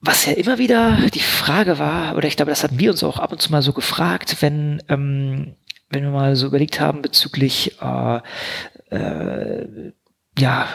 [0.00, 3.18] Was ja immer wieder die Frage war, oder ich glaube, das hatten wir uns auch
[3.18, 5.56] ab und zu mal so gefragt, wenn, ähm,
[5.90, 8.20] wenn wir mal so überlegt haben bezüglich äh,
[8.90, 9.92] äh,
[10.38, 10.68] ja,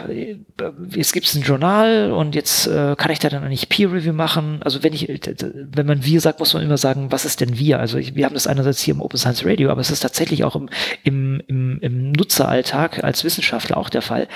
[0.89, 4.11] jetzt gibt es ein Journal und jetzt äh, kann ich da dann nicht Peer Review
[4.11, 4.59] machen.
[4.63, 7.79] Also wenn ich, wenn man wir sagt, muss man immer sagen, was ist denn wir?
[7.79, 10.43] Also ich, wir haben das einerseits hier im Open Science Radio, aber es ist tatsächlich
[10.43, 10.69] auch im,
[11.03, 14.27] im, im, im Nutzeralltag als Wissenschaftler auch der Fall.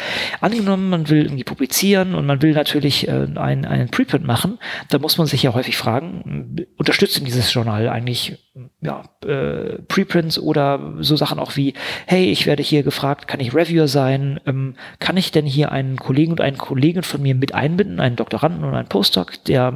[0.42, 5.00] Angenommen, man will irgendwie publizieren und man will natürlich äh, einen, einen Preprint machen, da
[5.00, 8.38] muss man sich ja häufig fragen, unterstützt denn dieses Journal eigentlich
[8.80, 11.74] ja, äh, Preprints oder so Sachen auch wie,
[12.06, 14.40] hey, ich werde hier gefragt, kann ich Reviewer sein?
[14.46, 18.16] Ähm, kann ich denn hier einen Kollegen und einen Kollegen von mir mit einbinden, einen
[18.16, 19.74] Doktoranden und einen Postdoc, der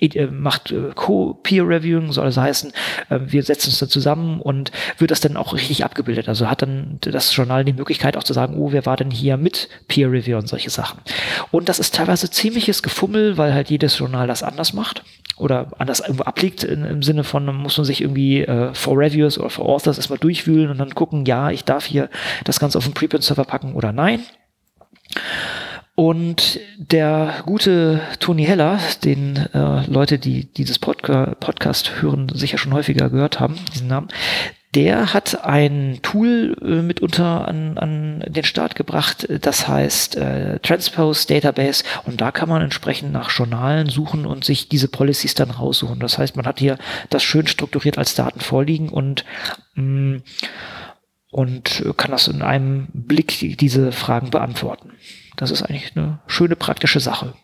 [0.00, 2.72] äh, äh macht äh, Co-Peer-Reviewing, soll das heißen,
[3.08, 6.28] äh, wir setzen uns da zusammen und wird das dann auch richtig abgebildet.
[6.28, 9.36] Also hat dann das Journal die Möglichkeit auch zu sagen, oh, wer war denn hier
[9.36, 10.98] mit Peer-Review und solche Sachen.
[11.52, 15.04] Und das ist teilweise ziemliches Gefummel, weil halt jedes Journal das anders macht
[15.36, 19.38] oder anders irgendwo abliegt in, im Sinne von, muss man sich irgendwie äh, for Reviewers
[19.38, 22.08] oder for Authors erstmal durchwühlen und dann gucken, ja, ich darf hier
[22.44, 24.20] das Ganze auf den Preprint-Server packen oder nein.
[25.94, 32.74] Und der gute Tony Heller, den äh, Leute, die dieses Podca Podcast hören, sicher schon
[32.74, 34.08] häufiger gehört haben, diesen Namen,
[34.76, 41.26] der hat ein Tool äh, mitunter an, an den Start gebracht, das heißt äh, Transpose
[41.26, 45.98] Database und da kann man entsprechend nach Journalen suchen und sich diese Policies dann raussuchen.
[45.98, 46.76] Das heißt, man hat hier
[47.08, 49.24] das schön strukturiert als Daten vorliegen und
[49.76, 50.22] mh, mm,
[51.30, 54.92] und kann das in einem Blick diese Fragen beantworten.
[55.36, 57.34] Das ist eigentlich eine schöne praktische Sache.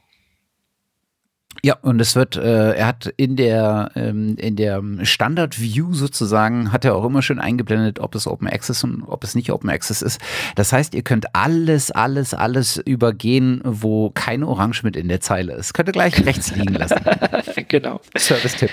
[1.64, 6.72] Ja, und es wird, äh, er hat in der ähm, in der Standard View sozusagen
[6.72, 9.70] hat er auch immer schön eingeblendet, ob es Open Access und ob es nicht Open
[9.70, 10.20] Access ist.
[10.56, 15.52] Das heißt, ihr könnt alles, alles, alles übergehen, wo keine Orange mit in der Zeile
[15.54, 15.72] ist.
[15.72, 17.00] Könnt ihr gleich rechts liegen lassen.
[17.68, 18.00] genau.
[18.18, 18.70] Service-Tipp.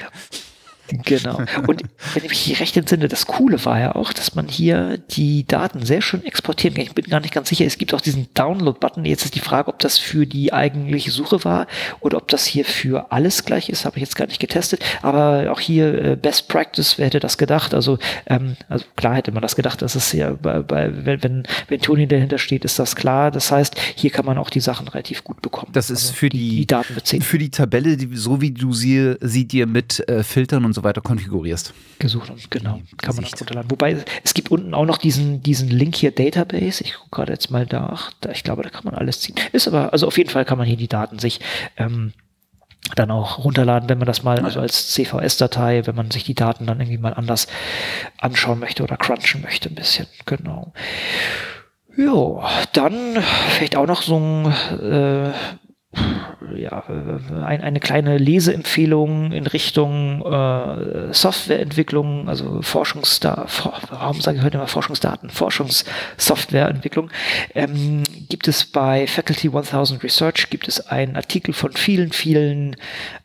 [0.90, 1.38] Genau.
[1.68, 1.84] Und
[2.14, 5.86] wenn ich mich recht entsinne, das Coole war ja auch, dass man hier die Daten
[5.86, 6.86] sehr schön exportieren kann.
[6.86, 7.66] Ich bin gar nicht ganz sicher.
[7.66, 9.06] Es gibt auch diesen Download-Button.
[9.06, 11.68] Jetzt ist die Frage, ob das für die eigentliche Suche war
[12.00, 13.86] oder ob das hier für alles gleich ist.
[13.86, 14.84] Habe ich jetzt gar nicht getestet.
[15.02, 17.74] Aber auch hier äh, Best Practice, wer hätte das gedacht?
[17.74, 19.82] Also, ähm, also klar hätte man das gedacht.
[19.82, 23.32] Das ist ja bei, bei wenn, wenn, wenn Tony dahinter steht, ist das klar.
[23.32, 25.72] Das heißt, hier kann man auch die Sachen relativ gut bekommen.
[25.74, 27.22] Das ist also für die, die Daten beziehen.
[27.22, 30.79] Für die Tabelle, die, so wie du sie, sie dir mit äh, Filtern und so
[30.80, 31.74] so weiter konfigurierst.
[32.00, 33.70] Gesucht und genau, kann man das runterladen.
[33.70, 36.84] Wobei es gibt unten auch noch diesen, diesen Link hier Database.
[36.84, 38.12] Ich gucke gerade jetzt mal nach.
[38.22, 39.36] Da, ich glaube, da kann man alles ziehen.
[39.52, 41.40] Ist aber, also auf jeden Fall kann man hier die Daten sich
[41.78, 42.14] ähm,
[42.96, 46.66] dann auch runterladen, wenn man das mal, also als CVS-Datei, wenn man sich die Daten
[46.66, 47.48] dann irgendwie mal anders
[48.18, 50.08] anschauen möchte oder crunchen möchte ein bisschen.
[50.26, 50.74] Genau.
[51.98, 53.18] Ja, dann
[53.50, 54.46] vielleicht auch noch so ein
[54.80, 55.32] äh,
[56.56, 56.84] ja,
[57.44, 63.48] ein, eine kleine Leseempfehlung in Richtung äh, Softwareentwicklung, also Forschungsda
[63.90, 67.10] warum sage ich heute immer Forschungsdaten, Forschungssoftwareentwicklung,
[67.56, 72.76] ähm, gibt es bei Faculty 1000 Research gibt es einen Artikel von vielen, vielen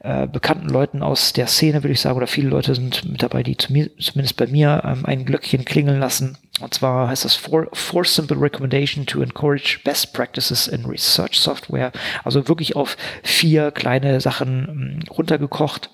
[0.01, 3.43] äh, bekannten Leuten aus der Szene, würde ich sagen, oder viele Leute sind mit dabei,
[3.43, 8.05] die zumindest bei mir ähm, ein Glöckchen klingeln lassen und zwar heißt das Four, Four
[8.05, 11.91] Simple Recommendation to Encourage Best Practices in Research Software.
[12.23, 15.91] Also wirklich auf vier kleine Sachen hm, runtergekocht.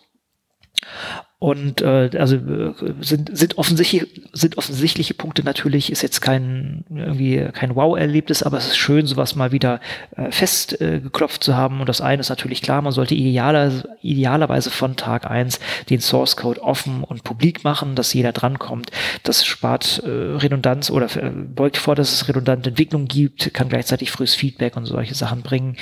[1.40, 7.48] Und äh, also äh, sind, sind, offensichtlich, sind offensichtliche Punkte natürlich, ist jetzt kein irgendwie
[7.54, 9.80] kein Wow-Erlebnis, aber es ist schön, sowas mal wieder
[10.16, 11.80] äh, festgeklopft äh, zu haben.
[11.80, 13.72] Und das eine ist natürlich klar, man sollte idealer,
[14.02, 18.90] idealerweise von Tag eins den Source Code offen und publik machen, dass jeder drankommt.
[19.22, 24.10] Das spart äh, Redundanz oder äh, beugt vor, dass es redundante Entwicklung gibt, kann gleichzeitig
[24.10, 25.78] frühes Feedback und solche Sachen bringen.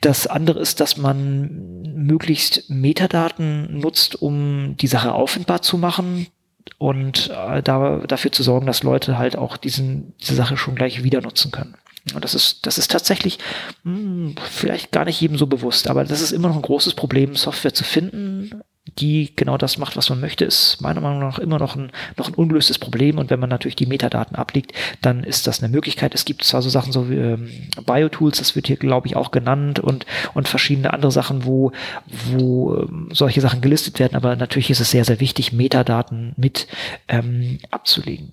[0.00, 6.26] Das andere ist, dass man möglichst Metadaten nutzt, um die Sache auffindbar zu machen
[6.78, 11.02] und äh, da, dafür zu sorgen, dass Leute halt auch diesen, diese Sache schon gleich
[11.02, 11.74] wieder nutzen können.
[12.14, 13.38] Und das ist, das ist tatsächlich
[13.84, 16.94] mh, hm, vielleicht gar nicht jedem so bewusst, aber das ist immer noch ein großes
[16.94, 18.62] Problem, Software zu finden,
[18.98, 22.28] die genau das macht, was man möchte, ist meiner Meinung nach immer noch ein, noch
[22.28, 23.18] ein ungelöstes Problem.
[23.18, 26.14] Und wenn man natürlich die Metadaten ablegt, dann ist das eine Möglichkeit.
[26.14, 27.50] Es gibt zwar so Sachen so wie ähm,
[27.86, 30.04] Biotools, das wird hier, glaube ich, auch genannt und,
[30.34, 31.72] und verschiedene andere Sachen, wo,
[32.32, 34.16] wo ähm, solche Sachen gelistet werden.
[34.16, 36.66] Aber natürlich ist es sehr, sehr wichtig, Metadaten mit
[37.08, 38.32] ähm, abzulegen.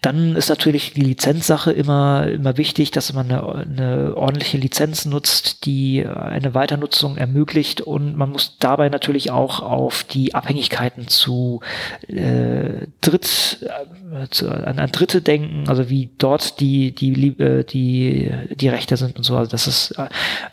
[0.00, 5.66] Dann ist natürlich die Lizenzsache immer, immer wichtig, dass man eine, eine ordentliche Lizenz nutzt,
[5.66, 11.60] die eine Weiternutzung ermöglicht und man muss dabei natürlich auch auf die Abhängigkeiten zu
[12.08, 13.66] äh, Dritt,
[14.12, 18.96] äh, zu, an, an Dritte denken, also wie dort die, die, äh, die, die Rechte
[18.96, 19.36] sind und so.
[19.36, 19.94] Also das ist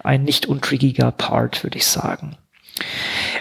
[0.03, 2.37] ein nicht untrickiger Part, würde ich sagen.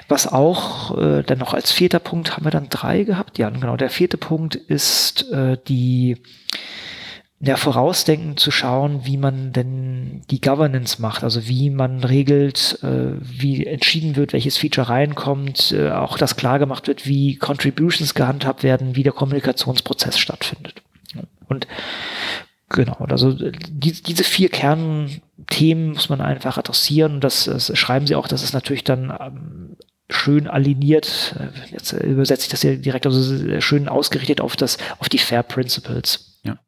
[0.08, 3.38] Was auch äh, dann noch als vierter Punkt haben wir dann drei gehabt.
[3.38, 3.76] Ja, genau.
[3.76, 6.16] Der vierte Punkt ist äh, die
[7.40, 13.12] ja, vorausdenken zu schauen, wie man denn die Governance macht, also wie man regelt, äh,
[13.20, 18.64] wie entschieden wird, welches Feature reinkommt, äh, auch dass klar gemacht wird, wie Contributions gehandhabt
[18.64, 20.82] werden, wie der Kommunikationsprozess stattfindet.
[21.48, 21.66] Und
[22.68, 27.20] genau, also die, diese vier Kernthemen muss man einfach adressieren.
[27.20, 29.76] Das, das schreiben sie auch, das ist natürlich dann ähm,
[30.10, 35.08] schön aligniert, äh, jetzt übersetze ich das hier direkt, also schön ausgerichtet auf das, auf
[35.08, 36.40] die Fair Principles.
[36.44, 36.58] Ja.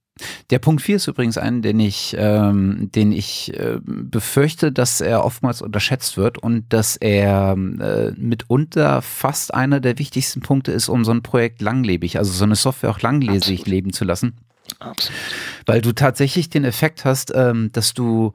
[0.50, 5.24] Der Punkt 4 ist übrigens ein, den ich, ähm, den ich äh, befürchte, dass er
[5.24, 11.04] oftmals unterschätzt wird und dass er äh, mitunter fast einer der wichtigsten Punkte ist, um
[11.04, 13.66] so ein Projekt langlebig, also so eine Software auch langlebig Absolut.
[13.66, 14.36] leben zu lassen.
[14.78, 15.18] Absolut.
[15.66, 18.32] Weil du tatsächlich den Effekt hast, ähm, dass du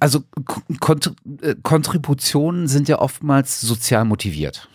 [0.00, 0.24] also
[0.80, 1.12] Kont
[1.42, 4.68] äh, Kontributionen sind ja oftmals sozial motiviert.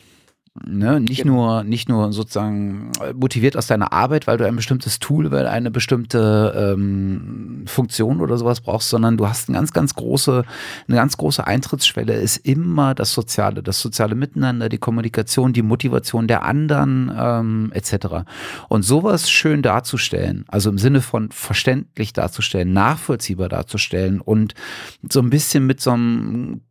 [0.64, 1.02] Ne?
[1.02, 1.34] Nicht, genau.
[1.34, 5.48] nur, nicht nur sozusagen äh, motiviert aus deiner Arbeit, weil du ein bestimmtes Tool, weil
[5.48, 10.46] eine bestimmte ähm, Funktion oder sowas brauchst, sondern du hast eine ganz, ganz große,
[10.88, 16.26] eine ganz große Eintrittsschwelle, ist immer das Soziale, das soziale Miteinander, die Kommunikation, die Motivation
[16.26, 18.24] der anderen ähm, etc.
[18.70, 24.54] Und sowas schön darzustellen, also im Sinne von verständlich darzustellen, nachvollziehbar darzustellen und
[25.12, 26.62] so ein bisschen mit so einem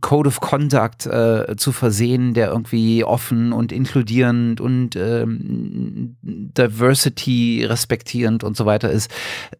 [0.00, 3.17] Code of Conduct äh, zu versehen, der irgendwie offen
[3.52, 9.10] und inkludierend und ähm, Diversity respektierend und so weiter ist.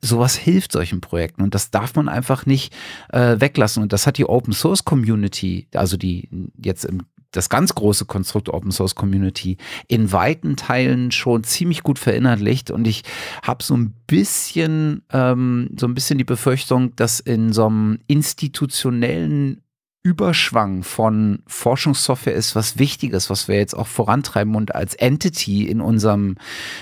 [0.00, 2.74] Sowas hilft solchen Projekten und das darf man einfach nicht
[3.10, 3.82] äh, weglassen.
[3.82, 8.48] Und das hat die Open Source Community, also die jetzt im das ganz große Konstrukt
[8.48, 13.02] Open Source Community in weiten Teilen schon ziemlich gut verinnerlicht und ich
[13.42, 19.60] habe so ein bisschen ähm, so ein bisschen die Befürchtung, dass in so einem institutionellen
[20.02, 25.80] Überschwang von Forschungssoftware ist was Wichtiges, was wir jetzt auch vorantreiben und als Entity in
[25.80, 26.36] unserem,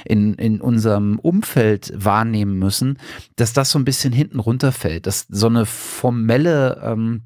[0.05, 2.99] in, in unserem Umfeld wahrnehmen müssen,
[3.37, 7.23] dass das so ein bisschen hinten runterfällt, dass so eine formelle ähm,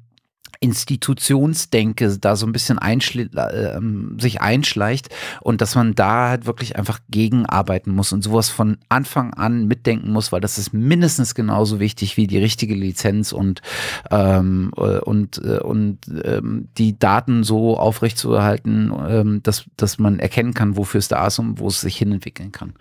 [0.61, 3.79] Institutionsdenke da so ein bisschen einschli äh,
[4.19, 5.09] sich einschleicht
[5.41, 10.11] und dass man da halt wirklich einfach gegenarbeiten muss und sowas von Anfang an mitdenken
[10.11, 13.63] muss, weil das ist mindestens genauso wichtig wie die richtige Lizenz und
[14.11, 20.53] ähm, äh, und äh, und ähm, die Daten so aufrechtzuerhalten, ähm, dass dass man erkennen
[20.53, 22.73] kann, wofür es da ist und wo es sich hinentwickeln kann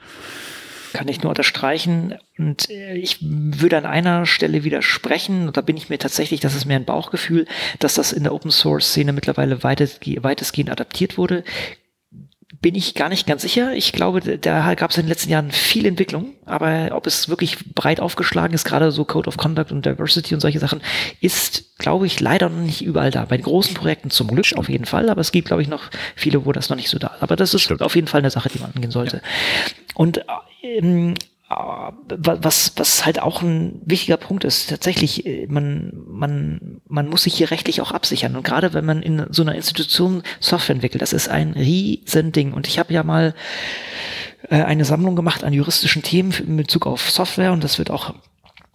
[0.92, 2.14] kann ich nur unterstreichen.
[2.38, 6.54] Und äh, ich würde an einer Stelle widersprechen, und da bin ich mir tatsächlich, das
[6.54, 7.46] ist mir ein Bauchgefühl,
[7.78, 11.44] dass das in der Open Source Szene mittlerweile weitestgehend adaptiert wurde
[12.60, 13.74] bin ich gar nicht ganz sicher.
[13.74, 17.56] Ich glaube, da gab es in den letzten Jahren viel Entwicklung, aber ob es wirklich
[17.74, 20.82] breit aufgeschlagen ist, gerade so Code of Conduct und Diversity und solche Sachen,
[21.20, 23.24] ist, glaube ich, leider noch nicht überall da.
[23.24, 26.44] Bei großen Projekten zum Glück auf jeden Fall, aber es gibt, glaube ich, noch viele,
[26.44, 27.22] wo das noch nicht so da ist.
[27.22, 27.82] Aber das ist Stimmt.
[27.82, 29.18] auf jeden Fall eine Sache, die man angehen sollte.
[29.18, 29.22] Ja.
[29.94, 30.24] Und
[30.62, 31.14] ähm,
[31.48, 37.34] was, was halt auch ein wichtiger Punkt ist, tatsächlich, äh, man, man, man muss sich
[37.34, 38.36] hier rechtlich auch absichern.
[38.36, 42.52] Und gerade wenn man in so einer Institution Software entwickelt, das ist ein Riesending.
[42.52, 43.34] Und ich habe ja mal
[44.48, 48.14] äh, eine Sammlung gemacht an juristischen Themen in Bezug auf Software und das wird auch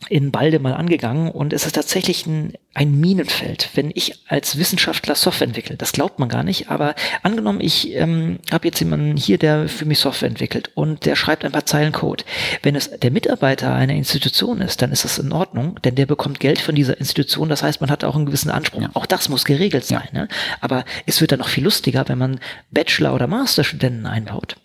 [0.10, 5.16] in Balde mal angegangen und es ist tatsächlich ein, ein Minenfeld, wenn ich als Wissenschaftler
[5.16, 5.78] Software entwickle.
[5.78, 6.94] Das glaubt man gar nicht, aber
[7.24, 11.44] angenommen, ich ähm, habe jetzt jemanden hier, der für mich Software entwickelt und der schreibt
[11.44, 12.24] ein paar Zeilen Code.
[12.62, 16.40] Wenn es der Mitarbeiter einer Institution ist, dann ist das in Ordnung, denn der bekommt
[16.40, 17.50] Geld von dieser Institution.
[17.50, 18.82] Das heißt, man hat auch einen gewissen Anspruch.
[18.82, 18.90] Ja.
[18.94, 20.10] Auch das muss geregelt sein.
[20.14, 20.22] Ja.
[20.22, 20.28] Ne?
[20.62, 22.40] Aber es wird dann noch viel lustiger, wenn man
[22.70, 24.58] Bachelor- oder Masterstudenten einbaut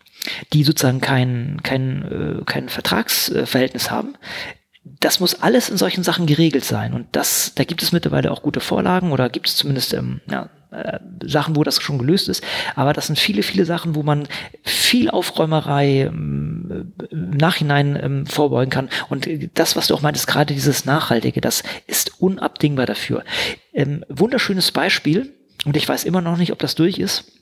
[0.53, 4.17] die sozusagen kein, kein, äh, kein Vertragsverhältnis haben,
[4.85, 6.95] das muss alles in solchen Sachen geregelt sein.
[6.95, 10.49] Und das, da gibt es mittlerweile auch gute Vorlagen oder gibt es zumindest ähm, ja,
[10.71, 12.43] äh, Sachen, wo das schon gelöst ist.
[12.77, 14.27] Aber das sind viele, viele Sachen, wo man
[14.63, 18.89] viel Aufräumerei ähm, im Nachhinein ähm, vorbeugen kann.
[19.09, 23.25] Und das, was du auch meintest, gerade dieses Nachhaltige, das ist unabdingbar dafür.
[23.75, 25.35] Ähm, wunderschönes Beispiel
[25.67, 27.40] und ich weiß immer noch nicht, ob das durch ist.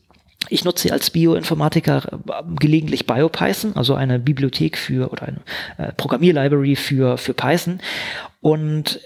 [0.48, 5.40] Ich nutze als Bioinformatiker äh, gelegentlich BioPython, also eine Bibliothek für oder eine
[5.78, 7.80] äh, Programmierlibrary für, für Python.
[8.40, 9.00] Und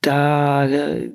[0.00, 1.10] da äh,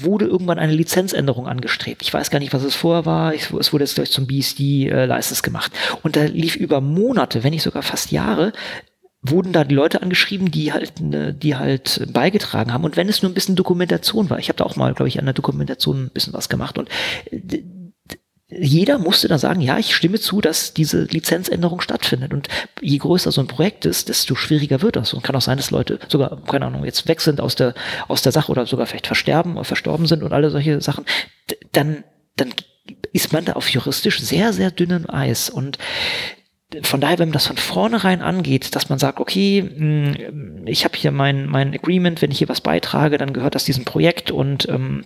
[0.00, 2.02] wurde irgendwann eine Lizenzänderung angestrebt.
[2.02, 3.34] Ich weiß gar nicht, was es vorher war.
[3.34, 5.72] Es wurde jetzt gleich zum BSD-License gemacht.
[6.02, 8.52] Und da lief über Monate, wenn nicht sogar fast Jahre,
[9.22, 12.84] wurden da die Leute angeschrieben, die halt, ne, die halt beigetragen haben.
[12.84, 15.18] Und wenn es nur ein bisschen Dokumentation war, ich habe da auch mal, glaube ich,
[15.18, 16.88] an der Dokumentation ein bisschen was gemacht und
[18.48, 22.32] jeder musste dann sagen, ja, ich stimme zu, dass diese Lizenzänderung stattfindet.
[22.32, 22.48] Und
[22.80, 25.14] je größer so ein Projekt ist, desto schwieriger wird das.
[25.14, 27.74] Und kann auch sein, dass Leute sogar, keine Ahnung, jetzt weg sind aus der,
[28.06, 31.04] aus der Sache oder sogar vielleicht versterben oder verstorben sind und alle solche Sachen.
[31.72, 32.04] Dann,
[32.36, 32.54] dann
[33.12, 35.50] ist man da auf juristisch sehr, sehr dünnem Eis.
[35.50, 35.78] Und
[36.82, 40.96] von daher, wenn man das von vornherein angeht, dass man sagt, okay, hm, ich habe
[40.96, 44.68] hier mein, mein Agreement, wenn ich hier was beitrage, dann gehört das diesem Projekt und
[44.68, 45.04] ähm,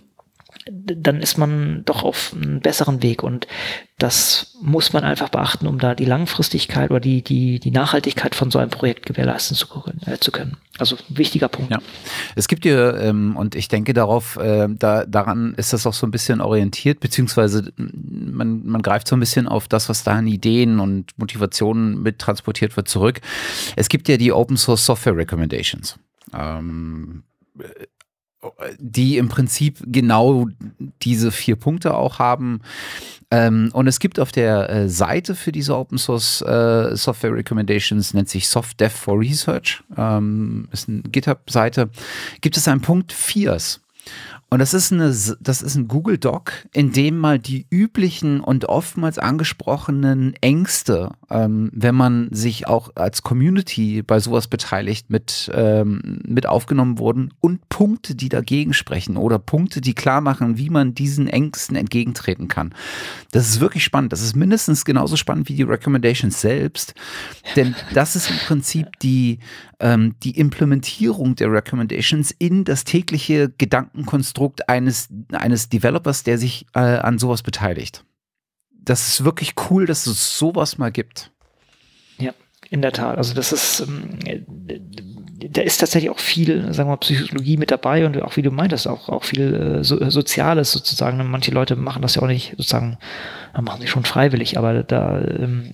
[0.65, 3.47] dann ist man doch auf einem besseren Weg und
[3.97, 8.49] das muss man einfach beachten, um da die Langfristigkeit oder die, die, die Nachhaltigkeit von
[8.49, 9.67] so einem Projekt gewährleisten zu,
[10.05, 10.57] äh, zu können.
[10.79, 11.71] Also wichtiger Punkt.
[11.71, 11.79] Ja.
[12.35, 16.07] Es gibt ja, ähm, und ich denke darauf, äh, da, daran ist das auch so
[16.07, 20.27] ein bisschen orientiert, beziehungsweise man, man greift so ein bisschen auf das, was da an
[20.27, 23.21] Ideen und Motivationen mit transportiert wird, zurück.
[23.75, 25.97] Es gibt ja die Open Source Software Recommendations.
[26.33, 27.23] Ähm,
[28.79, 30.47] die im Prinzip genau
[31.01, 32.61] diese vier Punkte auch haben.
[33.29, 38.13] Ähm, und es gibt auf der äh, Seite für diese Open Source äh, Software Recommendations,
[38.13, 41.89] nennt sich SoftDev for Research, ähm, ist eine GitHub-Seite,
[42.41, 43.57] gibt es einen Punkt 4.
[44.53, 48.65] Und das ist, eine, das ist ein Google Doc, in dem mal die üblichen und
[48.65, 56.19] oftmals angesprochenen Ängste, ähm, wenn man sich auch als Community bei sowas beteiligt, mit, ähm,
[56.27, 60.93] mit aufgenommen wurden und Punkte, die dagegen sprechen oder Punkte, die klar machen, wie man
[60.93, 62.75] diesen Ängsten entgegentreten kann.
[63.31, 64.11] Das ist wirklich spannend.
[64.11, 66.93] Das ist mindestens genauso spannend wie die Recommendations selbst,
[67.55, 69.39] denn das ist im Prinzip die,
[69.81, 76.79] ähm, die Implementierung der Recommendations in das tägliche Gedankenkonstrukt eines, eines Developers, der sich äh,
[76.79, 78.05] an sowas beteiligt.
[78.71, 81.31] Das ist wirklich cool, dass es sowas mal gibt.
[82.17, 82.33] Ja,
[82.69, 83.17] in der Tat.
[83.17, 84.19] Also das ist, ähm,
[85.49, 88.51] da ist tatsächlich auch viel, sagen wir mal, Psychologie mit dabei und auch wie du
[88.51, 91.29] meintest, auch, auch viel äh, so, Soziales sozusagen.
[91.29, 92.97] Manche Leute machen das ja auch nicht sozusagen,
[93.59, 95.71] machen sie schon freiwillig, aber da, ähm,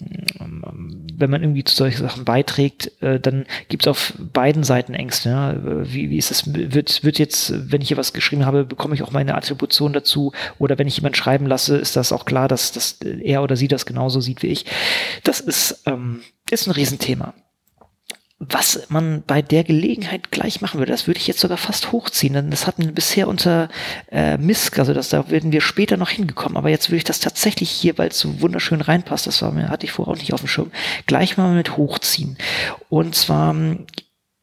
[1.18, 5.30] wenn man irgendwie zu solchen Sachen beiträgt, äh, dann gibt es auf beiden Seiten Ängste.
[5.30, 5.56] Ja?
[5.84, 9.04] Wie, wie ist es, wird, wird jetzt, wenn ich hier was geschrieben habe, bekomme ich
[9.04, 12.72] auch meine Attribution dazu oder wenn ich jemand schreiben lasse, ist das auch klar, dass,
[12.72, 14.66] dass er oder sie das genauso sieht wie ich.
[15.24, 17.34] Das ist, ähm, ist ein Riesenthema
[18.40, 22.34] was man bei der Gelegenheit gleich machen würde, das würde ich jetzt sogar fast hochziehen,
[22.34, 23.68] denn das hatten wir bisher unter
[24.12, 27.20] äh, MISC, also das, da werden wir später noch hingekommen, aber jetzt würde ich das
[27.20, 30.34] tatsächlich hier, weil es so wunderschön reinpasst, das war mir, hatte ich vorher auch nicht
[30.34, 30.72] auf dem Schirm,
[31.08, 32.38] gleich mal mit hochziehen.
[32.90, 33.56] Und zwar,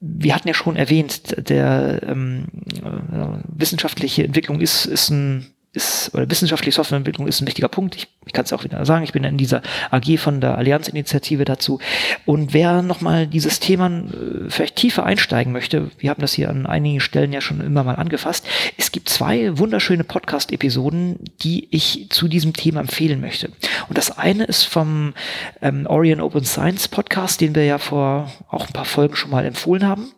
[0.00, 2.48] wir hatten ja schon erwähnt, der ähm,
[2.82, 7.96] äh, wissenschaftliche Entwicklung ist, ist ein ist, oder wissenschaftliche Softwareentwicklung ist ein wichtiger Punkt.
[7.96, 11.44] Ich, ich kann es auch wieder sagen, ich bin in dieser AG von der Allianzinitiative
[11.44, 11.80] dazu.
[12.24, 16.66] Und wer nochmal dieses Thema äh, vielleicht tiefer einsteigen möchte, wir haben das hier an
[16.66, 18.46] einigen Stellen ja schon immer mal angefasst,
[18.76, 23.50] es gibt zwei wunderschöne Podcast-Episoden, die ich zu diesem Thema empfehlen möchte.
[23.88, 25.14] Und das eine ist vom
[25.60, 29.44] ähm, Orion Open Science Podcast, den wir ja vor auch ein paar Folgen schon mal
[29.44, 30.12] empfohlen haben.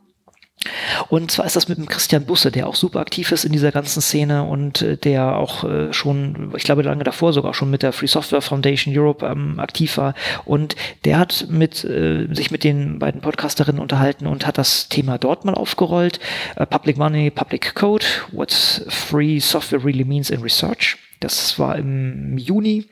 [1.08, 3.72] Und zwar ist das mit dem Christian Busse, der auch super aktiv ist in dieser
[3.72, 7.82] ganzen Szene und äh, der auch äh, schon, ich glaube lange davor sogar schon mit
[7.82, 10.14] der Free Software Foundation Europe ähm, aktiv war.
[10.44, 15.18] Und der hat mit, äh, sich mit den beiden Podcasterinnen unterhalten und hat das Thema
[15.18, 16.20] dort mal aufgerollt.
[16.58, 18.52] Uh, Public Money, Public Code, what
[18.88, 20.96] Free Software really means in Research.
[21.20, 22.86] Das war im Juni,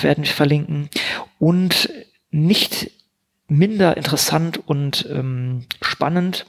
[0.00, 0.88] werden wir verlinken.
[1.38, 1.90] Und
[2.30, 2.90] nicht
[3.48, 6.46] minder interessant und ähm, spannend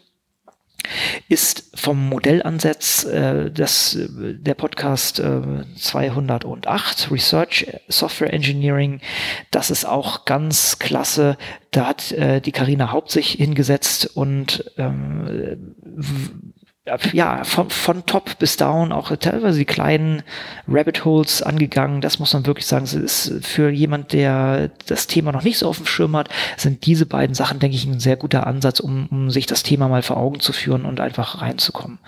[1.27, 5.41] ist vom Modellansatz äh, das, der Podcast äh,
[5.75, 9.01] 208 Research Software Engineering.
[9.51, 11.37] Das ist auch ganz klasse.
[11.71, 15.73] Da hat äh, die Karina Haupt sich hingesetzt und ähm,
[17.13, 20.23] ja, von, von top bis down auch teilweise die kleinen
[20.67, 22.01] Rabbit Holes angegangen.
[22.01, 22.85] Das muss man wirklich sagen.
[22.85, 26.85] Es ist für jemand, der das Thema noch nicht so auf dem Schirm hat, sind
[26.85, 30.01] diese beiden Sachen, denke ich, ein sehr guter Ansatz, um, um sich das Thema mal
[30.01, 31.99] vor Augen zu führen und einfach reinzukommen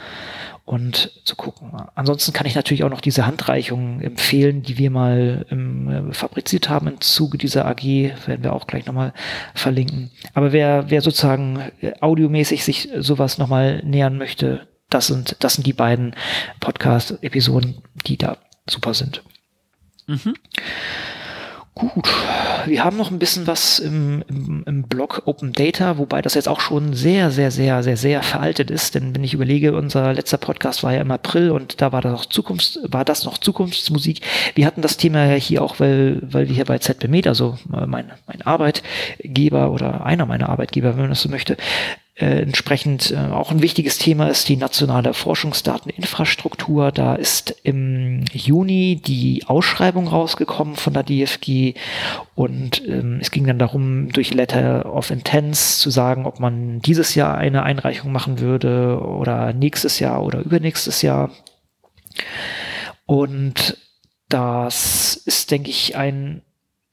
[0.72, 1.72] und zu gucken.
[1.95, 6.88] Ansonsten kann ich natürlich auch noch diese Handreichungen empfehlen, die wir mal ähm, fabriziert haben
[6.88, 9.14] im Zuge dieser AG, werden wir auch gleich nochmal
[9.53, 10.12] verlinken.
[10.34, 11.60] Aber wer, wer sozusagen
[11.99, 16.15] audiomäßig sich sowas nochmal nähern möchte, das sind, das sind die beiden
[16.59, 18.38] Podcast-Episoden, die da
[18.68, 19.23] super sind.
[20.07, 20.35] Mhm.
[21.73, 22.09] Gut,
[22.65, 26.49] wir haben noch ein bisschen was im, im, im Blog Open Data, wobei das jetzt
[26.49, 28.93] auch schon sehr, sehr, sehr, sehr, sehr veraltet ist.
[28.93, 32.11] Denn wenn ich überlege, unser letzter Podcast war ja im April und da war das
[32.11, 34.19] noch Zukunfts, war das noch Zukunftsmusik.
[34.53, 37.57] Wir hatten das Thema ja hier auch, weil, weil wir hier bei ZB Med, also
[37.65, 41.55] mein, mein Arbeitgeber oder einer meiner Arbeitgeber, wenn man das so möchte,
[42.16, 46.92] äh, entsprechend äh, auch ein wichtiges Thema ist die nationale Forschungsdateninfrastruktur.
[46.92, 51.74] Da ist im Juni die Ausschreibung rausgekommen von der DFG
[52.36, 57.16] und ähm, es ging dann darum, durch Letter of Intents zu sagen, ob man dieses
[57.16, 61.32] Jahr eine Einreichung machen würde oder nächstes Jahr oder übernächstes Jahr.
[63.06, 63.78] Und
[64.28, 66.42] das ist, denke ich, ein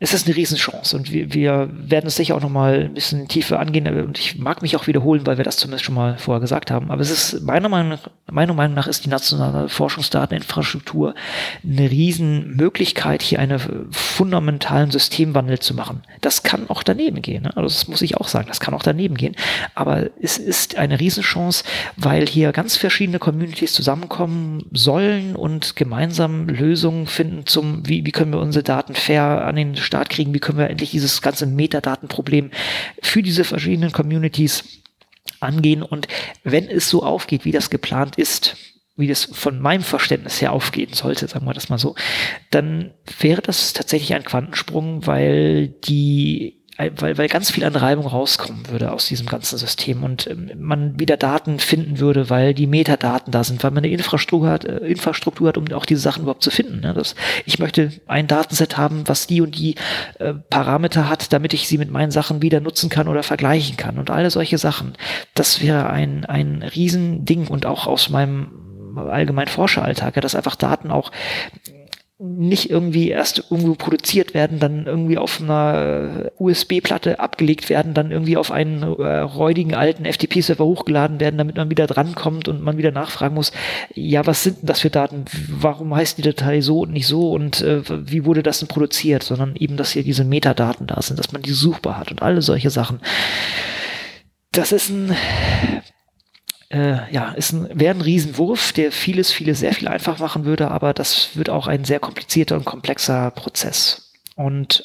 [0.00, 3.58] es ist eine Riesenchance und wir, wir werden es sicher auch nochmal ein bisschen tiefer
[3.58, 6.70] angehen und ich mag mich auch wiederholen, weil wir das zumindest schon mal vorher gesagt
[6.70, 6.92] haben.
[6.92, 11.16] Aber es ist meiner Meinung nach, meiner Meinung nach ist die nationale Forschungsdateninfrastruktur
[11.64, 13.58] eine Riesenmöglichkeit, hier einen
[13.90, 16.04] fundamentalen Systemwandel zu machen.
[16.20, 17.42] Das kann auch daneben gehen.
[17.42, 17.56] Ne?
[17.56, 19.34] Also das muss ich auch sagen, das kann auch daneben gehen.
[19.74, 21.64] Aber es ist eine Riesenchance,
[21.96, 28.32] weil hier ganz verschiedene Communities zusammenkommen sollen und gemeinsam Lösungen finden zum, wie, wie können
[28.32, 32.51] wir unsere Daten fair an den Start kriegen, wie können wir endlich dieses ganze Metadatenproblem
[33.02, 34.82] für diese verschiedenen Communities
[35.40, 35.82] angehen.
[35.82, 36.06] Und
[36.44, 38.56] wenn es so aufgeht, wie das geplant ist,
[38.97, 41.94] wie das von meinem Verständnis her aufgehen sollte, sagen wir das mal so,
[42.51, 48.68] dann wäre das tatsächlich ein Quantensprung, weil die weil, weil ganz viel an Reibung rauskommen
[48.68, 53.32] würde aus diesem ganzen System und ähm, man wieder Daten finden würde, weil die Metadaten
[53.32, 56.44] da sind, weil man eine Infrastruktur hat, äh, Infrastruktur hat, um auch diese Sachen überhaupt
[56.44, 56.80] zu finden.
[56.80, 56.94] Ne?
[56.94, 59.74] Das, ich möchte ein Datenset haben, was die und die
[60.20, 63.98] äh, Parameter hat, damit ich sie mit meinen Sachen wieder nutzen kann oder vergleichen kann
[63.98, 64.92] und alle solche Sachen.
[65.34, 68.50] Das wäre ein, ein Riesending und auch aus meinem
[68.96, 71.10] allgemeinen Forscheralltag, dass einfach Daten auch
[72.20, 78.36] nicht irgendwie erst irgendwo produziert werden, dann irgendwie auf einer USB-Platte abgelegt werden, dann irgendwie
[78.36, 82.90] auf einen äh, räudigen alten FTP-Server hochgeladen werden, damit man wieder drankommt und man wieder
[82.90, 83.53] nachfragen muss,
[83.95, 85.27] ja, was sind denn das für Daten?
[85.49, 89.23] Warum heißt die Datei so und nicht so und äh, wie wurde das denn produziert?
[89.23, 92.43] Sondern eben, dass hier diese Metadaten da sind, dass man die suchbar hat und alle
[92.43, 92.99] solche Sachen.
[94.51, 95.15] Das ist ein
[96.70, 100.70] äh, ja, ist ein, wäre ein Riesenwurf, der vieles, vieles sehr viel einfach machen würde,
[100.70, 104.12] aber das wird auch ein sehr komplizierter und komplexer Prozess.
[104.35, 104.85] Und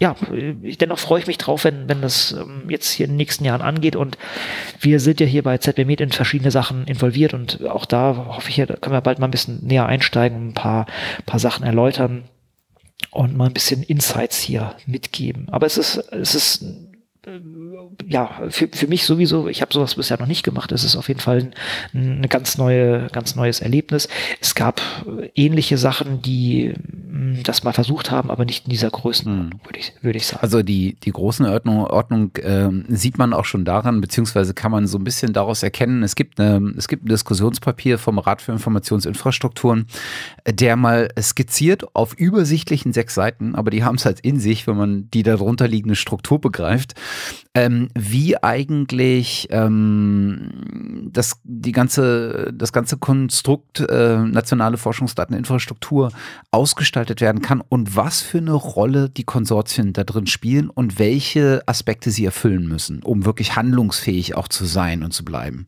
[0.00, 3.44] ja, dennoch freue ich mich drauf, wenn, wenn das ähm, jetzt hier in den nächsten
[3.44, 4.16] Jahren angeht und
[4.80, 8.48] wir sind ja hier bei ZB Med in verschiedene Sachen involviert und auch da hoffe
[8.48, 10.86] ich, da können wir bald mal ein bisschen näher einsteigen ein paar,
[11.26, 12.24] paar Sachen erläutern
[13.10, 15.48] und mal ein bisschen Insights hier mitgeben.
[15.50, 16.64] Aber es ist, es ist
[18.06, 20.72] ja, für, für mich sowieso, ich habe sowas bisher noch nicht gemacht.
[20.72, 21.50] Es ist auf jeden Fall
[21.92, 24.08] ein, ein ganz neue, ganz neues Erlebnis.
[24.40, 24.80] Es gab
[25.34, 26.72] ähnliche Sachen, die
[27.10, 29.50] hm, das mal versucht haben, aber nicht in dieser Größe, hm.
[29.64, 30.42] würde ich, würde ich sagen.
[30.42, 34.86] Also die, die großen Ordnung, Ordnung äh, sieht man auch schon daran, beziehungsweise kann man
[34.86, 36.02] so ein bisschen daraus erkennen.
[36.02, 39.86] Es gibt, eine, es gibt ein Diskussionspapier vom Rat für Informationsinfrastrukturen,
[40.48, 44.76] der mal skizziert auf übersichtlichen sechs Seiten, aber die haben es halt in sich, wenn
[44.76, 46.94] man die darunter liegende Struktur begreift,
[47.54, 56.12] ähm, wie eigentlich ähm, das, die ganze, das ganze Konstrukt äh, nationale Forschungsdateninfrastruktur
[56.50, 61.62] ausgestaltet werden kann und was für eine Rolle die Konsortien da drin spielen und welche
[61.66, 65.66] Aspekte sie erfüllen müssen, um wirklich handlungsfähig auch zu sein und zu bleiben.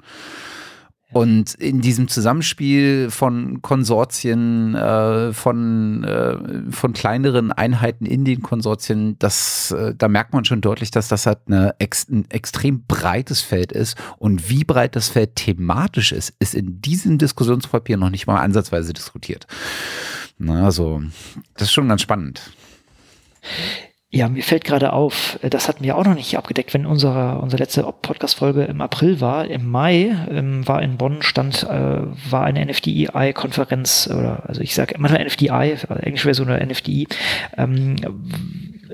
[1.13, 9.19] Und in diesem Zusammenspiel von Konsortien, äh, von, äh, von kleineren Einheiten in den Konsortien,
[9.19, 13.43] das, äh, da merkt man schon deutlich, dass das halt eine ex ein extrem breites
[13.43, 13.97] Feld ist.
[14.19, 18.93] Und wie breit das Feld thematisch ist, ist in diesem Diskussionspapier noch nicht mal ansatzweise
[18.93, 19.47] diskutiert.
[20.39, 21.03] Na, also,
[21.55, 22.53] das ist schon ganz spannend.
[24.15, 27.39] Ja, mir fällt gerade auf, äh, das hatten wir auch noch nicht abgedeckt, wenn unsere,
[27.39, 29.47] unsere letzte Podcast-Folge im April war.
[29.47, 34.95] Im Mai ähm, war in Bonn stand, äh, war eine NFDI-Konferenz, oder also ich sage
[34.97, 37.09] immer NFDI, also englische Version oder NFDI,
[37.57, 37.97] ähm,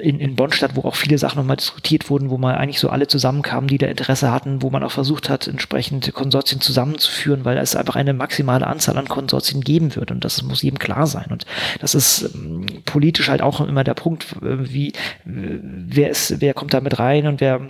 [0.01, 2.89] in, in Bonn statt, wo auch viele Sachen nochmal diskutiert wurden, wo man eigentlich so
[2.89, 7.59] alle zusammenkamen, die da Interesse hatten, wo man auch versucht hat, entsprechend Konsortien zusammenzuführen, weil
[7.59, 11.27] es einfach eine maximale Anzahl an Konsortien geben wird und das muss jedem klar sein.
[11.31, 11.47] Und
[11.81, 14.93] das ist ähm, politisch halt auch immer der Punkt, äh, wie,
[15.25, 17.69] wer ist, wer kommt da mit rein und wer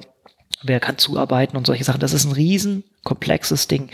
[0.62, 2.00] wer kann zuarbeiten und solche Sachen.
[2.00, 3.88] Das ist ein riesen komplexes Ding.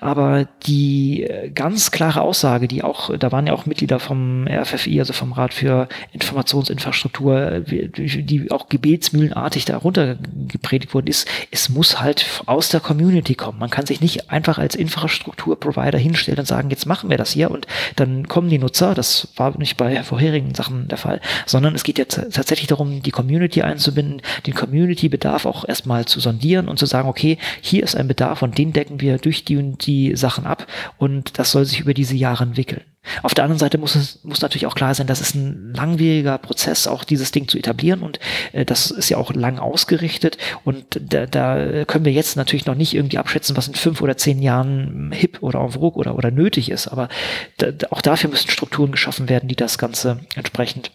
[0.00, 5.00] Aber die äh, ganz klare Aussage, die auch, da waren ja auch Mitglieder vom RFFI,
[5.00, 10.16] also vom Rat für Informationsinfrastruktur, die auch gebetsmühlenartig darunter
[10.48, 13.58] gepredigt wurden, ist, es muss halt aus der Community kommen.
[13.58, 17.50] Man kann sich nicht einfach als Infrastrukturprovider hinstellen und sagen, jetzt machen wir das hier
[17.50, 17.66] und
[17.96, 21.98] dann kommen die Nutzer, das war nicht bei vorherigen Sachen der Fall, sondern es geht
[21.98, 27.08] jetzt tatsächlich darum, die Community einzubinden, den Community-Bedarf auch erstmal zu sondieren und zu sagen,
[27.08, 30.66] okay, hier ist ein Bedarf und den decken wir durch die und die Sachen ab
[30.98, 32.82] und das soll sich über diese Jahre entwickeln.
[33.22, 36.36] Auf der anderen Seite muss es muss natürlich auch klar sein, dass es ein langwieriger
[36.36, 38.20] Prozess, auch dieses Ding zu etablieren und
[38.52, 42.74] äh, das ist ja auch lang ausgerichtet und da, da können wir jetzt natürlich noch
[42.74, 46.30] nicht irgendwie abschätzen, was in fünf oder zehn Jahren hip oder en vogue oder, oder
[46.30, 47.08] nötig ist, aber
[47.56, 50.90] da, auch dafür müssen Strukturen geschaffen werden, die das Ganze entsprechend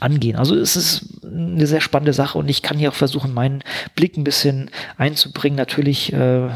[0.00, 0.36] angehen.
[0.36, 3.62] Also es ist eine sehr spannende Sache und ich kann hier auch versuchen, meinen
[3.94, 5.56] Blick ein bisschen einzubringen.
[5.56, 6.48] Natürlich äh,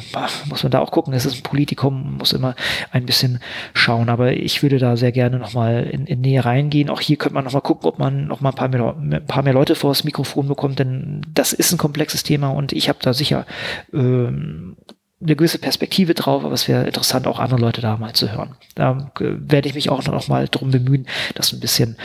[0.48, 2.54] muss man da auch gucken, es ist ein Politikum, muss immer
[2.90, 3.40] ein bisschen
[3.74, 6.90] schauen, aber ich würde da sehr gerne nochmal in, in Nähe reingehen.
[6.90, 9.54] Auch hier könnte man nochmal gucken, ob man nochmal ein paar mehr, ein paar mehr
[9.54, 13.12] Leute vor das Mikrofon bekommt, denn das ist ein komplexes Thema und ich habe da
[13.12, 13.46] sicher
[13.92, 14.76] ähm,
[15.20, 18.54] eine gewisse Perspektive drauf, aber es wäre interessant, auch andere Leute da mal zu hören.
[18.74, 21.96] Da äh, werde ich mich auch noch mal drum bemühen, das ein bisschen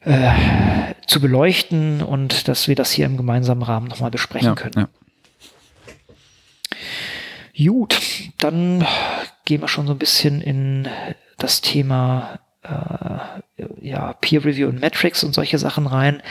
[0.00, 0.32] äh,
[1.06, 4.74] zu beleuchten und dass wir das hier im gemeinsamen Rahmen nochmal besprechen ja, können.
[4.76, 4.88] Ja.
[7.66, 8.00] Gut,
[8.38, 8.86] dann
[9.44, 10.88] gehen wir schon so ein bisschen in
[11.36, 16.22] das Thema äh, ja, Peer Review und Metrics und solche Sachen rein.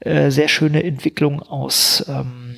[0.00, 2.56] Äh, sehr schöne Entwicklung aus ähm,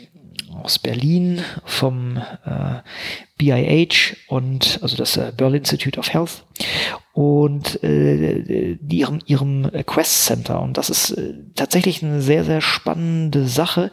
[0.63, 2.81] aus Berlin vom äh,
[3.39, 6.45] BIH und also das äh, Berlin Institute of Health
[7.13, 10.61] und äh, ihrem, ihrem Quest Center.
[10.61, 13.91] Und das ist äh, tatsächlich eine sehr, sehr spannende Sache.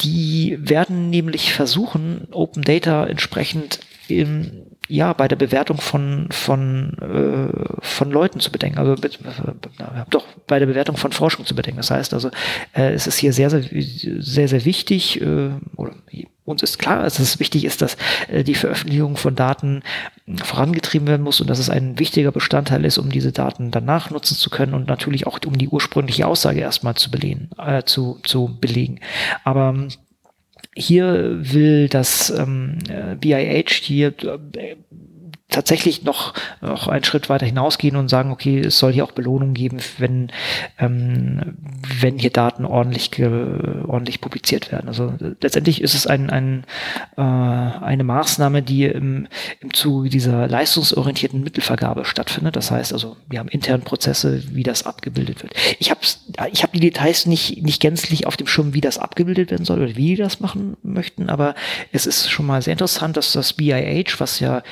[0.00, 7.76] Die werden nämlich versuchen, Open Data entsprechend im ja, bei der Bewertung von, von, äh,
[7.80, 8.94] von Leuten zu bedenken, also
[10.10, 11.78] doch bei der Bewertung von Forschung zu bedenken.
[11.78, 12.30] Das heißt also,
[12.74, 15.92] äh, es ist hier sehr, sehr, sehr, sehr wichtig, äh, oder
[16.44, 17.96] uns ist klar, dass es wichtig ist, dass
[18.28, 19.82] äh, die Veröffentlichung von Daten
[20.42, 24.36] vorangetrieben werden muss und dass es ein wichtiger Bestandteil ist, um diese Daten danach nutzen
[24.36, 28.56] zu können und natürlich auch um die ursprüngliche Aussage erstmal zu belegen, äh, zu, zu
[28.60, 29.00] belegen.
[29.44, 29.88] Aber
[30.76, 32.78] hier will das ähm,
[33.18, 34.76] BIH hier äh,
[35.48, 39.54] tatsächlich noch, noch einen Schritt weiter hinausgehen und sagen, okay, es soll hier auch Belohnung
[39.54, 40.30] geben, wenn,
[40.78, 41.56] ähm,
[42.00, 44.88] wenn hier Daten ordentlich, ordentlich publiziert werden.
[44.88, 46.64] Also letztendlich ist es ein, ein,
[47.16, 49.28] äh, eine Maßnahme, die im,
[49.60, 52.56] im Zuge dieser leistungsorientierten Mittelvergabe stattfindet.
[52.56, 55.54] Das heißt also, wir haben interne Prozesse, wie das abgebildet wird.
[55.78, 56.00] Ich habe
[56.52, 59.80] ich hab die Details nicht, nicht gänzlich auf dem Schirm, wie das abgebildet werden soll
[59.80, 61.54] oder wie die das machen möchten, aber
[61.92, 64.62] es ist schon mal sehr interessant, dass das BIH, was ja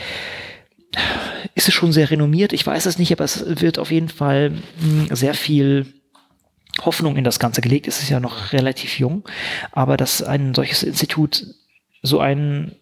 [1.54, 2.52] ist es schon sehr renommiert.
[2.52, 5.86] Ich weiß es nicht, aber es wird auf jeden Fall hm, sehr viel
[6.82, 7.86] Hoffnung in das Ganze gelegt.
[7.86, 9.24] Es ist ja noch relativ jung,
[9.72, 11.46] aber dass ein solches Institut
[12.02, 12.76] so ein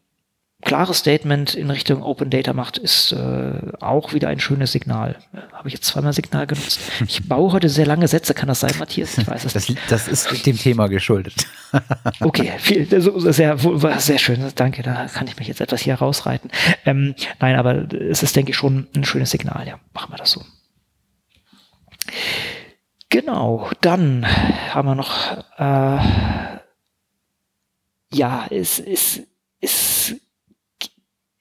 [0.63, 5.17] klares Statement in Richtung Open Data macht, ist äh, auch wieder ein schönes Signal.
[5.53, 6.81] Habe ich jetzt zweimal Signal genutzt.
[7.07, 9.19] Ich baue heute sehr lange Sätze, kann das sein, Matthias?
[9.19, 9.81] Ich weiß es das, nicht.
[9.91, 11.35] Das ist dem Thema geschuldet.
[12.21, 13.59] okay, viel, sehr,
[13.99, 16.51] sehr schön, danke, da kann ich mich jetzt etwas hier rausreiten.
[16.87, 20.31] Ähm, nein, aber es ist, denke ich, schon ein schönes Signal, ja, machen wir das
[20.31, 20.45] so.
[23.09, 24.27] Genau, dann
[24.73, 25.99] haben wir noch, äh,
[28.15, 29.23] ja, es ist,
[29.61, 30.15] es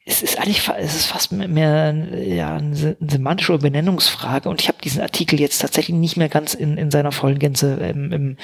[0.04, 5.02] es ist eigentlich es ist fast mehr ja, eine semantische Benennungsfrage und ich habe diesen
[5.02, 8.38] Artikel jetzt tatsächlich nicht mehr ganz in, in seiner vollen Gänze im, im,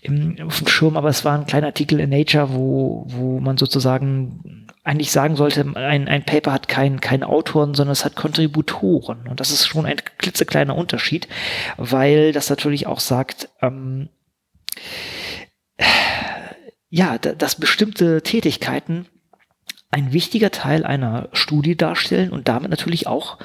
[0.00, 3.58] im, auf dem Schirm, aber es war ein kleiner Artikel in Nature, wo, wo man
[3.58, 9.26] sozusagen eigentlich sagen sollte, ein, ein Paper hat keinen kein Autoren, sondern es hat Kontributoren.
[9.28, 11.26] Und das ist schon ein klitzekleiner Unterschied,
[11.78, 14.10] weil das natürlich auch sagt, ähm,
[16.90, 19.06] ja, dass bestimmte Tätigkeiten
[19.94, 23.38] ein wichtiger Teil einer Studie darstellen und damit natürlich auch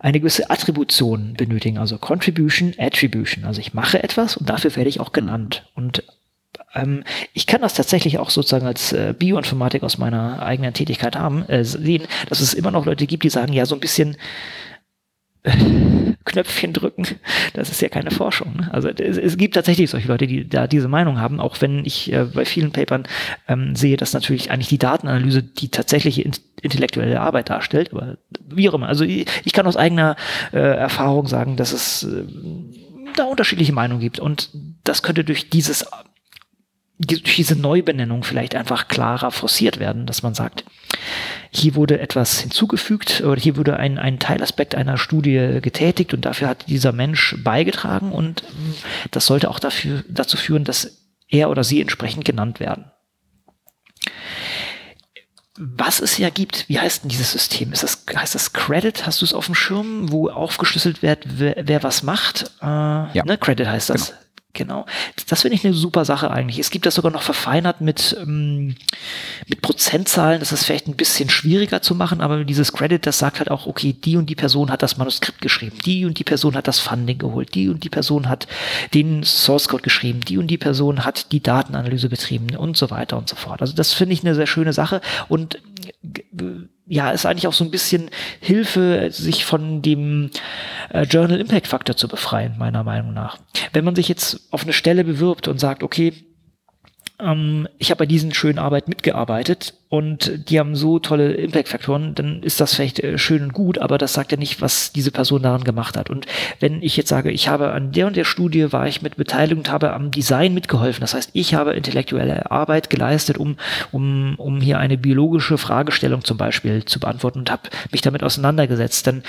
[0.00, 3.44] eine gewisse Attribution benötigen, also Contribution, Attribution.
[3.44, 5.70] Also ich mache etwas und dafür werde ich auch genannt.
[5.76, 6.02] Und
[6.74, 11.48] ähm, ich kann das tatsächlich auch sozusagen als äh, Bioinformatik aus meiner eigenen Tätigkeit haben,
[11.48, 14.16] äh, sehen, dass es immer noch Leute gibt, die sagen, ja, so ein bisschen
[16.24, 17.06] Knöpfchen drücken,
[17.52, 18.56] das ist ja keine Forschung.
[18.56, 18.70] Ne?
[18.72, 22.12] Also es, es, gibt tatsächlich solche Leute, die da diese Meinung haben, auch wenn ich
[22.12, 23.04] äh, bei vielen Papern
[23.46, 28.16] ähm, sehe, dass natürlich eigentlich die Datenanalyse die tatsächliche in, intellektuelle Arbeit darstellt, aber
[28.48, 28.88] wie auch immer.
[28.88, 30.16] Also ich, ich kann aus eigener
[30.52, 32.24] äh, Erfahrung sagen, dass es äh,
[33.16, 34.48] da unterschiedliche Meinungen gibt und
[34.82, 35.86] das könnte durch dieses
[36.98, 40.64] diese Neubenennung vielleicht einfach klarer forciert werden, dass man sagt,
[41.50, 46.48] hier wurde etwas hinzugefügt oder hier wurde ein, ein Teilaspekt einer Studie getätigt und dafür
[46.48, 48.74] hat dieser Mensch beigetragen und hm,
[49.10, 50.98] das sollte auch dafür, dazu führen, dass
[51.28, 52.90] er oder sie entsprechend genannt werden.
[55.56, 57.72] Was es ja gibt, wie heißt denn dieses System?
[57.72, 59.06] Ist das, heißt das Credit?
[59.06, 62.50] Hast du es auf dem Schirm, wo aufgeschlüsselt wird, wer, wer was macht?
[62.60, 63.24] Äh, ja.
[63.24, 63.38] Ne?
[63.38, 64.08] Credit heißt das.
[64.08, 64.18] Genau.
[64.54, 64.86] Genau.
[65.28, 66.60] Das finde ich eine super Sache eigentlich.
[66.60, 68.76] Es gibt das sogar noch verfeinert mit, ähm,
[69.48, 70.38] mit Prozentzahlen.
[70.38, 73.66] Das ist vielleicht ein bisschen schwieriger zu machen, aber dieses Credit, das sagt halt auch,
[73.66, 76.78] okay, die und die Person hat das Manuskript geschrieben, die und die Person hat das
[76.78, 78.46] Funding geholt, die und die Person hat
[78.94, 83.18] den Source Code geschrieben, die und die Person hat die Datenanalyse betrieben und so weiter
[83.18, 83.60] und so fort.
[83.60, 85.58] Also das finde ich eine sehr schöne Sache und
[86.86, 90.30] ja, ist eigentlich auch so ein bisschen Hilfe, sich von dem
[90.90, 93.38] äh, Journal Impact Factor zu befreien, meiner Meinung nach.
[93.72, 96.12] Wenn man sich jetzt auf eine Stelle bewirbt und sagt, okay,
[97.20, 102.42] ähm, ich habe bei diesen schönen Arbeit mitgearbeitet und die haben so tolle Impact-Faktoren, dann
[102.42, 105.42] ist das vielleicht äh, schön und gut, aber das sagt ja nicht, was diese Person
[105.42, 106.10] daran gemacht hat.
[106.10, 106.26] Und
[106.58, 109.56] wenn ich jetzt sage, ich habe an der und der Studie war ich mit beteiligt
[109.56, 113.56] und habe am Design mitgeholfen, das heißt, ich habe intellektuelle Arbeit geleistet, um,
[113.92, 119.06] um, um hier eine biologische Fragestellung zum Beispiel zu beantworten und habe mich damit auseinandergesetzt,
[119.06, 119.22] dann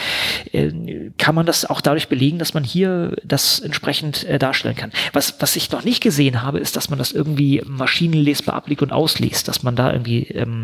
[0.51, 0.71] äh,
[1.19, 4.91] kann man das auch dadurch belegen, dass man hier das entsprechend äh, darstellen kann.
[5.13, 8.91] Was, was ich noch nicht gesehen habe, ist, dass man das irgendwie maschinenlesbar abliegt und
[8.91, 10.54] ausliest, dass man da irgendwie ähm,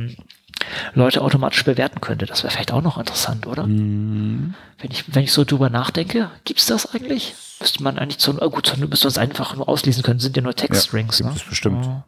[0.94, 2.26] Leute automatisch bewerten könnte.
[2.26, 3.66] Das wäre vielleicht auch noch interessant, oder?
[3.66, 4.54] Mhm.
[4.80, 7.36] Wenn, ich, wenn ich so drüber nachdenke, gibt's das eigentlich?
[7.60, 10.36] Müsste man eigentlich so, oh gut, so müsste man es einfach nur auslesen können, sind
[10.36, 11.20] ja nur Textstrings.
[11.20, 11.36] Ja, ne?
[11.50, 11.86] Bestimmt.
[11.86, 12.06] Ja.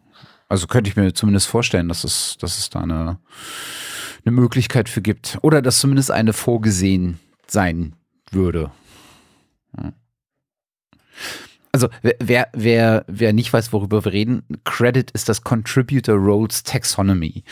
[0.50, 3.18] Also könnte ich mir zumindest vorstellen, dass es, dass es da eine,
[4.26, 5.38] eine Möglichkeit für gibt.
[5.42, 7.96] Oder dass zumindest eine vorgesehen sein
[8.32, 8.72] würde.
[9.78, 9.94] Ja
[11.74, 17.44] also wer, wer, wer nicht weiß, worüber wir reden, Credit ist das Contributor Roles Taxonomy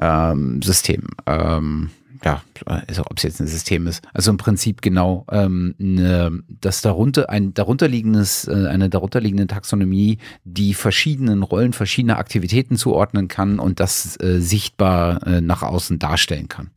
[0.00, 1.08] ähm, System.
[1.26, 1.90] Ähm,
[2.24, 4.02] ja, also ob es jetzt ein System ist.
[4.14, 10.74] Also im Prinzip genau ähm, ne, das darunter ein darunterliegendes äh, eine darunterliegende Taxonomie, die
[10.74, 16.70] verschiedenen Rollen, verschiedene Aktivitäten zuordnen kann und das äh, sichtbar äh, nach außen darstellen kann.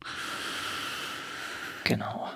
[1.84, 2.28] Genau.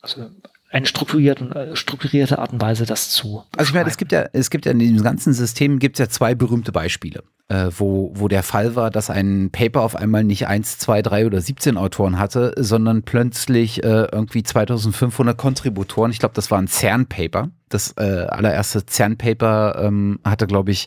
[0.00, 0.30] Also
[0.74, 3.44] eine strukturierte, strukturierte Art und Weise das zu.
[3.56, 6.00] Also ich meine, es gibt ja, es gibt ja in diesem ganzen System gibt es
[6.00, 10.24] ja zwei berühmte Beispiele, äh, wo, wo der Fall war, dass ein Paper auf einmal
[10.24, 16.10] nicht eins, zwei, drei oder 17 Autoren hatte, sondern plötzlich äh, irgendwie 2500 Kontributoren.
[16.10, 17.50] Ich glaube, das war ein CERN-Paper.
[17.68, 20.86] Das äh, allererste CERN-Paper ähm, hatte, glaube ich,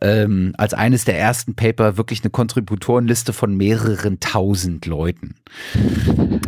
[0.00, 5.34] ähm, als eines der ersten Paper wirklich eine Kontributorenliste von mehreren tausend Leuten.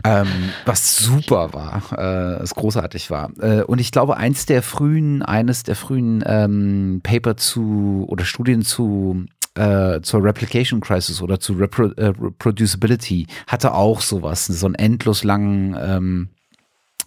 [0.04, 0.28] ähm,
[0.64, 3.30] was super war, äh, großartig war.
[3.40, 8.62] Äh, und ich glaube, eins der frühen, eines der frühen ähm, Paper zu oder Studien
[8.62, 14.74] zu äh, zur Replication Crisis oder zu Repro äh, Reproducibility hatte auch sowas, so einen
[14.74, 16.28] endlos langen ähm,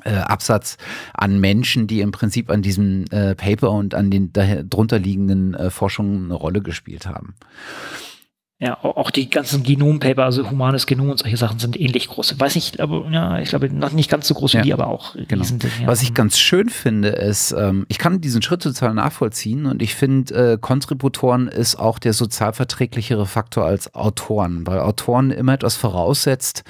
[0.08, 0.78] äh, Absatz
[1.14, 5.70] an Menschen, die im Prinzip an diesem äh, Paper und an den darunter liegenden äh,
[5.70, 7.36] Forschungen eine Rolle gespielt haben.
[8.60, 12.40] Ja, auch die ganzen Genompaper, also humanes Genom und solche Sachen sind ähnlich groß.
[12.40, 14.88] Weiß nicht, aber ja, ich glaube noch nicht ganz so groß wie ja, die, aber
[14.88, 15.46] auch genau.
[15.46, 15.86] Ja.
[15.86, 19.94] Was ich ganz schön finde, ist, ähm, ich kann diesen Schritt total nachvollziehen und ich
[19.94, 26.64] finde, äh, Kontributoren ist auch der sozialverträglichere Faktor als Autoren, weil Autoren immer etwas voraussetzt,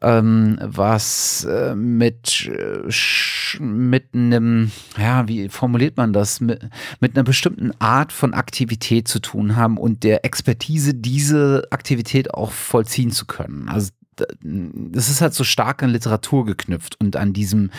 [0.00, 6.66] ähm, was äh, mit, äh, mit einem, ja, wie formuliert man das, mit,
[7.00, 12.32] mit einer bestimmten Art von Aktivität zu tun haben und der Expertise, die diese Aktivität
[12.32, 13.68] auch vollziehen zu können.
[13.68, 13.90] Also
[14.40, 17.70] das ist halt so stark an Literatur geknüpft und an diesem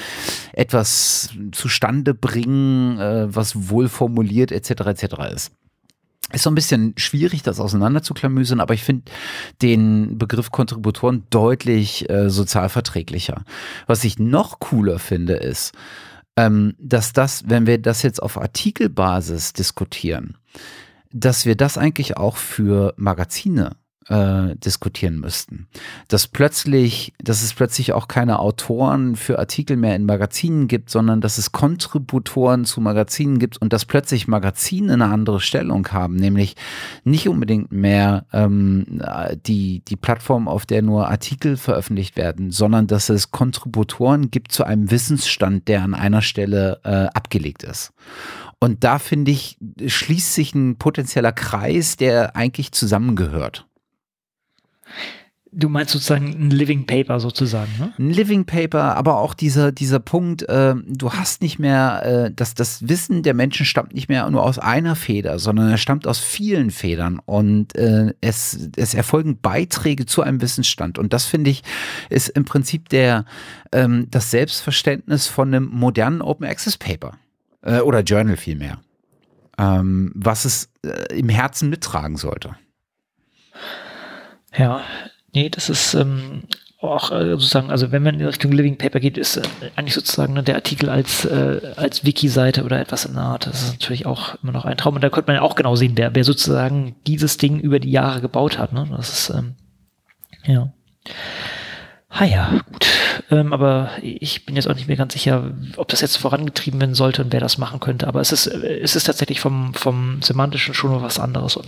[0.53, 4.69] etwas zustande bringen, äh, was wohl formuliert etc.
[4.87, 5.03] etc.
[5.33, 5.51] ist.
[6.31, 9.11] Ist so ein bisschen schwierig, das auseinanderzuklamüsern, aber ich finde
[9.61, 13.43] den Begriff Kontributoren deutlich äh, sozialverträglicher.
[13.87, 15.73] Was ich noch cooler finde, ist,
[16.37, 20.37] ähm, dass das, wenn wir das jetzt auf Artikelbasis diskutieren,
[21.11, 23.75] dass wir das eigentlich auch für Magazine
[24.09, 25.67] äh, diskutieren müssten.
[26.07, 31.21] Dass plötzlich, dass es plötzlich auch keine Autoren für Artikel mehr in Magazinen gibt, sondern
[31.21, 36.55] dass es Kontributoren zu Magazinen gibt und dass plötzlich Magazine eine andere Stellung haben, nämlich
[37.03, 39.01] nicht unbedingt mehr ähm,
[39.45, 44.63] die, die Plattform, auf der nur Artikel veröffentlicht werden, sondern dass es Kontributoren gibt zu
[44.63, 47.93] einem Wissensstand, der an einer Stelle äh, abgelegt ist.
[48.59, 53.65] Und da finde ich, schließt sich ein potenzieller Kreis, der eigentlich zusammengehört.
[55.51, 57.91] Du meinst sozusagen ein Living Paper sozusagen, ne?
[57.97, 62.53] Ein Living Paper, aber auch dieser, dieser Punkt, äh, du hast nicht mehr, äh, dass
[62.53, 66.19] das Wissen der Menschen stammt nicht mehr nur aus einer Feder, sondern er stammt aus
[66.19, 70.99] vielen Federn und äh, es, es erfolgen Beiträge zu einem Wissensstand.
[70.99, 71.63] Und das finde ich,
[72.11, 73.25] ist im Prinzip der,
[73.71, 77.13] ähm, das Selbstverständnis von einem modernen Open Access Paper.
[77.61, 78.79] Äh, oder Journal vielmehr.
[79.57, 82.55] Ähm, was es äh, im Herzen mittragen sollte.
[84.55, 84.83] Ja,
[85.33, 86.43] Nee, das ist ähm,
[86.81, 89.43] auch äh, sozusagen, also wenn man in Richtung Living Paper geht, ist äh,
[89.75, 93.45] eigentlich sozusagen ne, der Artikel als, äh, als Wiki-Seite oder etwas in der Art.
[93.45, 94.95] Das ist natürlich auch immer noch ein Traum.
[94.95, 97.91] Und da könnte man ja auch genau sehen, wer, wer sozusagen dieses Ding über die
[97.91, 98.73] Jahre gebaut hat.
[98.73, 98.87] Ne?
[98.91, 99.55] Das ist, ähm,
[100.45, 100.73] ja.
[102.11, 102.87] Ha ja, gut.
[103.29, 106.95] Ähm, aber ich bin jetzt auch nicht mehr ganz sicher, ob das jetzt vorangetrieben werden
[106.95, 108.07] sollte und wer das machen könnte.
[108.07, 111.67] Aber es ist, es ist tatsächlich vom, vom Semantischen schon was anderes und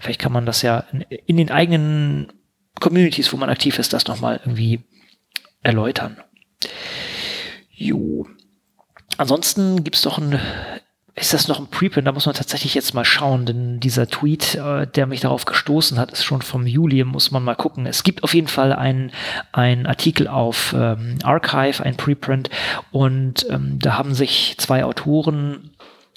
[0.00, 2.32] vielleicht kann man das ja in, in den eigenen
[2.80, 4.80] Communities, wo man aktiv ist, das nochmal irgendwie
[5.62, 6.16] erläutern.
[7.70, 8.26] Jo.
[9.18, 10.40] Ansonsten gibt's doch ein,
[11.14, 12.06] ist das noch ein Preprint?
[12.06, 15.98] Da muss man tatsächlich jetzt mal schauen, denn dieser Tweet, äh, der mich darauf gestoßen
[15.98, 17.84] hat, ist schon vom Juli, muss man mal gucken.
[17.84, 19.12] Es gibt auf jeden Fall ein,
[19.52, 22.48] ein Artikel auf ähm, Archive, ein Preprint,
[22.92, 25.72] und ähm, da haben sich zwei Autoren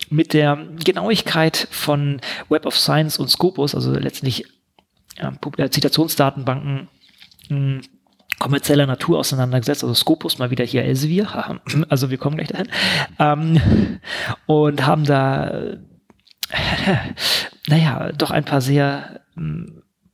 [0.10, 4.46] mit der Genauigkeit von Web of Science und Scopus, also letztlich
[5.18, 5.34] ja,
[5.70, 6.88] Zitationsdatenbanken
[8.40, 11.60] kommerzieller Natur auseinandergesetzt, also Scopus mal wieder hier Elsevier,
[11.90, 12.68] also wir kommen gleich dahin,
[13.20, 14.00] ähm,
[14.46, 15.78] und haben da, äh,
[17.68, 19.22] naja, doch ein paar sehr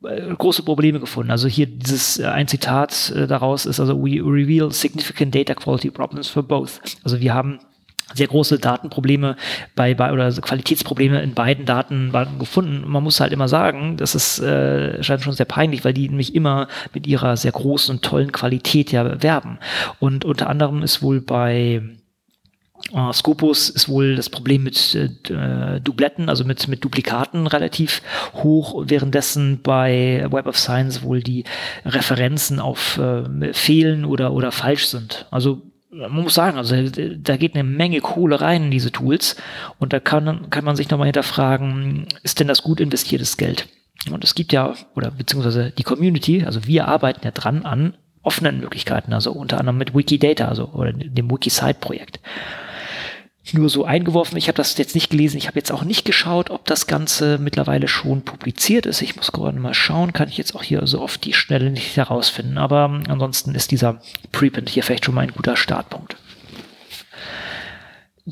[0.03, 1.31] äh, große Probleme gefunden.
[1.31, 6.27] Also hier dieses äh, ein Zitat daraus ist also we reveal significant data quality problems
[6.27, 6.80] for both.
[7.03, 7.60] Also wir haben
[8.14, 9.36] sehr große Datenprobleme
[9.76, 12.84] bei, bei oder Qualitätsprobleme in beiden Datenbanken gefunden.
[12.88, 16.36] Man muss halt immer sagen, das ist äh, scheint schon sehr peinlich, weil die nämlich
[16.36, 19.60] immer mit ihrer sehr großen und tollen Qualität ja werben.
[19.99, 21.82] Und unter anderem ist wohl bei
[22.94, 28.02] Uh, Scopus ist wohl das Problem mit äh, Dubletten, also mit, mit Duplikaten relativ
[28.34, 31.44] hoch, währenddessen bei Web of Science wohl die
[31.86, 35.28] Referenzen auf äh, fehlen oder, oder falsch sind.
[35.30, 35.61] Also
[35.91, 39.35] man muss sagen, also da geht eine Menge Kohle rein in diese Tools
[39.77, 43.68] und da kann, kann man sich nochmal hinterfragen, ist denn das gut investiertes Geld?
[44.09, 47.93] Und es gibt ja, oder beziehungsweise die Community, also wir arbeiten ja dran an
[48.23, 52.19] offenen Möglichkeiten, also unter anderem mit Wikidata, also oder dem Wikisite-Projekt
[53.53, 54.38] nur so eingeworfen.
[54.38, 55.38] Ich habe das jetzt nicht gelesen.
[55.38, 59.02] Ich habe jetzt auch nicht geschaut, ob das Ganze mittlerweile schon publiziert ist.
[59.02, 60.14] Ich muss gerade mal schauen.
[60.14, 62.57] Kann ich jetzt auch hier so auf die Schnelle nicht herausfinden.
[62.57, 64.02] Aber ansonsten ist dieser
[64.32, 66.15] Preprint hier vielleicht schon mal ein guter Startpunkt.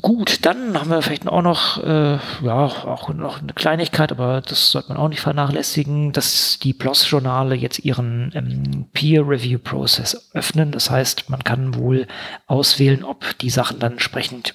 [0.00, 4.70] Gut, dann haben wir vielleicht auch noch, äh, ja, auch noch eine Kleinigkeit, aber das
[4.70, 10.70] sollte man auch nicht vernachlässigen, dass die PLOS-Journale jetzt ihren ähm, Peer-Review-Prozess öffnen.
[10.70, 12.06] Das heißt, man kann wohl
[12.46, 14.54] auswählen, ob die Sachen dann entsprechend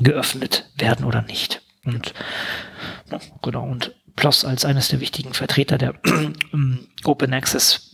[0.00, 1.62] geöffnet werden oder nicht.
[1.84, 2.14] Und
[3.10, 5.94] ja, genau, und PLOS als eines der wichtigen Vertreter der
[7.04, 7.90] Open Access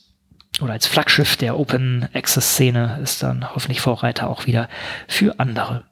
[0.61, 4.69] oder als Flaggschiff der Open Access Szene ist dann hoffentlich Vorreiter auch wieder
[5.07, 5.85] für andere.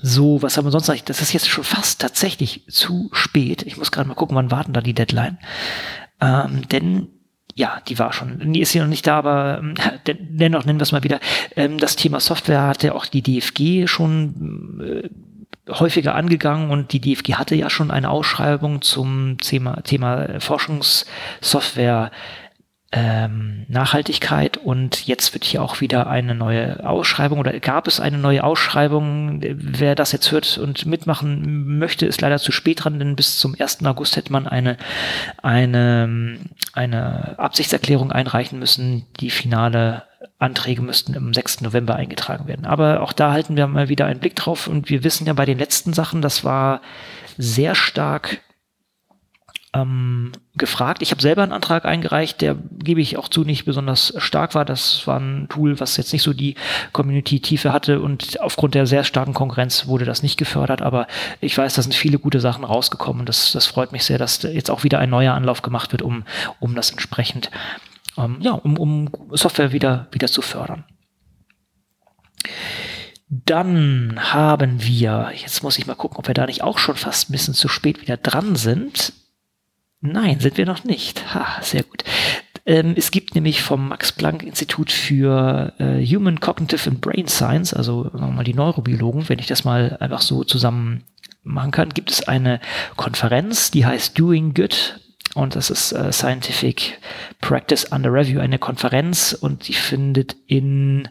[0.00, 0.96] So, was haben wir sonst noch?
[1.00, 3.62] Das ist jetzt schon fast tatsächlich zu spät.
[3.62, 5.38] Ich muss gerade mal gucken, wann warten da die Deadline.
[6.20, 7.08] Ähm, denn
[7.58, 9.74] ja, die war schon, die ist hier noch nicht da, aber ähm,
[10.06, 11.18] dennoch nennen wir es mal wieder.
[11.56, 14.80] Ähm, das Thema Software hatte auch die DFG schon
[15.66, 22.12] äh, häufiger angegangen und die DFG hatte ja schon eine Ausschreibung zum Thema, Thema Forschungssoftware
[22.90, 28.16] ähm, Nachhaltigkeit und jetzt wird hier auch wieder eine neue Ausschreibung oder gab es eine
[28.16, 29.40] neue Ausschreibung.
[29.42, 33.54] Wer das jetzt hört und mitmachen möchte, ist leider zu spät dran, denn bis zum
[33.58, 33.84] 1.
[33.84, 34.78] August hätte man eine,
[35.42, 36.38] eine,
[36.72, 39.04] eine Absichtserklärung einreichen müssen.
[39.20, 40.04] Die finale
[40.38, 41.60] Anträge müssten im 6.
[41.60, 42.64] November eingetragen werden.
[42.64, 45.44] Aber auch da halten wir mal wieder einen Blick drauf und wir wissen ja bei
[45.44, 46.80] den letzten Sachen, das war
[47.36, 48.40] sehr stark
[49.74, 51.02] ähm, gefragt.
[51.02, 54.64] Ich habe selber einen Antrag eingereicht, der gebe ich auch zu nicht besonders stark war.
[54.64, 56.54] Das war ein Tool, was jetzt nicht so die
[56.92, 60.80] Community-Tiefe hatte und aufgrund der sehr starken Konkurrenz wurde das nicht gefördert.
[60.82, 61.06] Aber
[61.40, 64.42] ich weiß, da sind viele gute Sachen rausgekommen und das, das freut mich sehr, dass
[64.42, 66.24] jetzt auch wieder ein neuer Anlauf gemacht wird, um,
[66.60, 67.50] um das entsprechend,
[68.16, 70.84] ähm, ja, um, um Software wieder, wieder zu fördern.
[73.28, 77.28] Dann haben wir, jetzt muss ich mal gucken, ob wir da nicht auch schon fast
[77.28, 79.12] ein bisschen zu spät wieder dran sind.
[80.00, 81.34] Nein, sind wir noch nicht.
[81.34, 82.04] Ha, sehr gut.
[82.66, 88.44] Ähm, es gibt nämlich vom Max-Planck-Institut für äh, Human Cognitive and Brain Science, also mal
[88.44, 91.04] die Neurobiologen, wenn ich das mal einfach so zusammen
[91.42, 92.60] machen kann, gibt es eine
[92.96, 95.00] Konferenz, die heißt Doing Good
[95.34, 96.98] und das ist äh, Scientific
[97.40, 101.08] Practice Under Review, eine Konferenz und die findet in,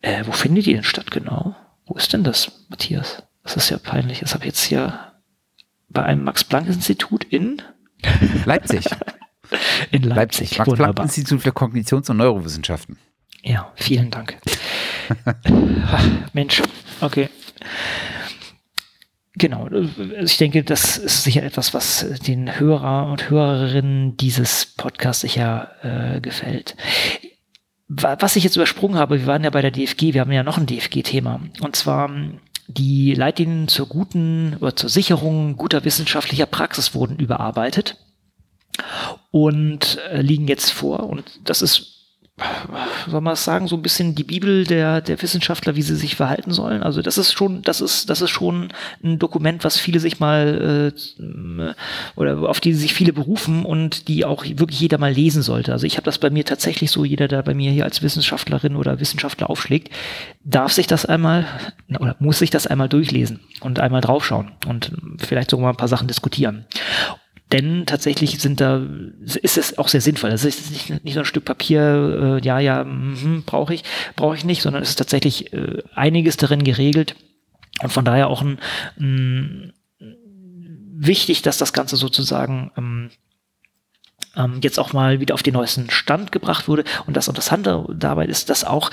[0.00, 1.56] äh, wo findet die denn statt genau?
[1.86, 3.22] Wo ist denn das, Matthias?
[3.42, 4.20] Das ist ja peinlich.
[4.20, 5.05] Das habe ich jetzt hier
[5.96, 7.62] bei einem Max-Planck-Institut in
[8.44, 8.84] Leipzig.
[9.90, 10.56] in Leipzig.
[10.56, 10.58] Leipzig.
[10.58, 12.98] Max-Planck-Institut für Kognitions- und Neurowissenschaften.
[13.42, 14.36] Ja, vielen Dank.
[16.34, 16.62] Mensch,
[17.00, 17.30] okay.
[19.38, 19.68] Genau,
[20.22, 26.20] ich denke, das ist sicher etwas, was den Hörer und Hörerinnen dieses Podcasts sicher äh,
[26.20, 26.76] gefällt.
[27.88, 30.58] Was ich jetzt übersprungen habe, wir waren ja bei der DFG, wir haben ja noch
[30.58, 31.40] ein DFG-Thema.
[31.60, 32.10] Und zwar
[32.68, 37.96] die Leitlinien zur guten oder zur Sicherung guter wissenschaftlicher Praxis wurden überarbeitet
[39.30, 41.08] und äh, liegen jetzt vor.
[41.08, 41.95] Und das ist
[43.08, 46.16] soll man es sagen, so ein bisschen die Bibel der, der Wissenschaftler, wie sie sich
[46.16, 46.82] verhalten sollen.
[46.82, 48.68] Also das ist schon, das ist, das ist schon
[49.02, 51.74] ein Dokument, was viele sich mal äh,
[52.14, 55.72] oder auf die sich viele berufen und die auch wirklich jeder mal lesen sollte.
[55.72, 58.76] Also ich habe das bei mir tatsächlich so, jeder, der bei mir hier als Wissenschaftlerin
[58.76, 59.90] oder Wissenschaftler aufschlägt,
[60.44, 61.46] darf sich das einmal
[61.98, 65.88] oder muss sich das einmal durchlesen und einmal draufschauen und vielleicht sogar mal ein paar
[65.88, 66.66] Sachen diskutieren.
[67.52, 68.84] Denn tatsächlich sind da,
[69.20, 70.30] ist es auch sehr sinnvoll.
[70.30, 73.84] Das ist nicht, nicht so ein Stück Papier, äh, ja, ja, mm, brauche ich,
[74.16, 77.14] brauche ich nicht, sondern es ist tatsächlich äh, einiges darin geregelt
[77.82, 78.58] und von daher auch ein,
[78.98, 79.72] ein
[80.98, 83.10] wichtig, dass das Ganze sozusagen ähm,
[84.34, 86.84] ähm, jetzt auch mal wieder auf den neuesten Stand gebracht wurde.
[87.06, 88.90] Und das Interessante dabei ist, dass auch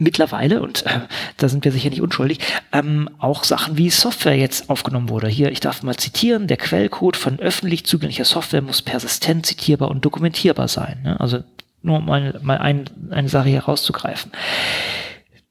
[0.00, 1.00] mittlerweile, und äh,
[1.36, 2.40] da sind wir sicher nicht unschuldig,
[2.72, 5.28] ähm, auch Sachen wie Software jetzt aufgenommen wurde.
[5.28, 10.04] Hier, ich darf mal zitieren, der Quellcode von öffentlich zugänglicher Software muss persistent zitierbar und
[10.04, 11.00] dokumentierbar sein.
[11.04, 11.20] Ne?
[11.20, 11.44] Also
[11.82, 14.32] nur mal, mal ein, eine Sache hier rauszugreifen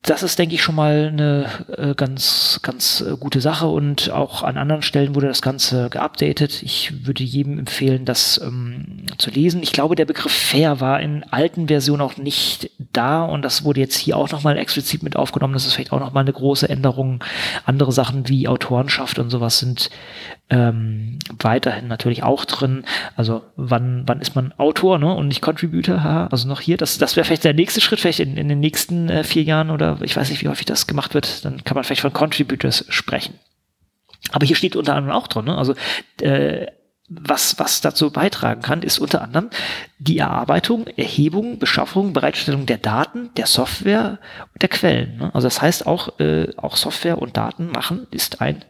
[0.04, 4.44] das ist, denke ich, schon mal eine äh, ganz, ganz äh, gute Sache und auch
[4.44, 6.64] an anderen Stellen wurde das Ganze geupdatet.
[6.64, 9.62] Ich würde jedem empfehlen, das ähm, zu lesen.
[9.62, 13.82] Ich glaube, der Begriff fair war in alten Versionen auch nicht da und das wurde
[13.82, 15.54] jetzt hier auch nochmal explizit mit aufgenommen.
[15.54, 17.22] Das ist vielleicht auch nochmal eine große Änderung.
[17.66, 19.90] Andere Sachen wie Autorenschaft und sowas sind
[20.50, 22.84] ähm, weiterhin natürlich auch drin.
[23.16, 25.14] Also wann, wann ist man Autor ne?
[25.14, 26.04] und nicht Contributor?
[26.04, 26.28] Ha?
[26.32, 29.10] Also noch hier, das, das wäre vielleicht der nächste Schritt, vielleicht in, in den nächsten
[29.10, 31.84] äh, vier Jahren oder ich weiß nicht, wie häufig das gemacht wird, dann kann man
[31.84, 33.36] vielleicht von Contributors sprechen.
[34.32, 35.58] Aber hier steht unter anderem auch drin, ne?
[35.58, 35.76] also
[36.22, 36.68] äh,
[37.10, 39.50] was, was dazu beitragen kann, ist unter anderem
[39.98, 44.20] die Erarbeitung, Erhebung, Beschaffung, Bereitstellung der Daten, der Software
[44.54, 45.18] und der Quellen.
[45.18, 45.32] Ne?
[45.34, 48.64] Also das heißt auch, äh, auch Software und Daten machen ist ein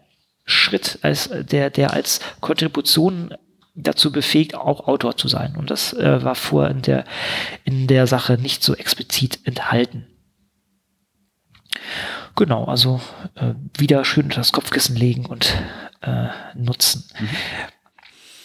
[0.49, 3.33] Schritt, als der, der als Kontribution
[3.75, 5.55] dazu befähigt, auch Autor zu sein.
[5.55, 7.05] Und das äh, war vorher in der,
[7.63, 10.07] in der Sache nicht so explizit enthalten.
[12.35, 13.01] Genau, also
[13.35, 15.55] äh, wieder schön das Kopfkissen legen und
[16.01, 17.05] äh, nutzen.
[17.19, 17.29] Mhm.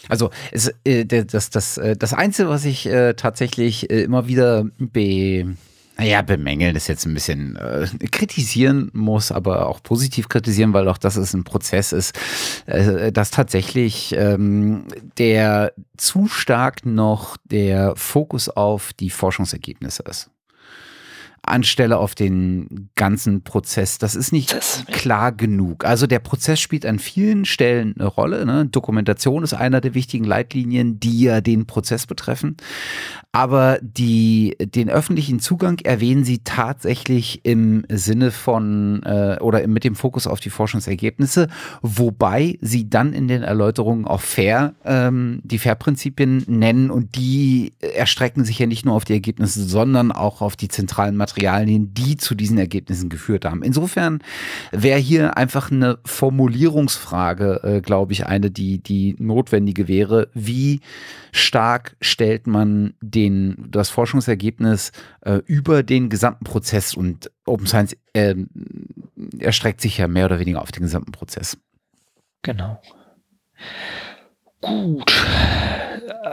[0.09, 4.65] Also es, äh, das, das, äh, das Einzige, was ich äh, tatsächlich äh, immer wieder
[4.79, 5.57] be
[5.97, 10.99] naja, bemängeln ist jetzt ein bisschen äh, kritisieren muss, aber auch positiv kritisieren, weil auch
[10.99, 12.19] das ist ein Prozess ist,
[12.67, 14.87] äh, dass tatsächlich ähm,
[15.19, 20.31] der zu stark noch der Fokus auf die Forschungsergebnisse ist
[21.47, 23.99] anstelle auf den ganzen Prozess.
[23.99, 25.85] Das ist nicht das, klar genug.
[25.85, 28.47] Also der Prozess spielt an vielen Stellen eine Rolle.
[28.47, 28.67] Ne?
[28.67, 32.57] Dokumentation ist einer der wichtigen Leitlinien, die ja den Prozess betreffen.
[33.35, 39.97] Aber die, den öffentlichen Zugang erwähnen sie tatsächlich im Sinne von äh, oder mit dem
[39.97, 41.49] Fokus auf die Forschungsergebnisse,
[41.83, 48.45] wobei sie dann in den Erläuterungen auch fair ähm, die Fair-Prinzipien nennen und die erstrecken
[48.45, 52.37] sich ja nicht nur auf die Ergebnisse, sondern auch auf die zentralen Materialien die zu
[52.37, 53.65] diesen Ergebnissen geführt haben.
[53.65, 54.21] Insofern
[54.71, 60.29] wäre hier einfach eine Formulierungsfrage, äh, glaube ich, eine, die, die notwendige wäre.
[60.35, 60.79] Wie
[61.33, 63.24] stark stellt man den,
[63.71, 64.93] das Forschungsergebnis
[65.23, 68.35] äh, über den gesamten Prozess und Open Science äh,
[69.39, 71.57] erstreckt sich ja mehr oder weniger auf den gesamten Prozess.
[72.43, 72.81] Genau.
[74.61, 75.27] Gut.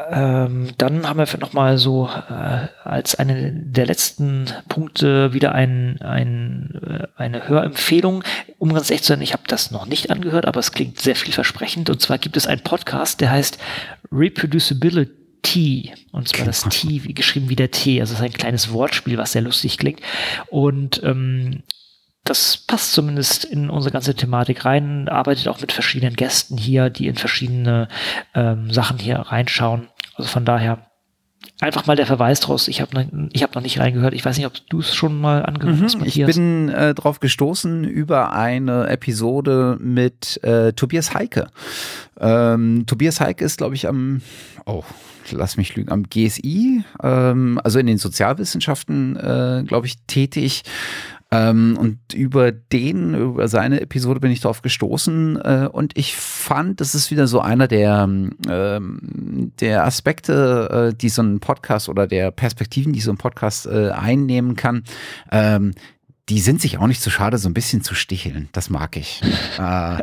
[0.09, 6.01] Ähm, dann haben wir noch mal so äh, als eine der letzten Punkte wieder ein,
[6.01, 8.23] ein, äh, eine Hörempfehlung.
[8.57, 11.15] Um ganz echt zu sein, ich habe das noch nicht angehört, aber es klingt sehr
[11.15, 11.89] vielversprechend.
[11.89, 13.57] Und zwar gibt es einen Podcast, der heißt
[14.11, 15.20] Reproducibility.
[16.11, 17.99] Und zwar das T, wie geschrieben wie der T.
[17.99, 20.01] Also es ist ein kleines Wortspiel, was sehr lustig klingt.
[20.49, 21.63] Und ähm,
[22.23, 27.07] das passt zumindest in unsere ganze Thematik rein, arbeitet auch mit verschiedenen Gästen hier, die
[27.07, 27.88] in verschiedene
[28.35, 29.88] ähm, Sachen hier reinschauen.
[30.15, 30.90] Also von daher
[31.59, 32.68] einfach mal der Verweis draus.
[32.68, 34.13] Ich habe noch, ich hab noch nicht reingehört.
[34.13, 35.99] Ich weiß nicht, ob du es schon mal angehört mhm, hast.
[35.99, 36.30] Matthias.
[36.30, 41.47] Ich bin äh, drauf gestoßen über eine Episode mit äh, Tobias Heike.
[42.19, 44.22] Ähm, Tobias Heike ist, glaube ich, am,
[44.65, 44.84] oh,
[45.31, 50.63] lass mich lügen, am GSI, ähm, also in den Sozialwissenschaften, äh, glaube ich, tätig.
[51.33, 56.81] Ähm, und über den, über seine Episode bin ich drauf gestoßen äh, und ich fand,
[56.81, 58.03] das ist wieder so einer der,
[58.49, 63.65] ähm, der Aspekte, äh, die so ein Podcast oder der Perspektiven, die so ein Podcast
[63.65, 64.83] äh, einnehmen kann,
[65.31, 65.71] ähm,
[66.30, 68.48] die sind sich auch nicht so schade, so ein bisschen zu sticheln.
[68.52, 69.22] Das mag ich.
[69.57, 69.98] äh,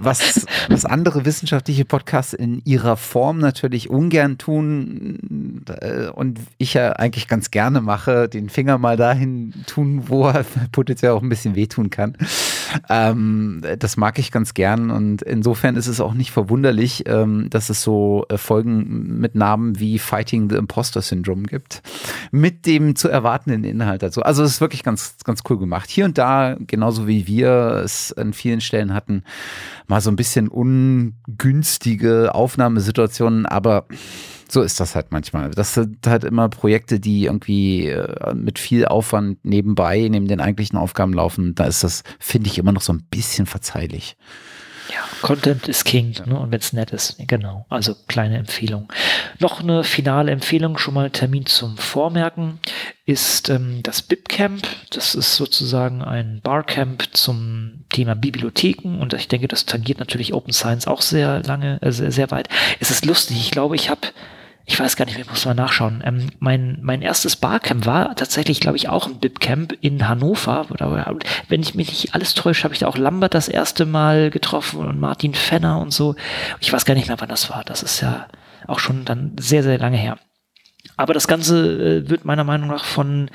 [0.00, 6.92] was, was andere wissenschaftliche Podcasts in ihrer Form natürlich ungern tun äh, und ich ja
[6.92, 11.54] eigentlich ganz gerne mache, den Finger mal dahin tun, wo er potenziell auch ein bisschen
[11.54, 12.16] wehtun kann.
[12.88, 17.70] Ähm, das mag ich ganz gern und insofern ist es auch nicht verwunderlich, ähm, dass
[17.70, 21.82] es so äh, Folgen mit Namen wie Fighting the Imposter Syndrome gibt.
[22.30, 24.22] Mit dem zu erwartenden Inhalt dazu.
[24.22, 25.90] Also es ist wirklich ganz, ganz cool gemacht.
[25.90, 29.22] Hier und da, genauso wie wir es an vielen Stellen hatten,
[29.86, 33.86] mal so ein bisschen ungünstige Aufnahmesituationen, aber
[34.50, 35.50] so ist das halt manchmal.
[35.50, 40.78] Das sind halt immer Projekte, die irgendwie äh, mit viel Aufwand nebenbei, neben den eigentlichen
[40.78, 41.54] Aufgaben laufen.
[41.54, 44.16] Da ist das, finde ich, immer noch so ein bisschen verzeihlich.
[44.90, 46.26] Ja, Content ist King, ja.
[46.26, 46.38] ne?
[46.38, 47.66] Und wenn es nett ist, genau.
[47.68, 48.90] Also kleine Empfehlung.
[49.38, 52.58] Noch eine finale Empfehlung, schon mal Termin zum Vormerken,
[53.04, 54.66] ist ähm, das BibCamp.
[54.90, 60.52] Das ist sozusagen ein Barcamp zum Thema Bibliotheken und ich denke, das tangiert natürlich Open
[60.52, 62.48] Science auch sehr lange, äh, sehr, sehr weit.
[62.80, 64.08] Es ist lustig, ich glaube, ich habe
[64.68, 66.02] ich weiß gar nicht, ich muss mal nachschauen.
[66.04, 70.66] Ähm, mein, mein erstes Barcamp war tatsächlich, glaube ich, auch ein Bibcamp in Hannover.
[71.48, 74.86] Wenn ich mich nicht alles täusche, habe ich da auch Lambert das erste Mal getroffen
[74.86, 76.16] und Martin Fenner und so.
[76.60, 77.64] Ich weiß gar nicht mehr, wann das war.
[77.64, 78.26] Das ist ja
[78.66, 80.18] auch schon dann sehr, sehr lange her.
[80.98, 83.30] Aber das Ganze äh, wird meiner Meinung nach von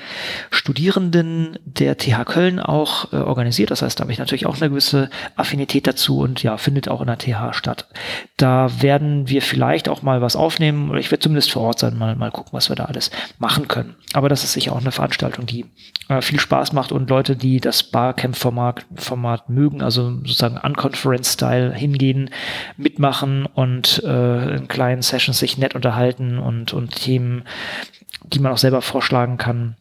[0.50, 3.70] Studierenden der TH Köln auch äh, organisiert.
[3.70, 7.00] Das heißt, da habe ich natürlich auch eine gewisse Affinität dazu und ja, findet auch
[7.00, 7.88] in der TH statt.
[8.36, 11.96] Da werden wir vielleicht auch mal was aufnehmen oder ich werde zumindest vor Ort sein,
[11.96, 13.96] mal, mal gucken, was wir da alles machen können.
[14.12, 15.64] Aber das ist sicher auch eine Veranstaltung, die
[16.10, 22.28] äh, viel Spaß macht und Leute, die das Barcamp-Format Format mögen, also sozusagen Unconference-Style hingehen,
[22.76, 27.44] mitmachen und äh, in kleinen Sessions sich nett unterhalten und, und Themen
[28.24, 29.76] die man auch selber vorschlagen kann,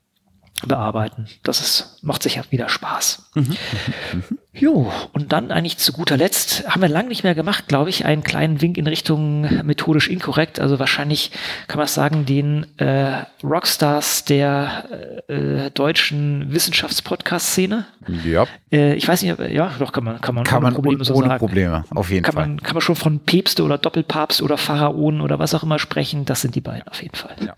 [0.65, 1.27] bearbeiten.
[1.43, 3.31] Das ist, macht sicher wieder Spaß.
[3.35, 3.57] Mhm.
[4.55, 8.05] Jo, und dann eigentlich zu guter Letzt haben wir lange nicht mehr gemacht, glaube ich,
[8.05, 10.59] einen kleinen Wink in Richtung methodisch inkorrekt.
[10.59, 11.31] Also wahrscheinlich
[11.67, 17.87] kann man sagen, den äh, Rockstars der äh, deutschen Wissenschaftspodcast-Szene.
[18.23, 18.45] Ja.
[18.71, 21.15] Äh, ich weiß nicht, ja, doch kann man, kann man, kann ohne man Probleme so
[21.15, 21.39] ohne sagen.
[21.39, 22.47] Probleme, auf jeden kann Fall.
[22.47, 26.25] Man, kann man schon von Päpste oder Doppelpapst oder Pharaonen oder was auch immer sprechen.
[26.25, 27.35] Das sind die beiden auf jeden Fall.
[27.43, 27.55] Ja.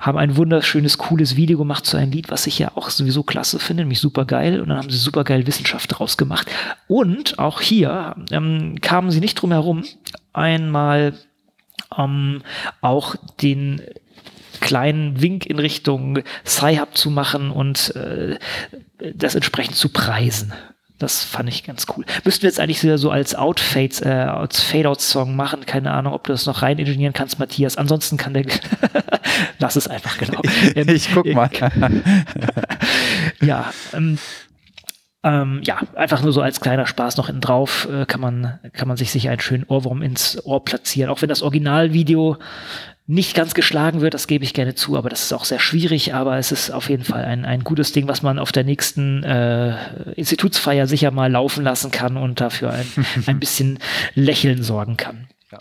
[0.00, 3.58] Haben ein wunderschönes, cooles Video gemacht zu einem Lied, was ich ja auch sowieso klasse
[3.58, 4.60] finde, nämlich super geil.
[4.60, 6.50] Und dann haben sie super geil Wissenschaft draus gemacht.
[6.88, 9.84] Und auch hier ähm, kamen sie nicht drum herum,
[10.32, 11.14] einmal
[11.96, 12.42] ähm,
[12.80, 13.82] auch den
[14.60, 18.38] kleinen Wink in Richtung Sci-Hub zu machen und äh,
[19.14, 20.52] das entsprechend zu preisen.
[20.98, 22.04] Das fand ich ganz cool.
[22.24, 25.66] Müssten wir jetzt eigentlich so als Outfades, äh, als Fade-Out-Song machen.
[25.66, 27.76] Keine Ahnung, ob du das noch rein ingenieren kannst, Matthias.
[27.76, 28.44] Ansonsten kann der.
[29.58, 30.40] Lass es einfach, genau.
[30.74, 31.50] ich guck mal.
[33.44, 34.18] ja, ähm,
[35.22, 38.88] ähm, ja, einfach nur so als kleiner Spaß noch hinten drauf äh, kann man kann
[38.88, 41.10] man sich sicher einen schönen Ohrwurm ins Ohr platzieren.
[41.10, 42.36] Auch wenn das Originalvideo
[43.06, 46.14] nicht ganz geschlagen wird, das gebe ich gerne zu, aber das ist auch sehr schwierig,
[46.14, 49.22] aber es ist auf jeden Fall ein, ein gutes Ding, was man auf der nächsten
[49.24, 49.76] äh,
[50.12, 52.86] Institutsfeier sicher mal laufen lassen kann und dafür ein,
[53.26, 53.78] ein bisschen
[54.14, 55.26] Lächeln sorgen kann.
[55.54, 55.60] Ja.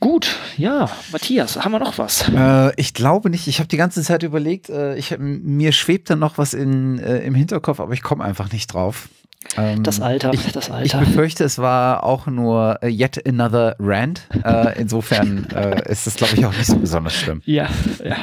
[0.00, 2.28] Gut, ja, Matthias, haben wir noch was?
[2.28, 3.46] Äh, ich glaube nicht.
[3.46, 7.20] Ich habe die ganze Zeit überlegt, äh, ich, mir schwebt da noch was in, äh,
[7.20, 9.08] im Hinterkopf, aber ich komme einfach nicht drauf.
[9.56, 10.84] Ähm, das Alter, ich, das Alter.
[10.84, 14.22] Ich befürchte, es war auch nur uh, yet another rant.
[14.44, 17.40] Äh, insofern äh, ist es, glaube ich, auch nicht so besonders schlimm.
[17.44, 17.68] Ja,
[18.04, 18.16] ja.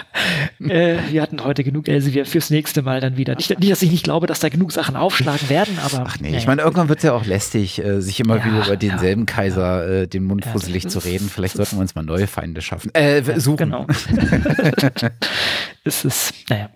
[0.67, 3.35] äh, wir hatten heute genug Elsevier fürs nächste Mal dann wieder.
[3.35, 6.03] Nicht, nicht, dass ich nicht glaube, dass da genug Sachen aufschlagen werden, aber.
[6.05, 8.65] Ach nee, ich meine, irgendwann wird es ja auch lästig, äh, sich immer ja, wieder
[8.65, 11.29] über denselben ja, Kaiser äh, den Mund ja, fusselig zu reden.
[11.29, 12.93] Vielleicht sollten wir uns mal neue Feinde schaffen.
[12.93, 13.57] Äh, suchen.
[13.57, 13.87] Genau.
[15.83, 16.69] es ist, naja.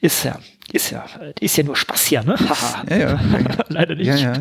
[0.00, 0.38] Ist ja,
[0.72, 1.04] ist ja,
[1.40, 2.36] ist ja nur Spaß hier, ne?
[2.90, 3.20] ja, ja.
[3.68, 4.06] Leider nicht.
[4.06, 4.40] Ja, ja.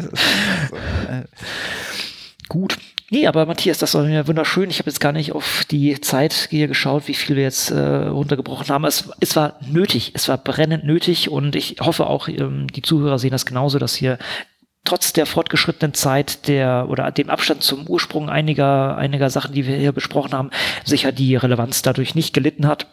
[2.50, 2.78] Gut.
[3.12, 4.70] Nee, aber Matthias, das war mir wunderschön.
[4.70, 7.78] Ich habe jetzt gar nicht auf die Zeit hier geschaut, wie viel wir jetzt äh,
[7.78, 8.84] runtergebrochen haben.
[8.86, 13.20] Es, es war nötig, es war brennend nötig und ich hoffe auch, ähm, die Zuhörer
[13.20, 14.18] sehen das genauso, dass hier
[14.86, 19.78] trotz der fortgeschrittenen Zeit der oder dem Abstand zum Ursprung einiger, einiger Sachen, die wir
[19.78, 20.50] hier besprochen haben,
[20.84, 22.88] sicher die Relevanz dadurch nicht gelitten hat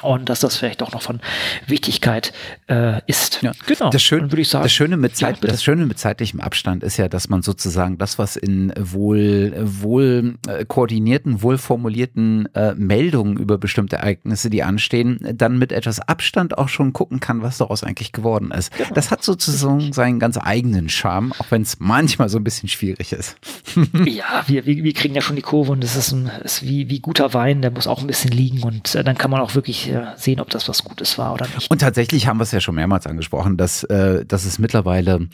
[0.00, 1.20] und dass das vielleicht auch noch von
[1.66, 2.32] Wichtigkeit
[2.68, 3.42] äh, ist.
[3.42, 3.52] Ja.
[3.66, 3.90] Genau.
[3.90, 6.82] Das, Schön, würde ich sagen, das, Schöne mit Zeit, ja, das Schöne mit zeitlichem Abstand
[6.82, 12.74] ist ja, dass man sozusagen das, was in wohl, wohl äh, koordinierten, wohl formulierten äh,
[12.74, 17.58] Meldungen über bestimmte Ereignisse, die anstehen, dann mit etwas Abstand auch schon gucken kann, was
[17.58, 18.74] daraus eigentlich geworden ist.
[18.74, 18.88] Genau.
[18.94, 23.12] Das hat sozusagen seinen ganz eigenen Charme, auch wenn es manchmal so ein bisschen schwierig
[23.12, 23.36] ist.
[24.06, 26.88] ja, wir, wir, wir kriegen ja schon die Kurve und es ist, ein, ist wie,
[26.88, 29.54] wie guter Wein, der muss auch ein bisschen liegen und äh, dann kann man auch
[29.54, 31.70] wirklich äh, sehen, ob das was Gutes war oder nicht.
[31.70, 35.28] Und tatsächlich haben wir es ja schon mehrmals angesprochen, dass, äh, dass es mittlerweile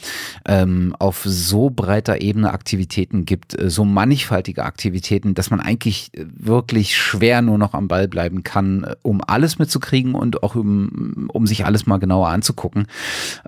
[0.46, 6.96] ähm, auf so breiter Ebene Aktivitäten gibt, äh, so mannigfaltige Aktivitäten, dass man eigentlich wirklich
[6.96, 11.46] schwer nur noch am Ball bleiben kann, äh, um alles mitzukriegen und auch um, um
[11.46, 12.86] sich alles mal genauer anzugucken.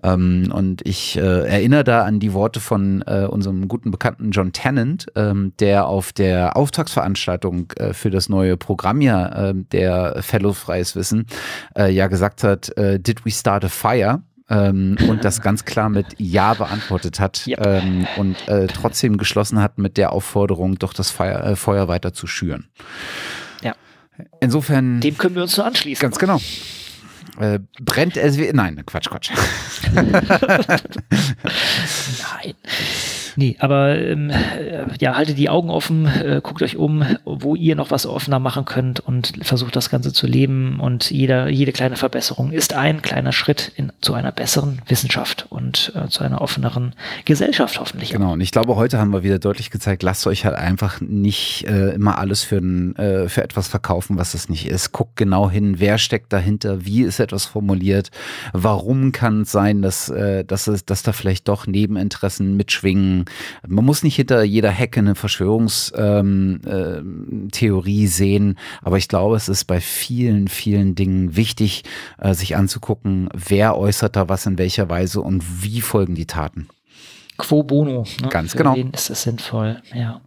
[0.02, 4.52] Ähm, und ich äh, erinnere da an die Worte von äh, unserem guten Bekannten John
[4.52, 10.52] Tennant, ähm, der auf der Auftragsveranstaltung äh, für das neue Programm ja äh, der Fellow
[10.52, 11.26] Freies Wissen
[11.76, 14.22] äh, ja gesagt hat, äh, did we start a fire?
[14.48, 17.64] Ähm, und das ganz klar mit Ja beantwortet hat yep.
[17.64, 22.12] ähm, und äh, trotzdem geschlossen hat mit der Aufforderung, doch das Feuer, äh, Feuer weiter
[22.12, 22.68] zu schüren.
[23.62, 23.74] Ja.
[24.40, 25.00] Insofern.
[25.00, 26.02] Dem können wir uns so anschließen.
[26.02, 26.40] Ganz genau.
[27.38, 28.50] Äh, brennt es wie.
[28.52, 29.30] Nein, Quatsch, Quatsch.
[29.94, 30.14] Nein.
[33.36, 34.30] Nee, aber ähm,
[35.00, 38.64] ja, haltet die Augen offen, äh, guckt euch um, wo ihr noch was offener machen
[38.64, 40.80] könnt und versucht das Ganze zu leben.
[40.80, 45.92] Und jeder, jede kleine Verbesserung ist ein kleiner Schritt in, zu einer besseren Wissenschaft und
[45.94, 46.94] äh, zu einer offeneren
[47.24, 48.10] Gesellschaft hoffentlich.
[48.10, 51.66] Genau, und ich glaube, heute haben wir wieder deutlich gezeigt, lasst euch halt einfach nicht
[51.68, 54.92] äh, immer alles für, ein, äh, für etwas verkaufen, was es nicht ist.
[54.92, 58.10] Guckt genau hin, wer steckt dahinter, wie ist etwas formuliert,
[58.52, 63.24] warum kann es sein, dass, äh, dass, es, dass da vielleicht doch Nebeninteressen mitschwingen
[63.66, 69.48] man muss nicht hinter jeder Hecke eine Verschwörungstheorie ähm, äh, sehen, aber ich glaube, es
[69.48, 71.84] ist bei vielen, vielen Dingen wichtig,
[72.18, 76.68] äh, sich anzugucken, wer äußert da was in welcher Weise und wie folgen die Taten.
[77.38, 78.04] Quo bono.
[78.20, 78.28] Ne?
[78.28, 78.76] Ganz Für genau.
[78.76, 80.20] Wen ist es sinnvoll, ja.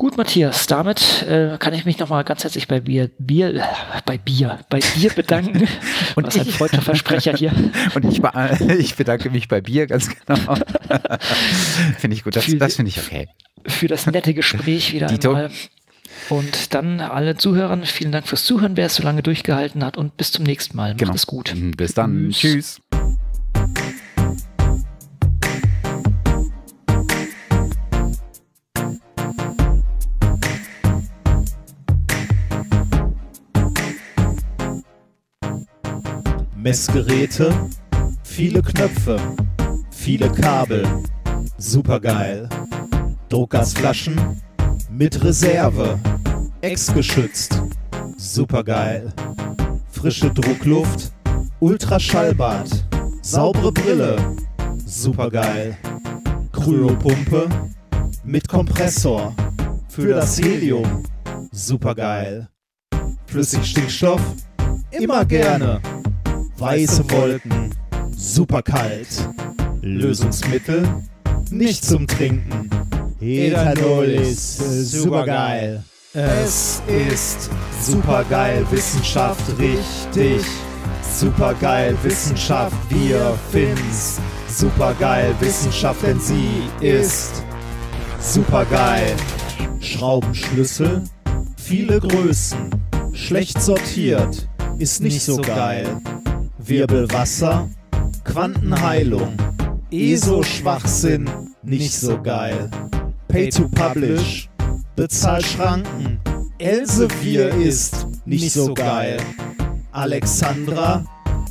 [0.00, 3.62] Gut, Matthias, damit äh, kann ich mich nochmal ganz herzlich bei Bier, Bier, äh,
[4.06, 5.68] bei Bier, bei Bier bedanken.
[6.14, 7.52] Und Was ich, ein deutscher Versprecher hier.
[7.94, 8.22] Und ich,
[8.78, 10.54] ich, bedanke mich bei Bier, ganz genau.
[11.98, 13.28] finde ich gut, das, das finde ich okay.
[13.66, 15.34] Für das nette Gespräch wieder Dito.
[15.34, 15.50] einmal.
[16.30, 20.16] Und dann alle Zuhörern, vielen Dank fürs Zuhören, wer es so lange durchgehalten hat und
[20.16, 20.92] bis zum nächsten Mal.
[20.92, 21.12] Macht genau.
[21.12, 21.54] es gut.
[21.76, 22.30] Bis dann.
[22.30, 22.40] Tschüss.
[22.40, 22.80] Tschüss.
[36.62, 37.54] Messgeräte,
[38.22, 39.18] viele Knöpfe,
[39.90, 40.86] viele Kabel,
[41.56, 42.50] supergeil.
[43.30, 44.20] Druckgasflaschen
[44.90, 45.98] mit Reserve,
[46.60, 47.62] exgeschützt,
[48.18, 49.10] supergeil.
[49.90, 51.12] Frische Druckluft,
[51.60, 52.68] Ultraschallbad,
[53.22, 54.16] saubere Brille,
[54.84, 55.78] supergeil.
[56.52, 57.48] Kryopumpe
[58.22, 59.34] mit Kompressor
[59.88, 61.04] für das Helium,
[61.52, 62.48] supergeil.
[63.24, 64.20] Flüssigstickstoff,
[64.90, 65.80] immer gerne
[66.60, 67.74] weiße Wolken,
[68.14, 69.28] super kalt.
[69.80, 70.86] Lösungsmittel,
[71.50, 72.68] nicht zum Trinken.
[73.18, 74.58] Ethanol ist
[74.90, 75.82] super geil.
[76.12, 77.48] Es ist
[77.80, 80.42] super geil, Wissenschaft richtig.
[81.18, 84.20] Super geil, Wissenschaft, wir finden's.
[84.48, 87.42] Super geil, Wissenschaft, denn sie ist
[88.20, 89.14] super geil.
[89.80, 91.04] Schraubenschlüssel,
[91.56, 92.70] viele Größen,
[93.14, 94.46] schlecht sortiert,
[94.78, 95.86] ist nicht so geil.
[96.70, 97.68] Wirbelwasser,
[98.22, 99.36] Quantenheilung,
[99.90, 101.28] ESO-Schwachsinn,
[101.64, 102.70] nicht so geil.
[103.26, 104.48] Pay to Publish,
[104.94, 106.20] Bezahlschranken,
[106.58, 109.16] Elsevier ist nicht so geil.
[109.90, 111.04] Alexandra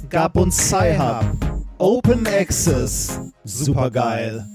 [0.10, 1.26] gab uns Sci-Hub,
[1.80, 4.48] Open Access, super geil.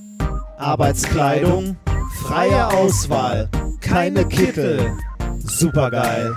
[0.57, 1.77] Arbeitskleidung,
[2.23, 3.51] freie Auswahl,
[3.83, 4.97] keine Kittel,
[5.45, 6.35] super geil.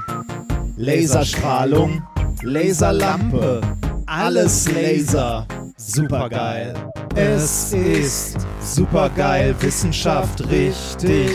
[0.75, 2.01] Laserstrahlung,
[2.43, 3.61] Laserlampe,
[4.07, 5.45] alles Laser.
[5.75, 6.73] Supergeil.
[7.15, 11.31] Es ist supergeil, Wissenschaft richtig.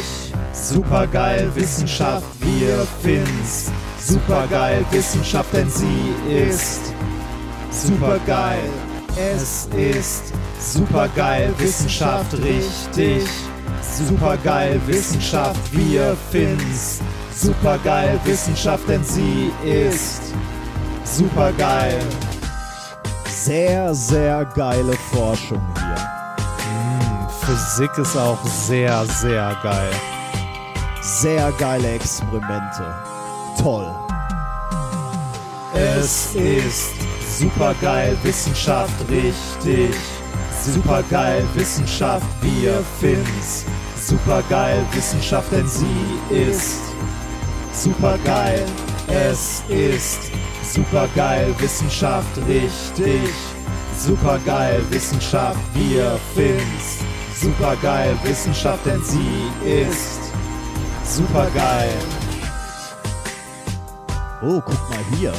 [0.53, 3.71] Supergeil, Wissenschaft, wir finden's.
[3.99, 6.93] Supergeil, Wissenschaft, denn sie ist
[7.71, 8.59] supergeil.
[9.17, 13.25] Es ist supergeil, Wissenschaft richtig.
[13.83, 17.01] Supergeil, Wissenschaft, wir finden's.
[17.35, 20.23] Supergeil, Wissenschaft, denn sie ist
[21.05, 21.99] supergeil
[23.45, 25.97] sehr, sehr geile Forschung hier.
[26.71, 29.91] Mm, Physik ist auch sehr, sehr geil.
[31.01, 32.95] Sehr geile Experimente.
[33.61, 33.91] Toll.
[35.75, 36.93] Es ist
[37.39, 39.97] supergeil, Wissenschaft richtig.
[40.65, 43.65] Supergeil, Wissenschaft, wir finden's.
[44.01, 46.81] Supergeil, Wissenschaft, denn sie ist
[47.73, 48.65] supergeil.
[49.15, 50.31] Es ist
[50.63, 53.31] supergeil, Wissenschaft richtig.
[53.99, 57.01] Supergeil, Wissenschaft, wir finden's.
[57.39, 60.33] Supergeil, Wissenschaft, denn sie ist
[61.05, 61.93] supergeil.
[64.41, 65.35] Oh, guck mal hier.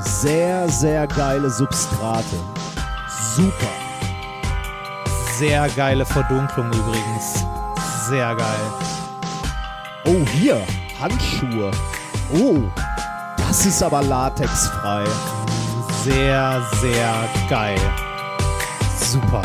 [0.00, 2.36] Sehr, sehr geile Substrate.
[3.36, 3.74] Super.
[5.38, 7.44] Sehr geile Verdunklung übrigens.
[8.08, 8.72] Sehr geil.
[10.06, 10.62] Oh, hier.
[10.98, 11.70] Handschuhe.
[12.32, 12.58] Oh,
[13.36, 15.04] das ist aber latexfrei.
[16.04, 17.80] Sehr, sehr geil.
[18.98, 19.42] Super.